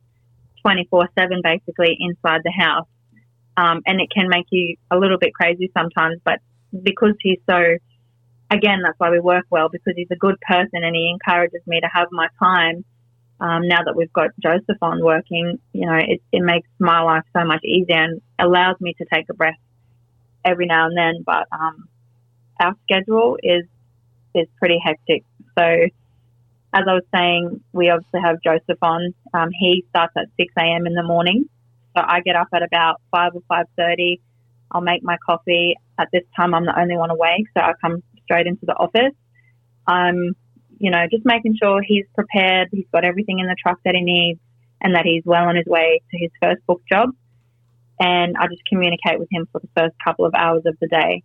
24 0.62 1.10
7 1.18 1.42
basically 1.44 1.98
inside 2.00 2.42
the 2.44 2.52
house. 2.52 2.88
Um, 3.58 3.82
and 3.86 4.00
it 4.00 4.10
can 4.10 4.30
make 4.30 4.46
you 4.50 4.78
a 4.90 4.98
little 4.98 5.18
bit 5.20 5.34
crazy 5.34 5.70
sometimes, 5.78 6.22
but 6.24 6.40
because 6.84 7.16
he's 7.20 7.40
so, 7.50 7.78
again, 8.50 8.80
that's 8.84 8.98
why 8.98 9.10
we 9.10 9.20
work 9.20 9.46
well, 9.50 9.68
because 9.70 9.94
he's 9.96 10.08
a 10.10 10.16
good 10.16 10.36
person 10.48 10.84
and 10.84 10.96
he 10.96 11.10
encourages 11.10 11.62
me 11.68 11.82
to 11.82 11.88
have 11.94 12.08
my 12.12 12.28
time. 12.40 12.86
Um, 13.42 13.68
now 13.68 13.84
that 13.84 13.96
we've 13.96 14.14
got 14.14 14.30
Joseph 14.42 14.78
on 14.82 15.04
working, 15.04 15.60
you 15.74 15.86
know, 15.86 15.96
it, 15.96 16.22
it 16.32 16.42
makes 16.42 16.70
my 16.80 17.02
life 17.02 17.24
so 17.36 17.44
much 17.44 17.64
easier 17.66 18.04
and 18.04 18.22
allows 18.40 18.80
me 18.80 18.94
to 19.00 19.06
take 19.12 19.26
a 19.30 19.34
breath 19.34 19.60
every 20.46 20.68
now 20.68 20.86
and 20.86 20.98
then. 20.98 21.24
But 21.26 21.48
um, 21.52 21.90
our 22.62 22.76
schedule 22.84 23.38
is 23.42 23.66
is 24.34 24.48
pretty 24.60 24.80
hectic. 24.84 25.24
So 25.58 25.66
as 26.74 26.84
I 26.88 26.94
was 26.94 27.04
saying, 27.14 27.62
we 27.74 27.90
obviously 27.90 28.22
have 28.22 28.38
Joseph 28.44 28.82
on. 28.82 29.14
Um, 29.34 29.50
he 29.52 29.84
starts 29.90 30.14
at 30.16 30.28
6 30.40 30.54
a.m. 30.58 30.88
in 30.88 30.94
the 30.94 31.04
morning. 31.04 31.50
So 31.96 32.04
I 32.06 32.22
get 32.22 32.38
up 32.38 32.48
at 32.54 32.64
about 32.64 33.02
5 33.12 33.32
or 33.36 33.42
5.30. 33.52 34.20
I'll 34.72 34.82
make 34.82 35.04
my 35.04 35.18
coffee. 35.26 35.76
At 36.00 36.08
this 36.14 36.24
time, 36.36 36.54
I'm 36.54 36.66
the 36.66 36.80
only 36.80 36.96
one 36.96 37.10
awake, 37.10 37.46
so 37.56 37.62
I 37.62 37.74
come 37.82 38.02
straight 38.24 38.48
into 38.48 38.66
the 38.66 38.74
office. 38.74 39.14
I'm, 39.86 40.34
you 40.80 40.90
know, 40.90 41.06
just 41.12 41.26
making 41.26 41.58
sure 41.62 41.82
he's 41.86 42.06
prepared, 42.16 42.70
he's 42.72 42.86
got 42.94 43.04
everything 43.04 43.40
in 43.40 43.48
the 43.48 43.56
truck 43.62 43.80
that 43.84 43.94
he 43.94 44.02
needs, 44.02 44.40
and 44.80 44.96
that 44.96 45.06
he's 45.06 45.24
well 45.26 45.44
on 45.50 45.58
his 45.58 45.66
way 45.66 46.02
to 46.10 46.18
his 46.18 46.32
first 46.42 46.66
book 46.66 46.82
job. 46.90 47.10
And 48.00 48.36
I 48.40 48.48
just 48.48 48.64
communicate 48.66 49.20
with 49.20 49.28
him 49.30 49.48
for 49.52 49.60
the 49.60 49.68
first 49.78 49.96
couple 50.04 50.26
of 50.26 50.34
hours 50.34 50.64
of 50.66 50.78
the 50.80 50.88
day. 50.88 51.24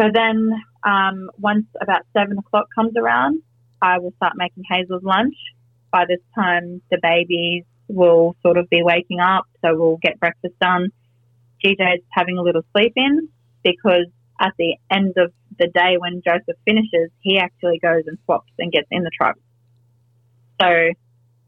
So 0.00 0.08
then, 0.12 0.50
um, 0.82 1.30
once 1.38 1.66
about 1.80 2.02
seven 2.16 2.38
o'clock 2.38 2.66
comes 2.74 2.92
around, 2.96 3.42
I 3.80 3.98
will 3.98 4.12
start 4.16 4.34
making 4.36 4.64
Hazel's 4.68 5.04
lunch. 5.04 5.34
By 5.92 6.04
this 6.08 6.20
time, 6.34 6.82
the 6.90 6.98
babies 7.00 7.64
will 7.88 8.36
sort 8.42 8.56
of 8.56 8.68
be 8.70 8.82
waking 8.82 9.20
up, 9.20 9.46
so 9.64 9.76
we'll 9.76 9.98
get 10.02 10.18
breakfast 10.18 10.54
done. 10.60 10.88
GJ's 11.64 12.02
having 12.10 12.38
a 12.38 12.42
little 12.42 12.62
sleep 12.72 12.92
in 12.96 13.28
because 13.62 14.06
at 14.40 14.52
the 14.58 14.76
end 14.90 15.14
of 15.16 15.32
the 15.58 15.68
day 15.68 15.96
when 15.98 16.22
Joseph 16.26 16.56
finishes, 16.64 17.10
he 17.20 17.38
actually 17.38 17.78
goes 17.78 18.02
and 18.06 18.18
swaps 18.24 18.52
and 18.58 18.72
gets 18.72 18.88
in 18.90 19.02
the 19.02 19.10
truck. 19.16 19.36
So 20.60 20.90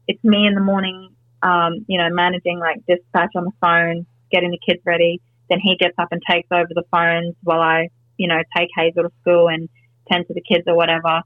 it's 0.07 0.23
me 0.23 0.47
in 0.47 0.55
the 0.55 0.61
morning, 0.61 1.09
um, 1.41 1.85
you 1.87 1.97
know, 1.97 2.09
managing 2.09 2.59
like 2.59 2.77
dispatch 2.87 3.31
on 3.35 3.45
the 3.45 3.51
phone, 3.61 4.05
getting 4.31 4.51
the 4.51 4.59
kids 4.65 4.81
ready. 4.85 5.21
Then 5.49 5.59
he 5.61 5.75
gets 5.77 5.95
up 5.97 6.09
and 6.11 6.21
takes 6.29 6.47
over 6.51 6.69
the 6.69 6.83
phones 6.91 7.35
while 7.43 7.61
I, 7.61 7.89
you 8.17 8.27
know, 8.27 8.41
take 8.55 8.69
Hazel 8.75 9.03
to 9.03 9.11
school 9.21 9.47
and 9.47 9.69
tend 10.11 10.27
to 10.27 10.33
the 10.33 10.41
kids 10.41 10.63
or 10.67 10.75
whatever. 10.75 11.21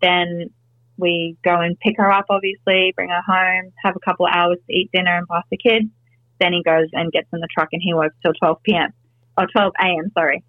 Then 0.00 0.50
we 0.96 1.36
go 1.44 1.60
and 1.60 1.78
pick 1.80 1.96
her 1.96 2.10
up, 2.10 2.26
obviously, 2.30 2.92
bring 2.94 3.10
her 3.10 3.22
home, 3.26 3.72
have 3.82 3.96
a 3.96 4.00
couple 4.00 4.26
of 4.26 4.32
hours 4.34 4.58
to 4.66 4.72
eat 4.72 4.90
dinner 4.92 5.16
and 5.16 5.26
pass 5.28 5.44
the 5.50 5.56
kids. 5.56 5.86
Then 6.40 6.52
he 6.52 6.62
goes 6.62 6.88
and 6.92 7.10
gets 7.12 7.28
in 7.32 7.40
the 7.40 7.48
truck 7.52 7.68
and 7.72 7.82
he 7.82 7.94
works 7.94 8.16
till 8.22 8.32
12 8.34 8.62
p.m. 8.64 8.92
or 9.38 9.46
12 9.46 9.72
a.m. 9.80 10.10
Sorry, 10.14 10.42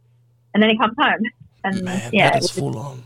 and 0.53 0.61
then 0.61 0.69
he 0.69 0.77
comes 0.77 0.95
home. 0.99 1.21
And 1.63 1.83
Man, 1.83 2.09
yeah, 2.13 2.37
is 2.37 2.51
full 2.51 2.77
on. 2.77 3.03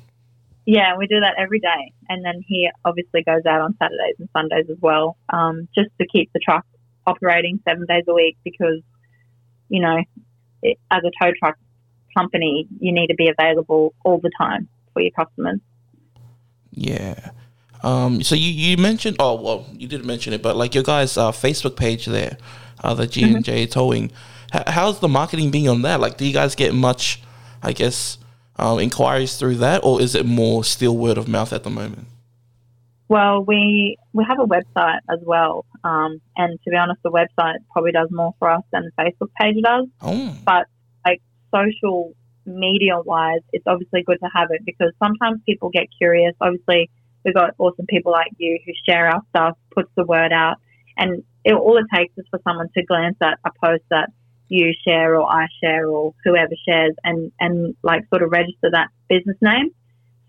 Yeah, 0.66 0.98
we 0.98 1.08
do 1.08 1.20
that 1.20 1.36
every 1.38 1.60
day, 1.60 1.94
and 2.10 2.24
then 2.24 2.44
he 2.46 2.70
obviously 2.86 3.24
goes 3.24 3.46
out 3.48 3.62
on 3.62 3.76
Saturdays 3.78 4.16
and 4.20 4.30
Sundays 4.34 4.70
as 4.70 4.78
well, 4.82 5.18
um, 5.30 5.68
just 5.74 5.90
to 6.00 6.08
keep 6.08 6.32
the 6.34 6.40
truck 6.40 6.66
operating 7.08 7.60
seven 7.68 7.86
days 7.88 8.04
a 8.08 8.14
week 8.14 8.38
because, 8.44 8.82
you 9.70 9.82
know, 9.82 9.98
it, 10.62 10.78
as 10.92 11.02
a 11.04 11.12
tow 11.24 11.32
truck 11.40 11.58
company, 12.16 12.68
you 12.80 12.92
need 12.92 13.08
to 13.08 13.16
be 13.16 13.30
available 13.30 13.94
all 14.04 14.20
the 14.20 14.32
time 14.40 14.68
for 14.94 15.02
your 15.02 15.12
customers. 15.12 15.60
Yeah. 16.72 17.32
Um, 17.82 18.22
so 18.24 18.36
you, 18.36 18.52
you 18.52 18.76
mentioned 18.76 19.16
oh 19.20 19.36
well 19.42 19.66
you 19.72 19.88
didn't 19.88 20.06
mention 20.06 20.34
it 20.34 20.42
but 20.42 20.58
like 20.58 20.76
your 20.76 20.84
guys 20.84 21.18
uh, 21.18 21.32
Facebook 21.32 21.78
page 21.78 22.08
there, 22.08 22.38
uh, 22.84 22.94
the 22.94 23.08
G 23.08 23.24
and 23.24 23.44
J 23.44 23.66
Towing, 23.68 24.12
H- 24.54 24.64
how's 24.68 25.00
the 25.00 25.08
marketing 25.08 25.52
being 25.52 25.68
on 25.68 25.82
that? 25.84 26.00
Like, 26.00 26.18
do 26.18 26.26
you 26.26 26.34
guys 26.34 26.56
get 26.56 26.74
much, 26.74 27.22
I 27.62 27.74
guess, 27.74 28.18
um, 28.58 28.80
inquiries 28.80 29.38
through 29.38 29.56
that, 29.56 29.84
or 29.84 30.02
is 30.02 30.16
it 30.16 30.26
more 30.26 30.64
still 30.64 30.98
word 30.98 31.18
of 31.18 31.28
mouth 31.28 31.54
at 31.54 31.64
the 31.64 31.70
moment? 31.70 32.08
Well, 33.08 33.44
we 33.44 33.98
we 34.14 34.24
have 34.28 34.40
a 34.40 34.46
website 34.46 35.00
as 35.10 35.20
well, 35.24 35.66
um, 35.84 36.22
and 36.38 36.60
to 36.64 36.70
be 36.70 36.76
honest, 36.76 37.02
the 37.04 37.10
website 37.10 37.56
probably 37.72 37.92
does 37.92 38.10
more 38.12 38.34
for 38.38 38.50
us 38.50 38.62
than 38.72 38.84
the 38.86 39.04
Facebook 39.04 39.30
page 39.40 39.56
does. 39.64 39.88
Oh, 40.02 40.36
But 40.46 40.68
social 41.54 42.14
media 42.46 43.00
wise, 43.00 43.42
it's 43.54 43.66
obviously 43.68 44.04
good 44.04 44.18
to 44.22 44.30
have 44.34 44.50
it 44.52 44.62
because 44.66 44.92
sometimes 45.02 45.42
people 45.46 45.70
get 45.70 45.88
curious. 45.98 46.34
Obviously, 46.42 46.90
we've 47.24 47.34
got 47.34 47.54
awesome 47.58 47.86
people 47.88 48.12
like 48.12 48.32
you 48.38 48.60
who 48.66 48.72
share 48.88 49.08
our 49.08 49.22
stuff, 49.30 49.58
puts 49.72 49.90
the 49.96 50.06
word 50.06 50.32
out, 50.32 50.58
and 50.98 51.24
it, 51.44 51.54
all 51.54 51.78
it 51.78 51.86
takes 51.94 52.14
is 52.18 52.26
for 52.30 52.40
someone 52.44 52.70
to 52.76 52.84
glance 52.84 53.18
at 53.22 53.40
a 53.46 53.52
post 53.64 53.84
that 53.90 54.10
you 54.48 54.74
share 54.86 55.16
or 55.16 55.32
I 55.32 55.48
share 55.64 55.88
or 55.88 56.14
whoever 56.24 56.54
shares, 56.68 56.96
and 57.04 57.32
and 57.40 57.76
like 57.84 58.08
sort 58.10 58.24
of 58.24 58.32
register 58.32 58.70
that 58.72 58.90
business 59.10 59.38
name. 59.42 59.70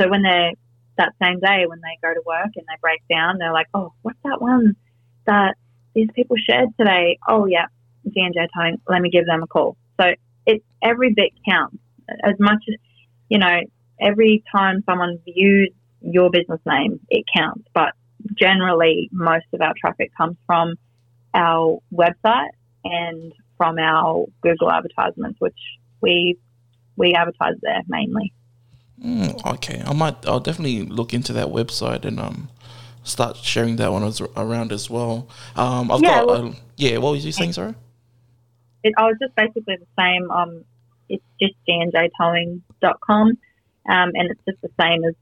So 0.00 0.08
when 0.08 0.22
they're 0.22 0.52
that 1.00 1.14
same 1.22 1.40
day 1.40 1.64
when 1.66 1.80
they 1.80 1.98
go 2.02 2.12
to 2.12 2.22
work 2.26 2.50
and 2.56 2.66
they 2.68 2.78
break 2.80 3.00
down, 3.08 3.38
they're 3.38 3.52
like, 3.52 3.66
oh, 3.74 3.92
what's 4.02 4.18
that 4.24 4.40
one 4.40 4.76
that 5.26 5.56
these 5.94 6.08
people 6.14 6.36
shared 6.36 6.68
today? 6.78 7.18
Oh, 7.26 7.46
yeah, 7.46 7.66
G&J 8.04 8.48
Towing, 8.54 8.80
let 8.88 9.00
me 9.00 9.10
give 9.10 9.26
them 9.26 9.42
a 9.42 9.46
call. 9.46 9.76
So 10.00 10.14
it 10.46 10.62
every 10.82 11.12
bit 11.12 11.32
counts 11.48 11.76
as 12.24 12.34
much 12.38 12.62
as, 12.68 12.74
you 13.28 13.38
know, 13.38 13.60
every 14.00 14.42
time 14.54 14.82
someone 14.86 15.18
views 15.24 15.70
your 16.02 16.30
business 16.30 16.60
name, 16.66 16.98
it 17.08 17.24
counts. 17.34 17.64
But 17.74 17.92
generally, 18.34 19.08
most 19.12 19.46
of 19.52 19.60
our 19.60 19.74
traffic 19.80 20.10
comes 20.16 20.36
from 20.46 20.74
our 21.34 21.78
website 21.92 22.50
and 22.84 23.32
from 23.56 23.78
our 23.78 24.26
Google 24.42 24.70
advertisements, 24.70 25.38
which 25.40 25.58
we 26.00 26.38
we 26.96 27.14
advertise 27.14 27.54
there 27.62 27.82
mainly. 27.88 28.32
Mm, 29.02 29.54
okay. 29.54 29.82
I 29.86 29.92
might. 29.92 30.26
I'll 30.26 30.40
definitely 30.40 30.82
look 30.84 31.14
into 31.14 31.32
that 31.34 31.48
website 31.48 32.04
and 32.04 32.18
um 32.20 32.48
start 33.02 33.36
sharing 33.36 33.76
that 33.76 33.92
one 33.92 34.02
as, 34.04 34.20
around 34.36 34.72
as 34.72 34.90
well. 34.90 35.28
Um, 35.56 35.90
I've 35.90 36.02
Yeah, 36.02 36.20
got. 36.20 36.26
well- 36.26 36.46
uh, 36.48 36.52
yeah. 36.76 36.98
What 36.98 37.12
was 37.12 37.24
you 37.24 37.32
saying, 37.32 37.52
sorry? 37.52 37.74
It, 38.82 38.94
I 38.96 39.04
was 39.04 39.16
just 39.20 39.34
basically 39.34 39.76
the 39.76 39.86
same. 39.98 40.30
Um, 40.30 40.64
it's 41.08 41.24
just 41.40 41.54
gnjtowing.com, 41.68 43.28
um, 43.28 43.36
and 43.86 44.30
it's 44.30 44.40
just 44.46 44.60
the 44.62 44.70
same 44.80 45.04
as 45.04 45.14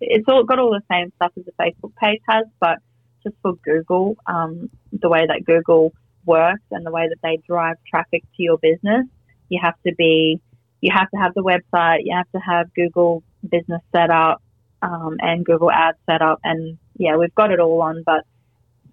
it's 0.00 0.24
all 0.28 0.44
got 0.44 0.58
all 0.58 0.70
the 0.70 0.82
same 0.90 1.12
stuff 1.16 1.32
as 1.38 1.44
the 1.44 1.52
Facebook 1.52 1.94
page 1.96 2.20
has, 2.28 2.46
but 2.58 2.78
just 3.22 3.36
for 3.42 3.54
Google, 3.56 4.16
um, 4.26 4.70
the 4.92 5.08
way 5.08 5.26
that 5.26 5.44
Google 5.44 5.92
works 6.24 6.62
and 6.70 6.84
the 6.86 6.90
way 6.90 7.08
that 7.08 7.18
they 7.22 7.38
drive 7.46 7.76
traffic 7.88 8.22
to 8.36 8.42
your 8.42 8.58
business, 8.58 9.06
you 9.48 9.60
have 9.62 9.74
to 9.86 9.94
be, 9.94 10.40
you 10.80 10.90
have 10.94 11.10
to 11.10 11.16
have 11.18 11.34
the 11.34 11.42
website, 11.42 12.00
you 12.04 12.16
have 12.16 12.30
to 12.32 12.38
have 12.38 12.72
Google 12.74 13.22
Business 13.46 13.82
set 13.92 14.10
up, 14.10 14.42
um, 14.82 15.16
and 15.20 15.44
Google 15.44 15.70
Ads 15.70 15.98
set 16.08 16.22
up, 16.22 16.40
and 16.44 16.78
yeah, 16.96 17.16
we've 17.16 17.34
got 17.34 17.52
it 17.52 17.60
all 17.60 17.82
on, 17.82 18.02
but 18.04 18.24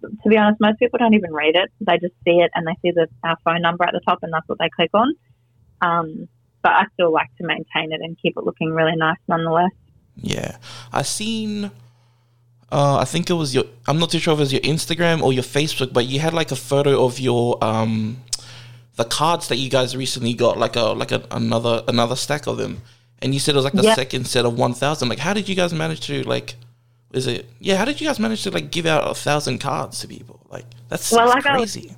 to 0.00 0.28
be 0.28 0.36
honest, 0.36 0.60
most 0.60 0.78
people 0.78 0.98
don't 0.98 1.14
even 1.14 1.32
read 1.32 1.56
it. 1.56 1.70
They 1.80 1.98
just 1.98 2.14
see 2.24 2.38
it 2.40 2.50
and 2.54 2.66
they 2.66 2.74
see 2.82 2.90
the 2.92 3.08
our 3.24 3.36
phone 3.44 3.62
number 3.62 3.84
at 3.84 3.92
the 3.92 4.00
top, 4.00 4.18
and 4.22 4.32
that's 4.32 4.48
what 4.48 4.58
they 4.58 4.68
click 4.68 4.90
on. 4.94 5.12
Um, 5.80 6.28
but 6.62 6.72
I 6.72 6.86
still 6.94 7.12
like 7.12 7.28
to 7.38 7.46
maintain 7.46 7.92
it 7.92 8.00
and 8.02 8.16
keep 8.20 8.36
it 8.36 8.44
looking 8.44 8.70
really 8.72 8.96
nice, 8.96 9.18
nonetheless. 9.28 9.70
Yeah, 10.16 10.56
I 10.92 11.02
seen. 11.02 11.70
Uh, 12.70 12.98
I 12.98 13.04
think 13.04 13.30
it 13.30 13.34
was 13.34 13.54
your. 13.54 13.64
I'm 13.86 13.98
not 13.98 14.10
too 14.10 14.18
sure 14.18 14.34
if 14.34 14.38
it 14.40 14.42
was 14.42 14.52
your 14.52 14.60
Instagram 14.62 15.22
or 15.22 15.32
your 15.32 15.42
Facebook, 15.44 15.92
but 15.92 16.06
you 16.06 16.20
had 16.20 16.34
like 16.34 16.50
a 16.50 16.56
photo 16.56 17.04
of 17.04 17.18
your 17.18 17.62
um, 17.64 18.18
the 18.96 19.04
cards 19.04 19.48
that 19.48 19.56
you 19.56 19.70
guys 19.70 19.96
recently 19.96 20.34
got, 20.34 20.58
like 20.58 20.76
a 20.76 20.82
like 20.86 21.12
a, 21.12 21.24
another 21.30 21.82
another 21.88 22.16
stack 22.16 22.46
of 22.46 22.58
them, 22.58 22.82
and 23.22 23.32
you 23.32 23.40
said 23.40 23.54
it 23.54 23.56
was 23.56 23.64
like 23.64 23.72
the 23.72 23.82
Yeah. 23.84 23.94
second 23.94 24.26
set 24.26 24.44
of 24.44 24.58
one 24.58 24.74
thousand. 24.74 25.08
Like, 25.08 25.20
how 25.20 25.32
did 25.32 25.48
you 25.48 25.54
guys 25.54 25.72
manage 25.72 26.00
to 26.08 26.22
like 26.24 26.56
Is 27.12 27.26
it? 27.26 27.48
Yeah. 27.58 27.76
How 27.76 27.84
did 27.84 28.00
you 28.00 28.06
guys 28.06 28.18
manage 28.18 28.42
to 28.44 28.50
like 28.50 28.70
give 28.70 28.86
out 28.86 29.10
a 29.10 29.14
thousand 29.14 29.58
cards 29.58 30.00
to 30.00 30.08
people? 30.08 30.40
Like 30.50 30.66
that's, 30.88 31.10
Well, 31.12 31.26
like 31.28 31.46
I 31.46 31.58
was- 31.58 31.74
crazy. 31.74 31.94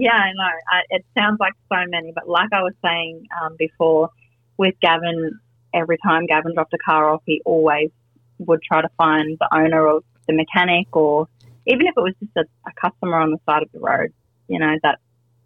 Yeah, 0.00 0.12
I 0.12 0.32
know. 0.32 0.44
I, 0.44 0.82
it 0.90 1.04
sounds 1.18 1.38
like 1.40 1.54
so 1.68 1.76
many, 1.88 2.12
but 2.12 2.28
like 2.28 2.50
I 2.52 2.62
was 2.62 2.72
saying 2.84 3.26
um, 3.42 3.56
before, 3.58 4.10
with 4.56 4.76
Gavin, 4.80 5.40
every 5.74 5.98
time 6.06 6.24
Gavin 6.26 6.54
dropped 6.54 6.72
a 6.72 6.78
car 6.78 7.10
off, 7.10 7.22
he 7.26 7.42
always 7.44 7.90
would 8.38 8.62
try 8.62 8.80
to 8.80 8.88
find 8.96 9.36
the 9.40 9.52
owner 9.52 9.84
or 9.88 10.02
the 10.28 10.34
mechanic, 10.34 10.94
or 10.96 11.26
even 11.66 11.84
if 11.88 11.94
it 11.96 12.00
was 12.00 12.14
just 12.20 12.30
a, 12.36 12.44
a 12.68 12.72
customer 12.80 13.16
on 13.18 13.32
the 13.32 13.40
side 13.44 13.64
of 13.64 13.72
the 13.72 13.80
road, 13.80 14.12
you 14.46 14.60
know, 14.60 14.76
that 14.84 15.00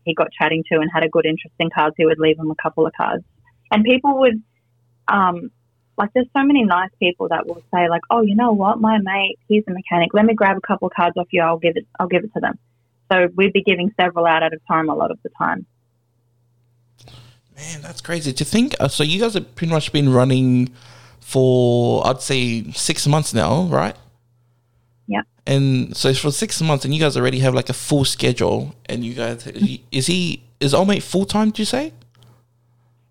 he 0.04 0.14
got 0.14 0.28
chatting 0.38 0.62
to 0.70 0.78
and 0.80 0.90
had 0.92 1.02
a 1.02 1.08
good 1.08 1.24
interest 1.24 1.54
in 1.58 1.70
cars, 1.70 1.94
he 1.96 2.04
would 2.04 2.18
leave 2.18 2.36
them 2.36 2.50
a 2.50 2.54
couple 2.62 2.86
of 2.86 2.92
cards. 2.92 3.24
And 3.70 3.82
people 3.84 4.18
would, 4.18 4.42
um, 5.08 5.50
like, 5.96 6.10
there's 6.14 6.28
so 6.36 6.42
many 6.42 6.64
nice 6.64 6.90
people 6.98 7.28
that 7.28 7.46
will 7.46 7.62
say, 7.72 7.88
like, 7.88 8.02
oh, 8.10 8.22
you 8.22 8.34
know 8.34 8.52
what, 8.52 8.80
my 8.80 8.98
mate, 8.98 9.38
he's 9.48 9.64
a 9.68 9.70
mechanic. 9.70 10.14
Let 10.14 10.24
me 10.24 10.34
grab 10.34 10.56
a 10.56 10.60
couple 10.60 10.88
of 10.88 10.94
cards 10.94 11.16
off 11.16 11.28
you. 11.30 11.42
I'll 11.42 11.58
give 11.58 11.76
it. 11.76 11.86
I'll 12.00 12.08
give 12.08 12.24
it 12.24 12.32
to 12.34 12.40
them. 12.40 12.58
So 13.10 13.28
we'd 13.36 13.52
be 13.52 13.62
giving 13.62 13.92
several 14.00 14.26
out 14.26 14.42
at 14.42 14.52
a 14.54 14.58
time 14.68 14.88
a 14.88 14.94
lot 14.94 15.10
of 15.10 15.18
the 15.22 15.28
time. 15.36 15.66
Man, 17.54 17.82
that's 17.82 18.00
crazy 18.00 18.32
to 18.32 18.44
think. 18.44 18.74
Uh, 18.80 18.88
so 18.88 19.04
you 19.04 19.20
guys 19.20 19.34
have 19.34 19.54
pretty 19.54 19.72
much 19.72 19.92
been 19.92 20.12
running 20.12 20.72
for 21.20 22.06
I'd 22.06 22.22
say 22.22 22.70
six 22.72 23.06
months 23.06 23.34
now, 23.34 23.64
right? 23.64 23.94
Yeah. 25.06 25.22
And 25.46 25.94
so 25.96 26.14
for 26.14 26.30
six 26.30 26.62
months, 26.62 26.84
and 26.84 26.94
you 26.94 27.00
guys 27.00 27.16
already 27.16 27.40
have 27.40 27.54
like 27.54 27.68
a 27.68 27.74
full 27.74 28.04
schedule. 28.04 28.74
And 28.86 29.04
you 29.04 29.14
guys, 29.14 29.46
is 29.46 30.06
he 30.06 30.42
is 30.60 30.72
old 30.72 30.88
mate 30.88 31.02
full 31.02 31.26
time? 31.26 31.50
Do 31.50 31.60
you 31.60 31.66
say? 31.66 31.92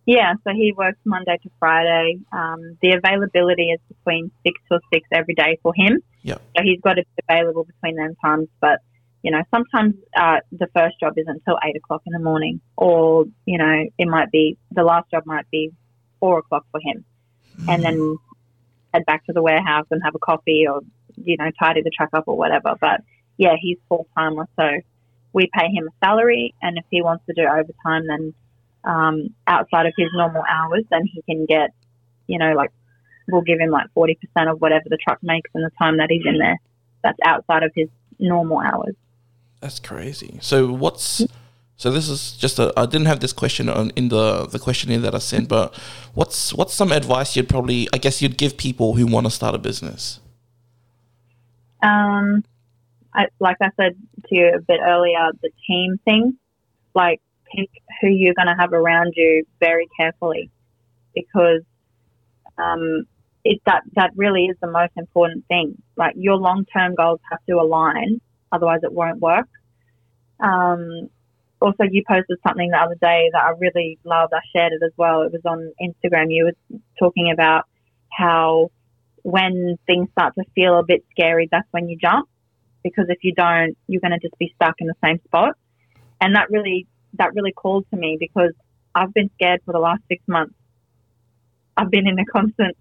Yeah, 0.05 0.33
so 0.43 0.51
he 0.53 0.73
works 0.75 0.97
Monday 1.05 1.37
to 1.43 1.49
Friday. 1.59 2.19
Um, 2.31 2.77
the 2.81 2.93
availability 2.93 3.69
is 3.69 3.79
between 3.87 4.31
six 4.43 4.59
till 4.67 4.79
six 4.91 5.07
every 5.11 5.35
day 5.35 5.59
for 5.61 5.73
him. 5.75 6.01
Yeah. 6.23 6.37
So 6.57 6.63
he's 6.63 6.81
got 6.81 6.93
to 6.93 7.03
be 7.03 7.23
available 7.29 7.65
between 7.65 7.95
them 7.95 8.15
times. 8.23 8.47
But 8.59 8.79
you 9.21 9.31
know, 9.31 9.43
sometimes 9.51 9.95
uh, 10.17 10.37
the 10.51 10.67
first 10.75 10.99
job 10.99 11.13
isn't 11.17 11.29
until 11.29 11.59
eight 11.63 11.75
o'clock 11.75 12.01
in 12.07 12.13
the 12.13 12.19
morning, 12.19 12.61
or 12.75 13.25
you 13.45 13.59
know, 13.59 13.85
it 13.97 14.07
might 14.07 14.31
be 14.31 14.57
the 14.71 14.83
last 14.83 15.11
job 15.11 15.23
might 15.25 15.49
be 15.51 15.71
four 16.19 16.39
o'clock 16.39 16.65
for 16.71 16.79
him, 16.83 17.05
and 17.67 17.83
then 17.83 18.17
head 18.93 19.05
back 19.05 19.25
to 19.27 19.33
the 19.33 19.41
warehouse 19.41 19.85
and 19.91 20.01
have 20.03 20.15
a 20.15 20.19
coffee, 20.19 20.65
or 20.67 20.81
you 21.23 21.37
know, 21.37 21.51
tidy 21.59 21.83
the 21.83 21.91
truck 21.95 22.09
up 22.13 22.23
or 22.27 22.35
whatever. 22.35 22.73
But 22.81 23.01
yeah, 23.37 23.55
he's 23.61 23.77
full 23.87 24.07
timer, 24.17 24.47
so 24.59 24.67
we 25.33 25.47
pay 25.53 25.67
him 25.67 25.87
a 25.87 26.05
salary, 26.05 26.55
and 26.59 26.79
if 26.79 26.85
he 26.89 27.03
wants 27.03 27.23
to 27.27 27.33
do 27.33 27.43
overtime, 27.43 28.07
then 28.07 28.33
um, 28.83 29.33
outside 29.47 29.85
of 29.85 29.93
his 29.97 30.09
normal 30.13 30.43
hours, 30.49 30.83
then 30.89 31.05
he 31.05 31.21
can 31.23 31.45
get, 31.45 31.71
you 32.27 32.37
know, 32.37 32.53
like 32.53 32.71
we'll 33.27 33.41
give 33.41 33.59
him 33.59 33.69
like 33.69 33.87
40% 33.95 34.17
of 34.51 34.59
whatever 34.59 34.85
the 34.89 34.97
truck 34.97 35.19
makes 35.21 35.49
in 35.53 35.61
the 35.61 35.71
time 35.79 35.97
that 35.97 36.09
he's 36.09 36.25
in 36.25 36.37
there. 36.37 36.57
That's 37.03 37.17
outside 37.25 37.63
of 37.63 37.71
his 37.75 37.89
normal 38.19 38.59
hours. 38.59 38.95
That's 39.59 39.79
crazy. 39.79 40.39
So 40.41 40.71
what's 40.71 41.23
so 41.75 41.91
this 41.91 42.09
is 42.09 42.33
just 42.33 42.59
a 42.59 42.73
I 42.77 42.85
didn't 42.85 43.07
have 43.07 43.19
this 43.19 43.33
question 43.33 43.69
on 43.69 43.91
in 43.95 44.09
the 44.09 44.45
the 44.45 44.59
questionnaire 44.59 44.99
that 44.99 45.15
I 45.15 45.19
sent, 45.19 45.47
but 45.49 45.75
what's 46.13 46.53
what's 46.53 46.73
some 46.73 46.91
advice 46.91 47.35
you'd 47.35 47.49
probably 47.49 47.87
I 47.93 47.97
guess 47.97 48.21
you'd 48.21 48.37
give 48.37 48.57
people 48.57 48.95
who 48.95 49.05
want 49.05 49.25
to 49.27 49.31
start 49.31 49.55
a 49.55 49.59
business? 49.59 50.19
Um, 51.83 52.43
I, 53.13 53.27
like 53.39 53.57
I 53.61 53.69
said 53.77 53.95
to 54.27 54.35
you 54.35 54.53
a 54.55 54.61
bit 54.61 54.79
earlier, 54.83 55.29
the 55.41 55.49
team 55.67 55.99
thing, 56.05 56.37
like 56.93 57.19
pick 57.55 57.69
who 58.01 58.07
you're 58.07 58.33
going 58.33 58.47
to 58.47 58.55
have 58.59 58.73
around 58.73 59.13
you 59.15 59.43
very 59.59 59.87
carefully 59.97 60.49
because 61.15 61.61
um, 62.57 63.05
it, 63.43 63.61
that, 63.65 63.83
that 63.95 64.11
really 64.15 64.45
is 64.45 64.57
the 64.61 64.69
most 64.69 64.91
important 64.97 65.45
thing. 65.47 65.81
Like 65.95 66.13
your 66.17 66.35
long 66.35 66.65
term 66.65 66.95
goals 66.95 67.19
have 67.29 67.39
to 67.49 67.55
align, 67.55 68.21
otherwise, 68.51 68.79
it 68.83 68.93
won't 68.93 69.19
work. 69.19 69.47
Um, 70.39 71.09
also, 71.61 71.83
you 71.89 72.03
posted 72.07 72.37
something 72.45 72.71
the 72.71 72.77
other 72.77 72.95
day 72.95 73.29
that 73.33 73.43
I 73.43 73.51
really 73.59 73.99
loved. 74.03 74.33
I 74.33 74.39
shared 74.55 74.73
it 74.73 74.83
as 74.83 74.91
well. 74.97 75.21
It 75.21 75.31
was 75.31 75.41
on 75.45 75.71
Instagram. 75.79 76.27
You 76.29 76.45
were 76.45 76.79
talking 76.99 77.31
about 77.31 77.65
how 78.11 78.71
when 79.23 79.77
things 79.85 80.09
start 80.11 80.33
to 80.35 80.43
feel 80.55 80.79
a 80.79 80.83
bit 80.83 81.05
scary, 81.11 81.47
that's 81.51 81.67
when 81.71 81.87
you 81.87 81.97
jump. 81.97 82.27
Because 82.83 83.05
if 83.09 83.19
you 83.21 83.33
don't, 83.33 83.77
you're 83.87 84.01
going 84.01 84.11
to 84.11 84.19
just 84.19 84.37
be 84.39 84.51
stuck 84.55 84.75
in 84.79 84.87
the 84.87 84.95
same 85.05 85.19
spot. 85.25 85.55
And 86.19 86.35
that 86.35 86.49
really, 86.49 86.87
that 87.13 87.33
really 87.35 87.51
called 87.51 87.85
to 87.91 87.97
me 87.97 88.17
because 88.19 88.51
I've 88.93 89.13
been 89.13 89.29
scared 89.35 89.61
for 89.65 89.71
the 89.71 89.79
last 89.79 90.01
six 90.07 90.23
months. 90.27 90.53
I've 91.77 91.89
been 91.89 92.07
in 92.07 92.19
a 92.19 92.25
constant 92.25 92.75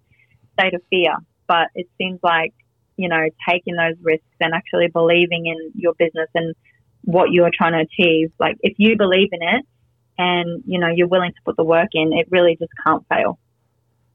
state 0.59 0.75
of 0.75 0.83
fear, 0.91 1.15
but 1.47 1.69
it 1.75 1.89
seems 1.99 2.21
like, 2.23 2.53
you 2.97 3.09
know, 3.09 3.29
taking 3.49 3.77
those 3.77 3.95
risks 4.03 4.27
and 4.41 4.55
actually 4.55 4.89
believing 4.89 5.47
in 5.47 5.73
your 5.75 5.95
business 5.95 6.29
and 6.35 6.55
what 7.03 7.31
you 7.31 7.45
are 7.45 7.51
trying 7.53 7.73
to 7.73 7.81
achieve. 7.81 8.33
Like 8.39 8.57
if 8.61 8.75
you 8.79 8.97
believe 8.97 9.29
in 9.33 9.43
it 9.43 9.65
and, 10.19 10.63
you 10.67 10.79
know, 10.79 10.89
you're 10.89 11.09
willing 11.09 11.33
to 11.33 11.39
put 11.45 11.57
the 11.57 11.65
work 11.65 11.89
in, 11.93 12.13
it 12.13 12.27
really 12.31 12.57
just 12.59 12.73
can't 12.85 13.05
fail. 13.09 13.39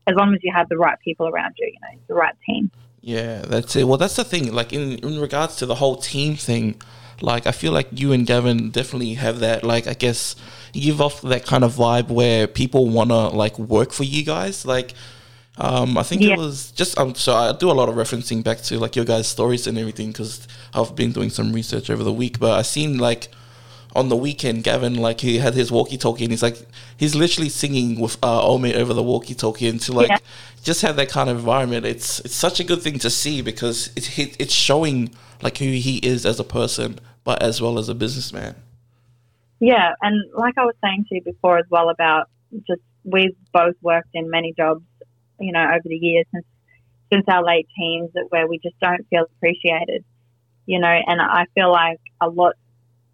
As 0.07 0.15
long 0.15 0.35
as 0.35 0.39
you 0.43 0.51
have 0.53 0.69
the 0.69 0.77
right 0.77 0.99
people 1.03 1.27
around 1.27 1.55
you, 1.57 1.67
you 1.67 1.79
know, 1.81 1.99
the 2.07 2.13
right 2.13 2.35
team. 2.45 2.69
Yeah, 3.01 3.41
that's 3.41 3.75
it. 3.75 3.85
Well, 3.85 3.97
that's 3.97 4.15
the 4.15 4.23
thing. 4.23 4.51
Like 4.51 4.73
in 4.73 4.97
in 4.99 5.19
regards 5.19 5.55
to 5.57 5.65
the 5.65 5.75
whole 5.75 5.95
team 5.95 6.35
thing, 6.35 6.81
like 7.21 7.47
I 7.47 7.51
feel 7.51 7.71
like 7.71 7.87
you 7.91 8.11
and 8.13 8.25
Gavin 8.25 8.69
definitely 8.71 9.13
have 9.15 9.39
that. 9.39 9.63
Like 9.63 9.87
I 9.87 9.93
guess 9.93 10.35
you 10.73 10.81
give 10.91 11.01
off 11.01 11.21
that 11.21 11.45
kind 11.45 11.63
of 11.63 11.73
vibe 11.73 12.09
where 12.09 12.47
people 12.47 12.89
wanna 12.89 13.29
like 13.29 13.57
work 13.57 13.91
for 13.93 14.03
you 14.03 14.23
guys. 14.23 14.65
Like 14.65 14.93
um, 15.57 15.97
I 15.97 16.03
think 16.03 16.21
Yeah. 16.21 16.33
it 16.33 16.37
was 16.37 16.71
just 16.71 16.97
um, 16.99 17.15
so 17.15 17.33
I 17.33 17.53
do 17.53 17.71
a 17.71 17.73
lot 17.73 17.87
of 17.87 17.95
referencing 17.95 18.43
back 18.43 18.57
to 18.63 18.77
like 18.77 18.95
your 18.95 19.05
guys' 19.05 19.27
stories 19.27 19.67
and 19.67 19.77
everything 19.77 20.07
because 20.11 20.47
I've 20.73 20.95
been 20.95 21.13
doing 21.13 21.29
some 21.29 21.53
research 21.53 21.89
over 21.89 22.03
the 22.03 22.11
week. 22.11 22.39
But 22.39 22.59
I 22.59 22.61
seen 22.61 22.97
like 22.97 23.29
on 23.95 24.09
the 24.09 24.15
weekend, 24.15 24.63
Gavin 24.63 24.95
like 24.95 25.21
he 25.21 25.37
had 25.39 25.53
his 25.53 25.71
walkie-talkie 25.71 26.25
and 26.25 26.31
he's 26.31 26.43
like 26.43 26.57
he's 26.97 27.15
literally 27.15 27.49
singing 27.49 27.99
with 27.99 28.17
uh, 28.23 28.57
mate 28.57 28.75
over 28.75 28.93
the 28.93 29.03
walkie-talkie 29.03 29.67
and 29.67 29.79
to 29.81 29.93
like 29.93 30.09
Yeah. 30.09 30.17
just 30.63 30.81
have 30.81 30.95
that 30.97 31.09
kind 31.09 31.29
of 31.29 31.37
environment. 31.37 31.85
It's 31.85 32.19
it's 32.19 32.35
such 32.35 32.59
a 32.59 32.63
good 32.63 32.81
thing 32.81 32.99
to 32.99 33.09
see 33.09 33.41
because 33.41 33.91
it's 33.95 34.17
it's 34.17 34.53
showing 34.53 35.11
like 35.41 35.57
who 35.57 35.65
he 35.65 35.97
is 35.97 36.25
as 36.25 36.39
a 36.39 36.43
person, 36.43 36.99
but 37.23 37.41
as 37.41 37.61
well 37.61 37.79
as 37.79 37.89
a 37.89 37.95
businessman. 37.95 38.55
Yeah, 39.59 39.93
and 40.01 40.15
like 40.33 40.57
I 40.57 40.65
was 40.65 40.75
saying 40.83 41.05
to 41.09 41.15
you 41.15 41.21
before 41.21 41.57
as 41.57 41.65
well 41.69 41.89
about 41.89 42.27
just 42.67 42.81
we've 43.03 43.35
both 43.53 43.75
worked 43.81 44.09
in 44.13 44.29
many 44.29 44.53
jobs, 44.57 44.83
you 45.39 45.51
know, 45.51 45.63
over 45.63 45.83
the 45.85 45.95
years 45.95 46.25
since 46.33 46.45
since 47.11 47.25
our 47.27 47.43
late 47.43 47.67
teens 47.77 48.09
where 48.29 48.47
we 48.47 48.57
just 48.59 48.77
don't 48.81 49.07
feel 49.09 49.23
appreciated, 49.37 50.03
you 50.65 50.79
know, 50.79 50.99
and 51.07 51.21
I 51.21 51.45
feel 51.53 51.71
like 51.71 51.99
a 52.19 52.27
lot 52.29 52.55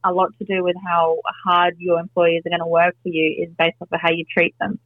a 0.04 0.12
lot 0.12 0.30
to 0.40 0.46
do 0.46 0.64
with 0.64 0.76
how 0.88 1.18
hard 1.46 1.76
your 1.80 2.00
employees 2.00 2.44
are 2.46 2.50
going 2.50 2.62
to 2.62 2.68
work 2.68 2.96
for 3.04 3.10
you 3.10 3.46
is 3.46 3.54
based 3.58 3.76
off 3.82 3.90
of 3.92 4.00
how 4.02 4.12
you 4.12 4.26
treat 4.32 4.56
them. 4.60 4.80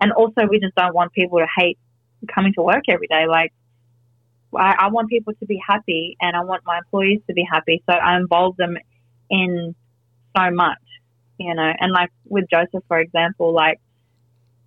And 0.00 0.12
also 0.12 0.46
we 0.48 0.60
just 0.60 0.74
don't 0.74 0.94
want 0.94 1.12
people 1.12 1.38
to 1.38 1.46
hate 1.56 1.78
coming 2.32 2.52
to 2.54 2.62
work 2.62 2.84
every 2.88 3.06
day. 3.06 3.26
Like 3.28 3.52
I, 4.56 4.74
I 4.78 4.88
want 4.88 5.08
people 5.08 5.32
to 5.34 5.46
be 5.46 5.60
happy 5.66 6.16
and 6.20 6.36
I 6.36 6.44
want 6.44 6.62
my 6.64 6.78
employees 6.78 7.20
to 7.26 7.34
be 7.34 7.44
happy. 7.50 7.82
So 7.88 7.94
I 7.94 8.16
involve 8.16 8.56
them 8.56 8.76
in 9.30 9.74
so 10.36 10.50
much 10.50 10.78
you 11.40 11.54
know 11.54 11.72
and 11.80 11.90
like 11.90 12.10
with 12.26 12.44
joseph 12.50 12.84
for 12.86 13.00
example 13.00 13.52
like 13.52 13.80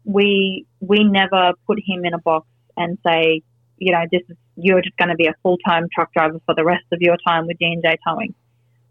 we 0.04 0.66
we 0.80 1.04
never 1.04 1.54
put 1.68 1.78
him 1.86 2.04
in 2.04 2.14
a 2.14 2.18
box 2.18 2.48
and 2.76 2.98
say 3.06 3.42
you 3.78 3.92
know 3.94 4.04
this 4.12 4.22
is 4.28 4.38
you're 4.56 4.82
just 4.82 4.98
going 4.98 5.10
to 5.10 5.16
be 5.16 5.28
a 5.28 5.34
full-time 5.42 5.88
truck 5.94 6.12
driver 6.14 6.40
for 6.46 6.54
the 6.56 6.64
rest 6.64 6.86
of 6.92 7.00
your 7.02 7.18
time 7.26 7.48
with 7.48 7.58
g&j 7.60 7.98
towing 8.08 8.34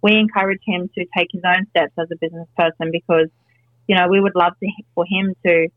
we 0.02 0.16
encourage 0.16 0.60
him 0.66 0.90
to 0.96 1.06
take 1.16 1.28
his 1.32 1.42
own 1.46 1.66
steps 1.70 1.92
as 1.98 2.08
a 2.12 2.16
business 2.20 2.48
person 2.56 2.90
because 2.90 3.28
you 3.86 3.96
know 3.96 4.08
we 4.08 4.20
would 4.20 4.34
love 4.34 4.52
to, 4.60 4.68
for 4.94 5.04
him 5.08 5.34
to 5.46 5.68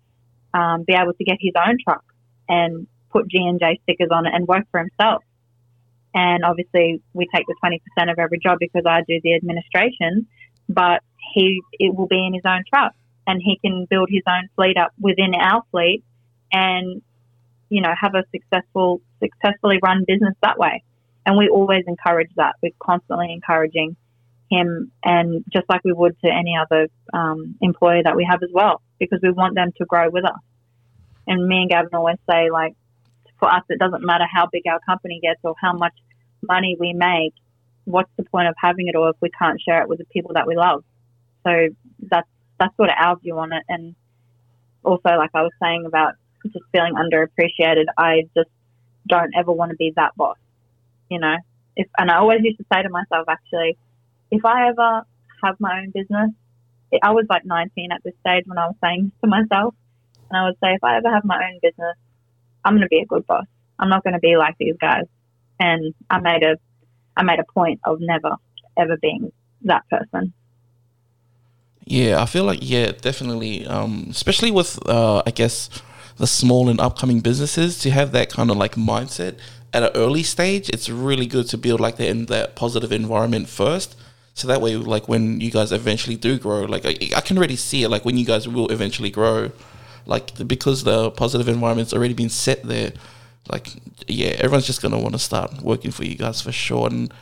um, 0.53 0.83
be 0.83 0.93
able 0.93 1.13
to 1.13 1.23
get 1.23 1.37
his 1.39 1.53
own 1.55 1.77
truck 1.83 2.03
and 2.47 2.87
put 3.11 3.27
g&j 3.27 3.79
stickers 3.83 4.09
on 4.11 4.25
it 4.25 4.33
and 4.33 4.47
work 4.47 4.65
for 4.71 4.79
himself. 4.79 5.23
And 6.13 6.43
obviously 6.45 7.01
we 7.13 7.27
take 7.33 7.45
the 7.47 7.55
20% 7.63 8.11
of 8.11 8.19
every 8.19 8.39
job 8.39 8.57
because 8.59 8.83
i 8.85 9.01
do 9.07 9.19
the 9.23 9.35
administration 9.35 10.27
but 10.69 11.01
he 11.33 11.61
it 11.73 11.93
will 11.93 12.07
be 12.07 12.25
in 12.25 12.33
his 12.33 12.43
own 12.45 12.63
truck 12.67 12.93
and 13.27 13.41
he 13.43 13.57
can 13.63 13.85
build 13.89 14.09
his 14.09 14.23
own 14.27 14.47
fleet 14.55 14.77
up 14.77 14.91
within 14.99 15.33
our 15.35 15.63
fleet 15.71 16.03
and 16.51 17.01
you 17.69 17.81
know 17.81 17.93
have 17.99 18.15
a 18.15 18.23
successful 18.31 19.01
successfully 19.21 19.79
run 19.83 20.03
business 20.07 20.35
that 20.41 20.57
way. 20.57 20.83
And 21.25 21.37
we 21.37 21.49
always 21.49 21.83
encourage 21.87 22.29
that. 22.35 22.55
We're 22.61 22.71
constantly 22.79 23.33
encouraging 23.33 23.95
him 24.49 24.91
and 25.03 25.43
just 25.51 25.65
like 25.69 25.81
we 25.83 25.91
would 25.91 26.19
to 26.21 26.29
any 26.31 26.55
other 26.59 26.87
um, 27.13 27.55
employer 27.61 28.03
that 28.03 28.15
we 28.15 28.27
have 28.29 28.43
as 28.43 28.49
well 28.53 28.81
because 28.99 29.19
we 29.23 29.31
want 29.31 29.55
them 29.55 29.71
to 29.77 29.85
grow 29.85 30.09
with 30.09 30.25
us 30.25 30.39
and 31.27 31.47
me 31.47 31.61
and 31.61 31.69
Gavin 31.69 31.89
always 31.93 32.17
say 32.29 32.49
like 32.51 32.75
for 33.39 33.51
us 33.51 33.63
it 33.69 33.79
doesn't 33.79 34.05
matter 34.05 34.25
how 34.31 34.47
big 34.51 34.63
our 34.69 34.79
company 34.85 35.19
gets 35.21 35.39
or 35.43 35.55
how 35.59 35.73
much 35.73 35.93
money 36.43 36.77
we 36.79 36.93
make 36.93 37.33
what's 37.85 38.09
the 38.17 38.23
point 38.23 38.47
of 38.47 38.55
having 38.61 38.87
it 38.87 38.95
all 38.95 39.09
if 39.09 39.15
we 39.21 39.29
can't 39.29 39.61
share 39.61 39.81
it 39.81 39.87
with 39.87 39.99
the 39.99 40.05
people 40.05 40.33
that 40.33 40.47
we 40.47 40.55
love? 40.55 40.83
So 41.45 41.67
that's 42.01 42.27
that's 42.59 42.75
sort 42.75 42.89
of 42.89 42.95
our 42.99 43.17
view 43.17 43.37
on 43.37 43.53
it. 43.53 43.63
And 43.69 43.95
also, 44.83 45.09
like 45.17 45.29
I 45.33 45.41
was 45.41 45.51
saying 45.61 45.85
about 45.85 46.15
just 46.43 46.65
feeling 46.71 46.93
underappreciated, 46.93 47.85
I 47.97 48.23
just 48.35 48.49
don't 49.07 49.31
ever 49.37 49.51
want 49.51 49.71
to 49.71 49.77
be 49.77 49.93
that 49.95 50.15
boss. 50.15 50.37
you 51.09 51.19
know, 51.19 51.35
if 51.75 51.87
and 51.97 52.09
I 52.09 52.17
always 52.17 52.39
used 52.43 52.57
to 52.57 52.65
say 52.73 52.81
to 52.81 52.89
myself, 52.89 53.27
actually, 53.29 53.77
if 54.31 54.43
I 54.45 54.69
ever 54.69 55.05
have 55.43 55.55
my 55.59 55.79
own 55.79 55.91
business, 55.91 56.31
I 57.03 57.11
was 57.11 57.25
like 57.29 57.45
19 57.45 57.91
at 57.91 58.01
this 58.03 58.13
stage 58.21 58.43
when 58.45 58.57
I 58.57 58.67
was 58.67 58.75
saying 58.83 59.11
to 59.23 59.29
myself, 59.29 59.75
and 60.29 60.37
I 60.37 60.45
would 60.45 60.55
say, 60.63 60.73
if 60.73 60.83
I 60.83 60.97
ever 60.97 61.11
have 61.11 61.25
my 61.25 61.35
own 61.35 61.59
business, 61.61 61.95
I'm 62.63 62.73
going 62.73 62.81
to 62.81 62.87
be 62.87 62.99
a 62.99 63.05
good 63.05 63.25
boss. 63.27 63.45
I'm 63.77 63.89
not 63.89 64.03
going 64.03 64.13
to 64.13 64.19
be 64.19 64.37
like 64.37 64.55
these 64.57 64.75
guys. 64.79 65.03
And 65.59 65.93
I 66.09 66.19
made 66.19 66.43
a, 66.43 66.57
I 67.15 67.23
made 67.23 67.39
a 67.39 67.51
point 67.53 67.79
of 67.85 67.99
never 67.99 68.35
ever 68.77 68.97
being 68.97 69.31
that 69.63 69.83
person. 69.89 70.33
Yeah, 71.85 72.21
I 72.21 72.25
feel 72.25 72.43
like 72.43 72.59
yeah, 72.61 72.91
definitely. 72.91 73.65
Um, 73.67 74.07
especially 74.09 74.51
with 74.51 74.79
uh, 74.87 75.21
I 75.25 75.31
guess 75.31 75.69
the 76.17 76.27
small 76.27 76.69
and 76.69 76.79
upcoming 76.79 77.19
businesses 77.19 77.77
to 77.79 77.91
have 77.91 78.11
that 78.13 78.29
kind 78.29 78.49
of 78.49 78.57
like 78.57 78.75
mindset 78.75 79.37
at 79.73 79.83
an 79.83 79.91
early 79.93 80.23
stage. 80.23 80.69
It's 80.69 80.89
really 80.89 81.27
good 81.27 81.47
to 81.49 81.57
build 81.57 81.79
like 81.79 81.97
that 81.97 82.07
in 82.07 82.25
that 82.25 82.55
positive 82.55 82.91
environment 82.91 83.47
first. 83.49 83.95
So 84.35 84.49
that 84.49 84.59
way, 84.59 84.75
like 84.75 85.07
when 85.07 85.39
you 85.39 85.49
guys 85.49 85.71
eventually 85.71 86.17
do 86.17 86.37
grow, 86.37 86.65
like 86.65 86.85
I, 86.85 86.97
I 87.15 87.21
can 87.21 87.37
already 87.37 87.55
see 87.55 87.83
it. 87.83 87.89
Like 87.89 88.03
when 88.03 88.17
you 88.17 88.25
guys 88.25 88.47
will 88.49 88.69
eventually 88.69 89.09
grow, 89.09 89.49
like 90.05 90.45
because 90.45 90.83
the 90.83 91.09
positive 91.11 91.47
environment's 91.47 91.93
already 91.93 92.13
been 92.13 92.29
set 92.29 92.61
there. 92.63 92.91
Like 93.49 93.69
yeah, 94.07 94.35
everyone's 94.37 94.67
just 94.67 94.81
gonna 94.81 94.99
want 94.99 95.13
to 95.13 95.19
start 95.19 95.61
working 95.61 95.91
for 95.91 96.03
you 96.03 96.15
guys 96.15 96.41
for 96.41 96.51
sure. 96.51 96.87
And 96.87 97.13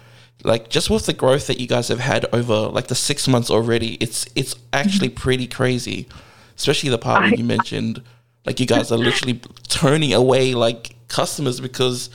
like 0.43 0.69
just 0.69 0.89
with 0.89 1.05
the 1.05 1.13
growth 1.13 1.45
that 1.45 1.59
you 1.59 1.67
guys 1.67 1.87
have 1.89 1.99
had 1.99 2.25
over 2.33 2.55
like 2.55 2.87
the 2.87 2.95
six 2.95 3.27
months 3.27 3.51
already, 3.51 3.93
it's 3.95 4.25
it's 4.35 4.55
actually 4.73 5.09
pretty 5.25 5.45
crazy. 5.45 6.07
Especially 6.55 6.89
the 6.89 6.97
part 6.97 7.21
where 7.21 7.35
you 7.35 7.43
mentioned 7.43 8.01
like 8.43 8.59
you 8.59 8.65
guys 8.65 8.91
are 8.91 8.97
literally 8.97 9.39
turning 9.67 10.13
away 10.13 10.55
like 10.55 10.95
customers 11.09 11.61
because 11.61 12.09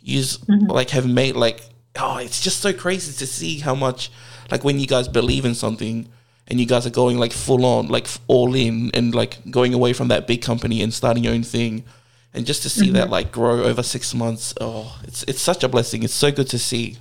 you 0.00 0.20
mm-hmm. 0.20 0.66
like 0.66 0.90
have 0.90 1.06
made 1.06 1.36
like 1.36 1.60
oh 2.00 2.18
it's 2.18 2.42
just 2.42 2.60
so 2.60 2.72
crazy 2.72 3.16
to 3.16 3.26
see 3.26 3.60
how 3.60 3.74
much 3.76 4.10
like 4.50 4.64
when 4.64 4.78
you 4.78 4.86
guys 4.86 5.08
believe 5.08 5.44
in 5.44 5.54
something 5.54 6.08
and 6.48 6.58
you 6.58 6.66
guys 6.66 6.86
are 6.86 6.90
going 6.90 7.18
like 7.18 7.32
full 7.32 7.64
on 7.64 7.88
like 7.88 8.08
all 8.26 8.54
in 8.54 8.90
and 8.94 9.14
like 9.14 9.38
going 9.50 9.74
away 9.74 9.92
from 9.92 10.08
that 10.08 10.26
big 10.26 10.42
company 10.42 10.82
and 10.82 10.92
starting 10.92 11.24
your 11.24 11.32
own 11.32 11.42
thing 11.42 11.84
and 12.32 12.46
just 12.46 12.62
to 12.62 12.70
see 12.70 12.86
mm-hmm. 12.86 12.94
that 12.94 13.10
like 13.10 13.32
grow 13.32 13.64
over 13.64 13.82
six 13.82 14.14
months 14.14 14.54
oh 14.60 14.98
it's 15.04 15.22
it's 15.24 15.40
such 15.40 15.62
a 15.62 15.68
blessing 15.68 16.02
it's 16.02 16.14
so 16.14 16.30
good 16.30 16.48
to 16.48 16.58
see 16.58 16.96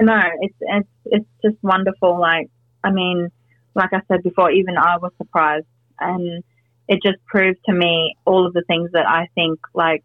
I 0.00 0.04
know 0.04 0.20
it's 0.40 0.56
it's 0.60 0.88
it's 1.06 1.28
just 1.42 1.56
wonderful. 1.62 2.18
Like 2.18 2.50
I 2.82 2.90
mean, 2.90 3.30
like 3.74 3.90
I 3.92 4.00
said 4.08 4.22
before, 4.22 4.50
even 4.50 4.78
I 4.78 4.96
was 4.98 5.12
surprised, 5.18 5.66
and 6.00 6.42
it 6.88 7.00
just 7.02 7.24
proved 7.26 7.58
to 7.66 7.72
me 7.72 8.16
all 8.24 8.46
of 8.46 8.54
the 8.54 8.62
things 8.66 8.90
that 8.92 9.06
I 9.06 9.28
think. 9.34 9.60
Like 9.74 10.04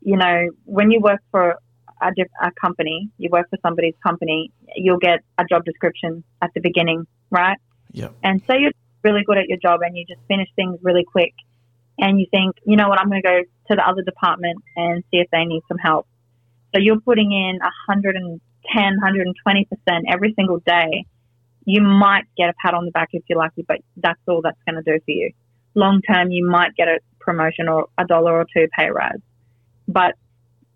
you 0.00 0.16
know, 0.16 0.48
when 0.64 0.90
you 0.90 1.00
work 1.00 1.20
for 1.30 1.56
a, 2.02 2.46
a 2.46 2.50
company, 2.60 3.10
you 3.18 3.28
work 3.30 3.48
for 3.50 3.58
somebody's 3.62 3.94
company, 4.02 4.50
you'll 4.76 4.98
get 4.98 5.20
a 5.38 5.44
job 5.48 5.64
description 5.64 6.24
at 6.40 6.50
the 6.54 6.60
beginning, 6.60 7.06
right? 7.30 7.58
Yeah. 7.92 8.08
And 8.22 8.42
say 8.46 8.58
you're 8.60 8.72
really 9.02 9.22
good 9.24 9.38
at 9.38 9.48
your 9.48 9.58
job 9.58 9.80
and 9.82 9.96
you 9.96 10.04
just 10.06 10.20
finish 10.28 10.48
things 10.56 10.78
really 10.82 11.04
quick, 11.04 11.34
and 11.98 12.18
you 12.18 12.26
think, 12.30 12.56
you 12.64 12.76
know 12.76 12.88
what, 12.88 12.98
I'm 12.98 13.08
going 13.08 13.22
to 13.22 13.28
go 13.28 13.42
to 13.68 13.76
the 13.76 13.86
other 13.86 14.02
department 14.02 14.58
and 14.76 15.04
see 15.10 15.18
if 15.18 15.28
they 15.30 15.44
need 15.44 15.62
some 15.68 15.78
help. 15.78 16.06
So 16.74 16.80
you're 16.80 17.00
putting 17.00 17.32
in 17.32 17.58
a 17.62 17.70
hundred 17.86 18.16
and 18.16 18.40
10, 18.74 18.98
120% 19.02 19.66
every 20.08 20.32
single 20.34 20.58
day, 20.66 21.04
you 21.64 21.80
might 21.80 22.24
get 22.36 22.48
a 22.48 22.54
pat 22.62 22.74
on 22.74 22.86
the 22.86 22.90
back 22.90 23.10
if 23.12 23.22
you're 23.28 23.38
lucky, 23.38 23.64
but 23.66 23.78
that's 23.96 24.18
all 24.26 24.40
that's 24.42 24.58
going 24.66 24.82
to 24.82 24.90
do 24.90 24.98
for 25.04 25.10
you. 25.10 25.32
Long 25.74 26.00
term, 26.02 26.30
you 26.30 26.48
might 26.48 26.74
get 26.76 26.88
a 26.88 26.98
promotion 27.20 27.68
or 27.68 27.86
a 27.98 28.04
dollar 28.04 28.32
or 28.32 28.46
two 28.54 28.66
pay 28.76 28.90
rise. 28.90 29.20
But 29.86 30.14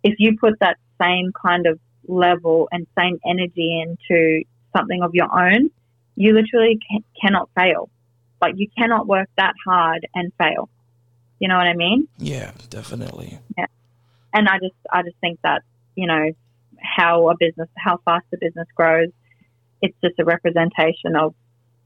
if 0.03 0.15
you 0.19 0.37
put 0.39 0.55
that 0.61 0.77
same 1.01 1.33
kind 1.33 1.67
of 1.67 1.79
level 2.09 2.69
and 2.73 2.87
same 2.99 3.19
energy 3.27 3.81
into 3.81 4.45
something 4.77 5.03
of 5.03 5.15
your 5.15 5.29
own, 5.33 5.71
you 6.15 6.33
literally 6.33 6.79
cannot 7.21 7.51
fail. 7.55 7.91
Like 8.41 8.55
you 8.57 8.69
cannot 8.77 9.07
work 9.07 9.29
that 9.37 9.55
hard 9.67 10.07
and 10.15 10.33
fail. 10.39 10.69
You 11.39 11.49
know 11.49 11.57
what 11.57 11.67
I 11.67 11.75
mean? 11.75 12.09
Yeah, 12.19 12.53
definitely. 12.71 13.39
Yeah. 13.57 13.67
And 14.33 14.49
I 14.49 14.59
just, 14.59 14.75
I 14.91 15.03
just 15.03 15.17
think 15.21 15.41
that, 15.43 15.63
you 15.95 16.07
know, 16.07 16.33
how 16.79 17.29
a 17.31 17.35
business, 17.39 17.69
how 17.77 17.99
fast 18.05 18.27
a 18.33 18.37
business 18.39 18.69
grows. 18.75 19.09
It's 19.83 19.97
just 20.03 20.19
a 20.19 20.25
representation 20.25 21.17
of 21.17 21.35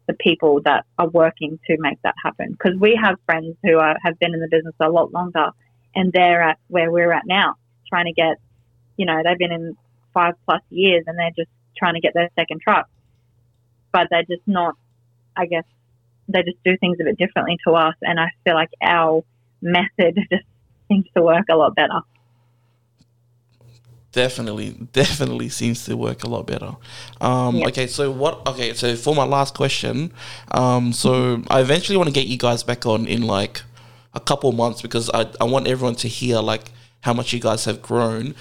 the 0.07 0.15
people 0.15 0.61
that 0.63 0.85
are 0.99 1.09
working 1.09 1.59
to 1.67 1.77
make 1.79 2.01
that 2.03 2.15
happen. 2.23 2.53
Because 2.53 2.79
we 2.79 2.99
have 3.01 3.17
friends 3.27 3.57
who 3.63 3.79
are, 3.79 3.97
have 4.03 4.19
been 4.19 4.35
in 4.35 4.41
the 4.41 4.49
business 4.51 4.75
a 4.81 4.89
lot 4.89 5.13
longer 5.13 5.51
and 5.95 6.13
they're 6.13 6.43
at 6.43 6.59
where 6.69 6.91
we're 6.91 7.13
at 7.13 7.27
now, 7.27 7.55
trying 7.89 8.07
to 8.07 8.13
get, 8.13 8.37
you 8.97 9.07
know, 9.07 9.21
they've 9.25 9.39
been 9.39 9.53
in 9.53 9.77
five 10.13 10.35
plus 10.45 10.63
years 10.71 11.05
and 11.07 11.19
they're 11.19 11.31
just 11.37 11.51
trying 11.77 11.95
to 11.95 12.01
get 12.01 12.15
their 12.15 12.29
second 12.39 12.61
truck. 12.61 12.89
But 13.93 14.09
they're 14.11 14.25
just 14.25 14.47
not, 14.47 14.77
I 15.37 15.47
guess, 15.47 15.65
they 16.29 16.43
just 16.43 16.63
do 16.65 16.77
things 16.79 16.99
a 17.01 17.05
bit 17.05 17.19
differently 17.19 17.59
to 17.67 17.75
us. 17.75 17.95
And 18.03 18.21
I 18.21 18.29
feel 18.45 18.55
like 18.55 18.71
our 18.83 19.25
method 19.61 20.19
just 20.33 20.45
seems 20.89 21.07
to 21.17 21.23
work 21.23 21.47
a 21.51 21.57
lot 21.57 21.75
better 21.75 22.01
definitely 24.13 24.71
definitely 24.93 25.49
seems 25.49 25.85
to 25.85 25.97
work 25.97 26.25
a 26.25 26.29
lot 26.29 26.47
better 26.47 26.77
um 27.21 27.57
yeah. 27.57 27.67
okay 27.67 27.87
so 27.87 28.11
what 28.11 28.47
okay 28.47 28.73
so 28.75 28.97
for 28.97 29.15
my 29.15 29.25
last 29.25 29.55
question 29.55 30.13
um 30.53 30.93
so 30.93 31.43
i 31.49 31.61
eventually 31.61 31.97
want 31.97 32.09
to 32.09 32.13
get 32.13 32.27
you 32.27 32.37
guys 32.37 32.63
back 32.63 32.87
on 32.87 33.07
in 33.07 33.23
like 33.23 33.63
a 34.15 34.21
couple 34.21 34.51
months 34.53 34.83
because 34.83 35.11
i, 35.15 35.27
I 35.41 35.45
want 35.45 35.67
everyone 35.67 35.95
to 35.97 36.09
hear 36.09 36.41
like 36.41 36.73
how 37.03 37.15
much 37.15 37.33
you 37.33 37.41
guys 37.41 37.65
have 37.65 37.81
grown 37.81 38.35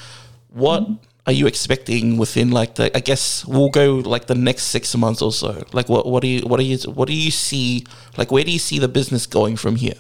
what 0.50 0.88
are 1.26 1.34
you 1.34 1.47
expecting 1.47 2.18
within 2.18 2.50
like 2.52 2.76
the 2.76 2.95
i 2.95 3.00
guess 3.00 3.45
we'll 3.45 3.70
go 3.70 3.95
like 3.97 4.28
the 4.28 4.36
next 4.36 4.64
six 4.64 4.95
months 4.95 5.22
or 5.22 5.32
so 5.32 5.64
like 5.74 5.88
what 5.89 6.06
what 6.06 6.22
do 6.22 6.28
you 6.28 6.41
what 6.41 6.60
do 6.60 6.66
you 6.66 6.78
what 6.91 7.08
do 7.08 7.14
you 7.14 7.32
see 7.32 7.86
like 8.18 8.32
where 8.32 8.43
do 8.43 8.52
you 8.52 8.60
see 8.60 8.80
the 8.80 8.88
business 8.88 9.26
going 9.26 9.56
from 9.56 9.76
here 9.76 10.00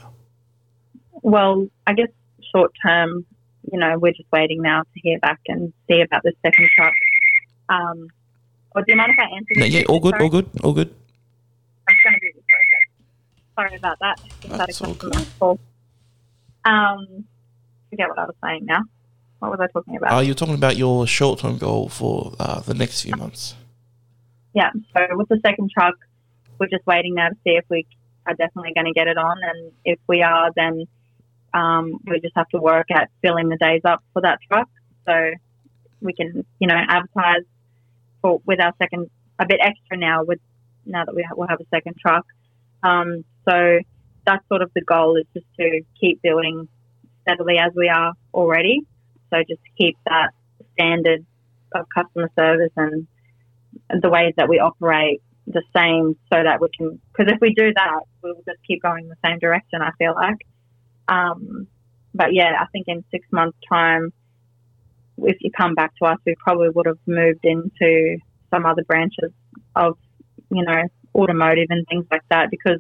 well 1.21 1.67
i 1.85 1.93
guess 1.93 2.09
short 2.51 2.71
term 2.85 3.25
you 3.71 3.79
know, 3.79 3.97
we're 3.97 4.13
just 4.13 4.31
waiting 4.31 4.61
now 4.61 4.81
to 4.81 4.99
hear 5.01 5.19
back 5.19 5.39
and 5.47 5.73
see 5.87 6.01
about 6.01 6.23
the 6.23 6.33
second 6.43 6.69
truck. 6.75 6.93
Um, 7.69 8.07
or 8.75 8.81
do 8.81 8.93
you 8.93 8.97
mind 8.97 9.11
if 9.11 9.19
I 9.19 9.35
answer? 9.35 9.53
No, 9.57 9.65
yeah, 9.65 9.83
all 9.87 9.99
good, 9.99 10.13
Sorry. 10.13 10.23
all 10.23 10.29
good, 10.29 10.49
all 10.63 10.73
good. 10.73 10.93
I'm 11.87 11.95
going 12.03 12.15
to 12.15 12.19
be 12.19 12.31
Sorry 13.55 13.75
about 13.75 13.99
that. 13.99 14.19
That's 14.47 14.81
all 14.81 14.93
good. 14.93 15.13
Call. 15.39 15.59
Um, 16.65 17.25
forget 17.89 18.09
what 18.09 18.19
I 18.19 18.25
was 18.25 18.35
saying 18.43 18.65
now. 18.65 18.83
What 19.39 19.51
was 19.51 19.59
I 19.61 19.67
talking 19.67 19.95
about? 19.95 20.11
Oh, 20.11 20.19
you're 20.19 20.35
talking 20.35 20.55
about 20.55 20.77
your 20.77 21.07
short-term 21.07 21.57
goal 21.57 21.89
for 21.89 22.33
uh, 22.39 22.59
the 22.59 22.73
next 22.73 23.03
few 23.03 23.15
months. 23.15 23.55
Yeah. 24.53 24.71
So 24.95 25.07
with 25.11 25.29
the 25.29 25.39
second 25.45 25.71
truck, 25.71 25.95
we're 26.59 26.67
just 26.67 26.85
waiting 26.85 27.15
now 27.15 27.29
to 27.29 27.35
see 27.43 27.51
if 27.51 27.65
we 27.69 27.87
are 28.25 28.33
definitely 28.33 28.73
going 28.73 28.87
to 28.87 28.93
get 28.93 29.07
it 29.07 29.17
on, 29.17 29.37
and 29.41 29.71
if 29.85 29.99
we 30.07 30.21
are, 30.21 30.51
then 30.55 30.85
um, 31.53 31.99
we 32.05 32.19
just 32.19 32.35
have 32.35 32.49
to 32.49 32.59
work 32.59 32.87
at 32.91 33.09
filling 33.21 33.49
the 33.49 33.57
days 33.57 33.81
up 33.85 34.03
for 34.13 34.21
that 34.21 34.39
truck. 34.47 34.69
So 35.07 35.31
we 36.01 36.13
can, 36.13 36.45
you 36.59 36.67
know, 36.67 36.75
advertise 36.75 37.43
for 38.21 38.41
with 38.45 38.59
our 38.61 38.73
second 38.77 39.09
a 39.39 39.45
bit 39.45 39.59
extra 39.61 39.97
now 39.97 40.23
with 40.23 40.39
now 40.85 41.05
that 41.05 41.15
we 41.15 41.25
will 41.35 41.47
have 41.47 41.61
a 41.61 41.65
second 41.73 41.95
truck. 41.97 42.25
Um, 42.83 43.23
so 43.47 43.79
that's 44.25 44.47
sort 44.47 44.61
of 44.61 44.71
the 44.75 44.81
goal 44.81 45.15
is 45.15 45.25
just 45.33 45.45
to 45.59 45.81
keep 45.99 46.21
building 46.21 46.67
steadily 47.21 47.57
as 47.57 47.71
we 47.75 47.89
are 47.89 48.13
already. 48.33 48.85
So 49.31 49.39
just 49.47 49.61
keep 49.77 49.97
that 50.05 50.29
standard 50.73 51.25
of 51.73 51.85
customer 51.93 52.29
service 52.37 52.71
and 52.75 53.07
the 54.01 54.09
ways 54.09 54.33
that 54.37 54.49
we 54.49 54.59
operate 54.59 55.21
the 55.47 55.63
same 55.75 56.15
so 56.31 56.43
that 56.43 56.61
we 56.61 56.67
can, 56.77 56.99
because 57.11 57.31
if 57.31 57.39
we 57.41 57.53
do 57.53 57.73
that, 57.73 58.01
we'll 58.21 58.35
just 58.35 58.59
keep 58.67 58.81
going 58.81 59.07
the 59.07 59.15
same 59.25 59.39
direction, 59.39 59.81
I 59.81 59.91
feel 59.97 60.13
like. 60.13 60.37
Um, 61.07 61.67
but 62.13 62.33
yeah, 62.33 62.53
I 62.59 62.65
think 62.71 62.87
in 62.87 63.03
six 63.11 63.27
months' 63.31 63.57
time, 63.67 64.11
if 65.23 65.37
you 65.41 65.51
come 65.51 65.75
back 65.75 65.91
to 65.97 66.05
us, 66.05 66.17
we 66.25 66.35
probably 66.39 66.69
would 66.69 66.85
have 66.85 66.99
moved 67.05 67.43
into 67.43 68.17
some 68.51 68.65
other 68.65 68.83
branches 68.83 69.31
of, 69.75 69.97
you 70.51 70.63
know, 70.63 70.83
automotive 71.15 71.67
and 71.69 71.85
things 71.87 72.05
like 72.11 72.21
that 72.29 72.49
because 72.49 72.79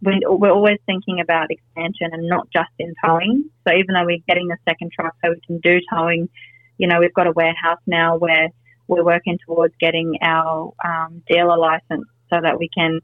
we're 0.00 0.52
always 0.52 0.78
thinking 0.86 1.20
about 1.20 1.50
expansion 1.50 2.10
and 2.12 2.28
not 2.28 2.48
just 2.52 2.70
in 2.78 2.94
towing. 3.04 3.50
So 3.66 3.74
even 3.74 3.94
though 3.94 4.04
we're 4.04 4.18
getting 4.28 4.48
a 4.50 4.56
second 4.68 4.92
truck 4.92 5.14
so 5.24 5.30
we 5.30 5.40
can 5.46 5.58
do 5.58 5.80
towing, 5.92 6.28
you 6.76 6.86
know, 6.86 7.00
we've 7.00 7.14
got 7.14 7.26
a 7.26 7.32
warehouse 7.32 7.80
now 7.86 8.16
where 8.16 8.48
we're 8.86 9.04
working 9.04 9.38
towards 9.46 9.74
getting 9.80 10.18
our 10.22 10.72
um, 10.84 11.22
dealer 11.28 11.58
license 11.58 12.06
so 12.30 12.38
that 12.40 12.58
we 12.58 12.68
can, 12.68 13.00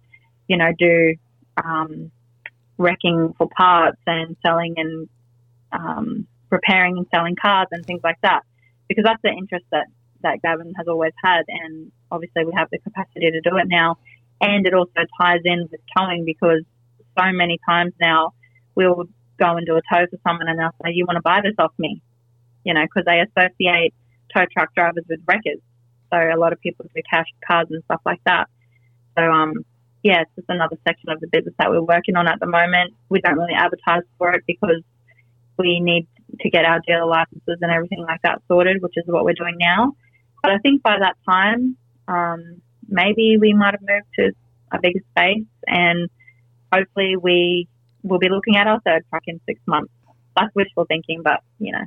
you 0.49 0.57
know, 0.57 0.71
do 0.79 1.15
um, 1.63 2.11
wrecking 2.79 3.35
for 3.37 3.49
parts 3.57 4.01
and 4.07 4.37
selling 4.45 4.75
and 4.77 5.09
um, 5.73 6.27
repairing 6.51 6.97
and 6.99 7.07
selling 7.13 7.37
cars 7.37 7.69
and 7.73 7.85
things 7.85 8.01
like 8.05 8.21
that. 8.23 8.43
Because 8.89 9.05
that's 9.05 9.23
the 9.23 9.31
interest 9.31 9.65
that, 9.73 9.87
that 10.23 10.43
Gavin 10.43 10.73
has 10.77 10.87
always 10.89 11.13
had. 11.23 11.43
And 11.49 11.91
obviously, 12.11 12.45
we 12.45 12.53
have 12.57 12.69
the 12.71 12.79
capacity 12.79 13.31
to 13.31 13.41
do 13.41 13.57
it 13.57 13.67
now. 13.67 13.99
And 14.41 14.67
it 14.67 14.75
also 14.75 14.91
ties 15.21 15.41
in 15.45 15.69
with 15.71 15.81
towing 15.97 16.25
because 16.25 16.65
so 17.19 17.33
many 17.33 17.59
times 17.69 17.93
now 18.01 18.33
we'll 18.75 19.05
go 19.39 19.57
and 19.57 19.67
do 19.67 19.77
a 19.77 19.83
tow 19.93 20.07
for 20.11 20.19
someone 20.27 20.49
and 20.49 20.59
they'll 20.59 20.75
say, 20.85 20.93
You 20.93 21.07
want 21.07 21.17
to 21.17 21.23
buy 21.23 21.41
this 21.43 21.55
off 21.59 21.73
me? 21.79 22.03
You 22.65 22.75
know, 22.75 22.83
because 22.85 23.05
they 23.07 23.21
associate 23.21 23.95
tow 24.35 24.45
truck 24.53 24.75
drivers 24.75 25.05
with 25.09 25.21
wreckers. 25.27 25.61
So 26.13 26.19
a 26.19 26.39
lot 26.39 26.53
of 26.53 26.61
people 26.61 26.87
do 26.95 27.03
cash 27.11 27.27
cars 27.47 27.67
and 27.71 27.83
stuff 27.85 28.01
like 28.05 28.21
that. 28.25 28.49
So 29.17 29.25
um, 29.25 29.65
yeah, 30.03 30.23
it's 30.23 30.31
just 30.37 30.49
another 30.49 30.77
section 30.87 31.09
of 31.09 31.21
the 31.21 31.29
business 31.29 31.55
that 31.59 31.71
we're 31.71 31.83
working 31.83 32.17
on 32.17 32.29
at 32.29 32.41
the 32.41 32.47
moment. 32.47 32.95
We 33.09 33.21
don't 33.21 33.37
really 33.37 33.55
advertise 33.55 34.03
for 34.19 34.33
it 34.33 34.45
because 34.47 34.83
we 35.59 35.81
need 35.81 36.07
to 36.41 36.51
get 36.51 36.65
our 36.65 36.81
dealer 36.87 37.07
licenses 37.07 37.59
and 37.61 37.71
everything 37.71 38.03
like 38.07 38.21
that 38.23 38.43
sorted, 38.49 38.83
which 38.83 38.95
is 38.97 39.05
what 39.07 39.25
we're 39.25 39.35
doing 39.35 39.57
now. 39.59 39.93
But 40.43 40.53
I 40.53 40.59
think 40.59 40.83
by 40.83 40.99
that 40.99 41.17
time, 41.29 41.77
um, 42.07 42.61
maybe 42.89 43.39
we 43.41 43.55
might 43.55 43.73
have 43.73 43.81
moved 43.81 44.07
to 44.19 44.33
a 44.73 44.81
bigger 44.81 45.01
space 45.17 45.47
and 45.67 46.11
hopefully 46.75 47.17
we 47.17 47.69
will 48.03 48.19
be 48.19 48.29
looking 48.29 48.57
at 48.57 48.67
our 48.67 48.81
third 48.81 49.05
truck 49.11 49.23
in 49.27 49.41
six 49.47 49.61
months. 49.67 49.93
That's 50.37 50.55
wishful 50.55 50.85
thinking, 50.87 51.23
but 51.23 51.41
you 51.59 51.73
know, 51.73 51.85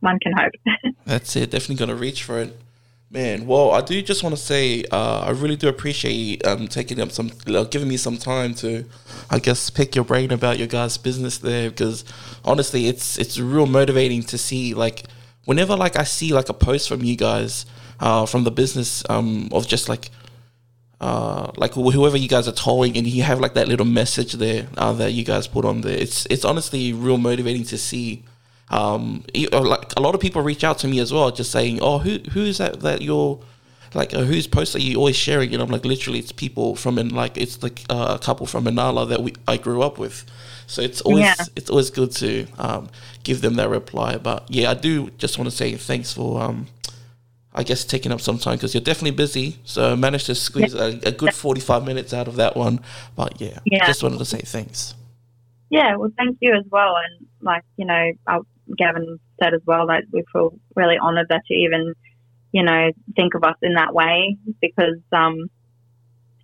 one 0.00 0.18
can 0.18 0.32
hope. 0.32 0.52
That's 1.04 1.36
it. 1.36 1.50
Definitely 1.50 1.76
going 1.76 1.88
to 1.88 1.94
reach 1.94 2.24
for 2.24 2.40
it. 2.40 2.56
Man, 3.08 3.46
well, 3.46 3.70
I 3.70 3.82
do 3.82 4.02
just 4.02 4.24
want 4.24 4.34
to 4.34 4.40
say 4.40 4.84
uh, 4.90 5.20
I 5.20 5.30
really 5.30 5.54
do 5.54 5.68
appreciate 5.68 6.44
um, 6.44 6.66
taking 6.66 7.00
up 7.00 7.12
some, 7.12 7.30
uh, 7.46 7.62
giving 7.62 7.88
me 7.88 7.96
some 7.96 8.16
time 8.16 8.52
to, 8.54 8.84
I 9.30 9.38
guess, 9.38 9.70
pick 9.70 9.94
your 9.94 10.04
brain 10.04 10.32
about 10.32 10.58
your 10.58 10.66
guys' 10.66 10.98
business 10.98 11.38
there 11.38 11.70
because 11.70 12.04
honestly, 12.44 12.88
it's 12.88 13.16
it's 13.16 13.38
real 13.38 13.66
motivating 13.66 14.24
to 14.24 14.36
see 14.36 14.74
like 14.74 15.04
whenever 15.44 15.76
like 15.76 15.96
I 15.96 16.02
see 16.02 16.32
like 16.32 16.48
a 16.48 16.52
post 16.52 16.88
from 16.88 17.04
you 17.04 17.16
guys 17.16 17.64
uh, 18.00 18.26
from 18.26 18.42
the 18.42 18.50
business 18.50 19.04
um, 19.08 19.50
of 19.52 19.68
just 19.68 19.88
like 19.88 20.10
uh, 21.00 21.50
like 21.56 21.74
whoever 21.74 22.16
you 22.16 22.28
guys 22.28 22.48
are 22.48 22.52
towing, 22.52 22.96
and 22.96 23.06
you 23.06 23.22
have 23.22 23.40
like 23.40 23.54
that 23.54 23.68
little 23.68 23.86
message 23.86 24.34
there 24.34 24.66
uh, 24.78 24.92
that 24.94 25.12
you 25.12 25.24
guys 25.24 25.46
put 25.46 25.64
on 25.64 25.82
there. 25.82 25.96
It's 25.96 26.26
it's 26.26 26.44
honestly 26.44 26.92
real 26.92 27.18
motivating 27.18 27.64
to 27.64 27.78
see. 27.78 28.24
Um, 28.68 29.24
uh, 29.52 29.60
like 29.60 29.92
a 29.96 30.00
lot 30.00 30.14
of 30.14 30.20
people 30.20 30.42
reach 30.42 30.64
out 30.64 30.78
to 30.78 30.88
me 30.88 30.98
as 30.98 31.12
well, 31.12 31.30
just 31.30 31.50
saying, 31.52 31.80
"Oh, 31.82 31.98
who 31.98 32.18
who 32.30 32.40
is 32.40 32.58
that 32.58 32.80
that 32.80 33.02
you're 33.02 33.38
like 33.94 34.14
uh, 34.14 34.22
whose 34.22 34.46
post 34.46 34.74
are 34.74 34.80
you 34.80 34.96
always 34.96 35.16
sharing?" 35.16 35.52
And 35.52 35.62
I'm 35.62 35.68
like, 35.68 35.84
literally, 35.84 36.18
it's 36.18 36.32
people 36.32 36.74
from 36.74 36.98
in 36.98 37.10
like 37.10 37.36
it's 37.36 37.62
like 37.62 37.84
uh, 37.90 38.16
a 38.18 38.24
couple 38.24 38.46
from 38.46 38.64
Inala 38.64 39.08
that 39.08 39.22
we 39.22 39.34
I 39.46 39.58
grew 39.58 39.82
up 39.82 39.98
with. 39.98 40.24
So 40.66 40.82
it's 40.82 41.00
always 41.02 41.24
yeah. 41.24 41.34
it's 41.54 41.70
always 41.70 41.90
good 41.90 42.10
to 42.12 42.46
um, 42.58 42.88
give 43.22 43.42
them 43.42 43.54
that 43.54 43.68
reply. 43.68 44.16
But 44.16 44.50
yeah, 44.50 44.70
I 44.70 44.74
do 44.74 45.10
just 45.18 45.38
want 45.38 45.50
to 45.50 45.56
say 45.56 45.74
thanks 45.76 46.12
for 46.12 46.42
um, 46.42 46.66
I 47.56 47.62
guess 47.62 47.84
taking 47.84 48.12
up 48.12 48.20
some 48.20 48.38
time 48.38 48.56
because 48.56 48.74
you're 48.74 48.82
definitely 48.82 49.16
busy. 49.16 49.56
So 49.64 49.92
I 49.92 49.94
managed 49.94 50.26
to 50.26 50.34
squeeze 50.34 50.74
a, 50.74 51.00
a, 51.04 51.10
good 51.10 51.34
45 51.34 51.84
minutes 51.84 52.12
out 52.12 52.28
of 52.28 52.36
that 52.36 52.54
one. 52.56 52.80
But 53.16 53.40
yeah, 53.40 53.58
yeah, 53.64 53.86
just 53.86 54.02
wanted 54.02 54.18
to 54.18 54.26
say 54.26 54.40
thanks. 54.40 54.94
Yeah, 55.70 55.96
well, 55.96 56.10
thank 56.16 56.36
you 56.40 56.54
as 56.54 56.64
well. 56.70 56.94
And 56.96 57.26
like, 57.40 57.62
you 57.76 57.86
know, 57.86 58.12
uh, 58.26 58.40
Gavin 58.76 59.18
said 59.42 59.54
as 59.54 59.62
well 59.64 59.86
that 59.86 60.04
we 60.12 60.22
feel 60.32 60.58
really 60.74 60.98
honoured 60.98 61.28
that 61.30 61.42
you 61.48 61.66
even, 61.66 61.94
you 62.52 62.62
know, 62.62 62.90
think 63.16 63.34
of 63.34 63.42
us 63.42 63.56
in 63.62 63.74
that 63.74 63.94
way 63.94 64.36
because 64.60 65.00
um, 65.12 65.48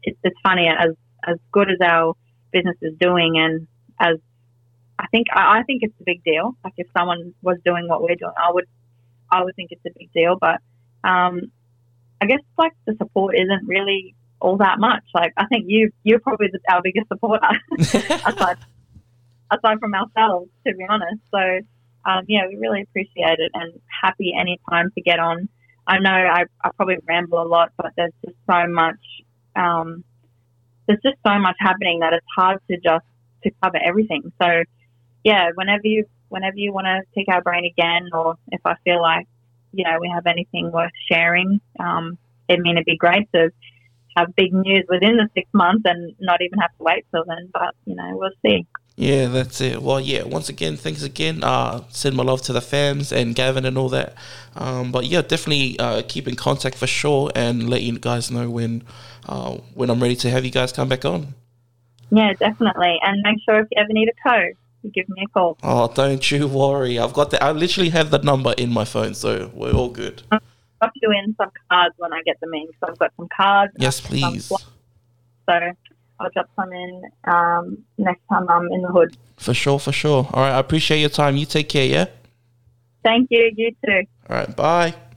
it's, 0.02 0.18
it's 0.24 0.38
funny 0.42 0.68
as 0.68 0.90
as 1.24 1.36
good 1.52 1.70
as 1.70 1.78
our 1.84 2.14
business 2.52 2.76
is 2.82 2.94
doing 2.98 3.34
and 3.36 3.68
as 4.00 4.18
I 4.98 5.06
think 5.08 5.26
I 5.32 5.62
think 5.64 5.82
it's 5.82 5.94
a 6.00 6.04
big 6.04 6.22
deal. 6.24 6.56
Like 6.64 6.74
if 6.76 6.86
someone 6.96 7.34
was 7.42 7.58
doing 7.64 7.88
what 7.88 8.02
we're 8.02 8.14
doing, 8.14 8.32
I 8.36 8.52
would 8.52 8.66
I 9.30 9.42
would 9.42 9.54
think 9.56 9.72
it's 9.72 9.84
a 9.86 9.98
big 9.98 10.12
deal. 10.12 10.36
But 10.40 10.60
um, 11.04 11.50
I 12.20 12.26
guess 12.26 12.40
like 12.56 12.72
the 12.86 12.94
support 12.96 13.34
isn't 13.36 13.66
really 13.66 14.14
all 14.40 14.56
that 14.58 14.78
much. 14.78 15.04
Like 15.14 15.32
I 15.36 15.46
think 15.46 15.66
you 15.68 15.90
you're 16.02 16.20
probably 16.20 16.48
the, 16.52 16.60
our 16.72 16.82
biggest 16.82 17.08
supporter 17.08 17.48
aside 17.78 18.58
aside 19.50 19.78
from 19.80 19.94
ourselves, 19.94 20.50
to 20.66 20.74
be 20.74 20.84
honest. 20.88 21.20
So 21.30 21.60
um, 22.04 22.24
yeah, 22.28 22.46
we 22.48 22.56
really 22.56 22.82
appreciate 22.82 23.38
it 23.38 23.50
and 23.54 23.72
happy 24.02 24.32
anytime 24.38 24.90
to 24.94 25.00
get 25.02 25.18
on. 25.18 25.48
I 25.86 25.98
know 25.98 26.10
I, 26.10 26.44
I 26.62 26.70
probably 26.76 26.98
ramble 27.08 27.42
a 27.42 27.46
lot, 27.46 27.72
but 27.76 27.92
there's 27.96 28.12
just 28.24 28.36
so 28.48 28.66
much 28.68 28.98
um, 29.56 30.04
there's 30.86 31.00
just 31.02 31.16
so 31.26 31.38
much 31.38 31.56
happening 31.58 32.00
that 32.00 32.12
it's 32.12 32.26
hard 32.36 32.58
to 32.70 32.76
just 32.76 33.04
to 33.44 33.50
cover 33.62 33.78
everything. 33.84 34.32
So 34.40 34.62
yeah, 35.24 35.50
whenever 35.54 35.82
you 35.84 36.04
whenever 36.28 36.56
you 36.56 36.72
want 36.72 36.86
to 36.86 37.00
pick 37.14 37.28
our 37.28 37.42
brain 37.42 37.64
again, 37.64 38.08
or 38.12 38.36
if 38.50 38.60
I 38.64 38.74
feel 38.84 39.00
like 39.00 39.26
you 39.72 39.84
know 39.84 39.98
we 40.00 40.10
have 40.14 40.26
anything 40.26 40.70
worth 40.70 40.92
sharing. 41.10 41.60
Um, 41.78 42.18
I 42.50 42.56
mean, 42.56 42.76
it'd 42.76 42.84
be 42.84 42.96
great 42.96 43.30
to 43.34 43.50
have 44.16 44.34
big 44.36 44.52
news 44.52 44.84
within 44.88 45.16
the 45.16 45.28
six 45.34 45.48
months 45.54 45.82
and 45.84 46.14
not 46.20 46.42
even 46.42 46.58
have 46.58 46.76
to 46.76 46.82
wait 46.82 47.06
till 47.10 47.24
then. 47.24 47.50
But 47.52 47.74
you 47.86 47.94
know, 47.94 48.10
we'll 48.14 48.30
see. 48.44 48.66
Yeah, 48.96 49.28
that's 49.28 49.60
it. 49.60 49.82
Well, 49.82 50.00
yeah. 50.00 50.24
Once 50.24 50.48
again, 50.48 50.76
thanks 50.76 51.02
again. 51.02 51.42
Uh, 51.42 51.84
send 51.88 52.14
my 52.14 52.22
love 52.22 52.42
to 52.42 52.52
the 52.52 52.60
fans 52.60 53.10
and 53.10 53.34
Gavin 53.34 53.64
and 53.64 53.78
all 53.78 53.88
that. 53.88 54.14
Um, 54.54 54.92
but 54.92 55.06
yeah, 55.06 55.22
definitely 55.22 55.78
uh, 55.78 56.02
keep 56.06 56.28
in 56.28 56.36
contact 56.36 56.76
for 56.76 56.86
sure 56.86 57.30
and 57.34 57.70
let 57.70 57.82
you 57.82 57.98
guys 57.98 58.30
know 58.30 58.50
when 58.50 58.84
uh, 59.26 59.52
when 59.74 59.88
I'm 59.88 60.00
ready 60.00 60.16
to 60.16 60.30
have 60.30 60.44
you 60.44 60.50
guys 60.50 60.72
come 60.72 60.88
back 60.88 61.04
on. 61.04 61.34
Yeah, 62.10 62.34
definitely. 62.34 62.98
And 63.02 63.22
make 63.22 63.38
sure 63.48 63.60
if 63.60 63.68
you 63.70 63.80
ever 63.80 63.92
need 63.92 64.10
a 64.10 64.28
code, 64.28 64.56
give 64.90 65.08
me 65.08 65.24
a 65.24 65.28
call. 65.28 65.58
Oh, 65.62 65.90
don't 65.92 66.30
you 66.30 66.48
worry. 66.48 66.98
I've 66.98 67.12
got 67.12 67.30
the. 67.30 67.42
I 67.42 67.52
literally 67.52 67.90
have 67.90 68.10
the 68.10 68.18
number 68.18 68.54
in 68.56 68.72
my 68.72 68.84
phone, 68.84 69.14
so 69.14 69.50
we're 69.54 69.72
all 69.72 69.88
good. 69.88 70.22
I'll 70.30 70.40
drop 70.80 70.92
you 71.00 71.10
in 71.12 71.34
some 71.36 71.50
cards 71.70 71.94
when 71.98 72.12
I 72.12 72.22
get 72.24 72.40
them 72.40 72.54
in. 72.54 72.66
So 72.80 72.90
I've 72.90 72.98
got 72.98 73.12
some 73.16 73.28
cards. 73.34 73.72
Yes, 73.78 74.00
please. 74.00 74.48
So 74.48 74.56
I'll 76.20 76.30
drop 76.30 76.48
some 76.56 76.72
in 76.72 77.02
um, 77.24 77.78
next 77.98 78.22
time 78.28 78.48
I'm 78.48 78.66
in 78.72 78.82
the 78.82 78.88
hood. 78.88 79.16
For 79.36 79.54
sure, 79.54 79.78
for 79.78 79.92
sure. 79.92 80.28
All 80.32 80.42
right, 80.42 80.52
I 80.52 80.58
appreciate 80.58 81.00
your 81.00 81.10
time. 81.10 81.36
You 81.36 81.46
take 81.46 81.68
care, 81.68 81.86
yeah? 81.86 82.06
Thank 83.02 83.28
you. 83.30 83.50
You 83.56 83.72
too. 83.84 84.02
All 84.30 84.36
right, 84.36 84.56
bye. 84.56 84.94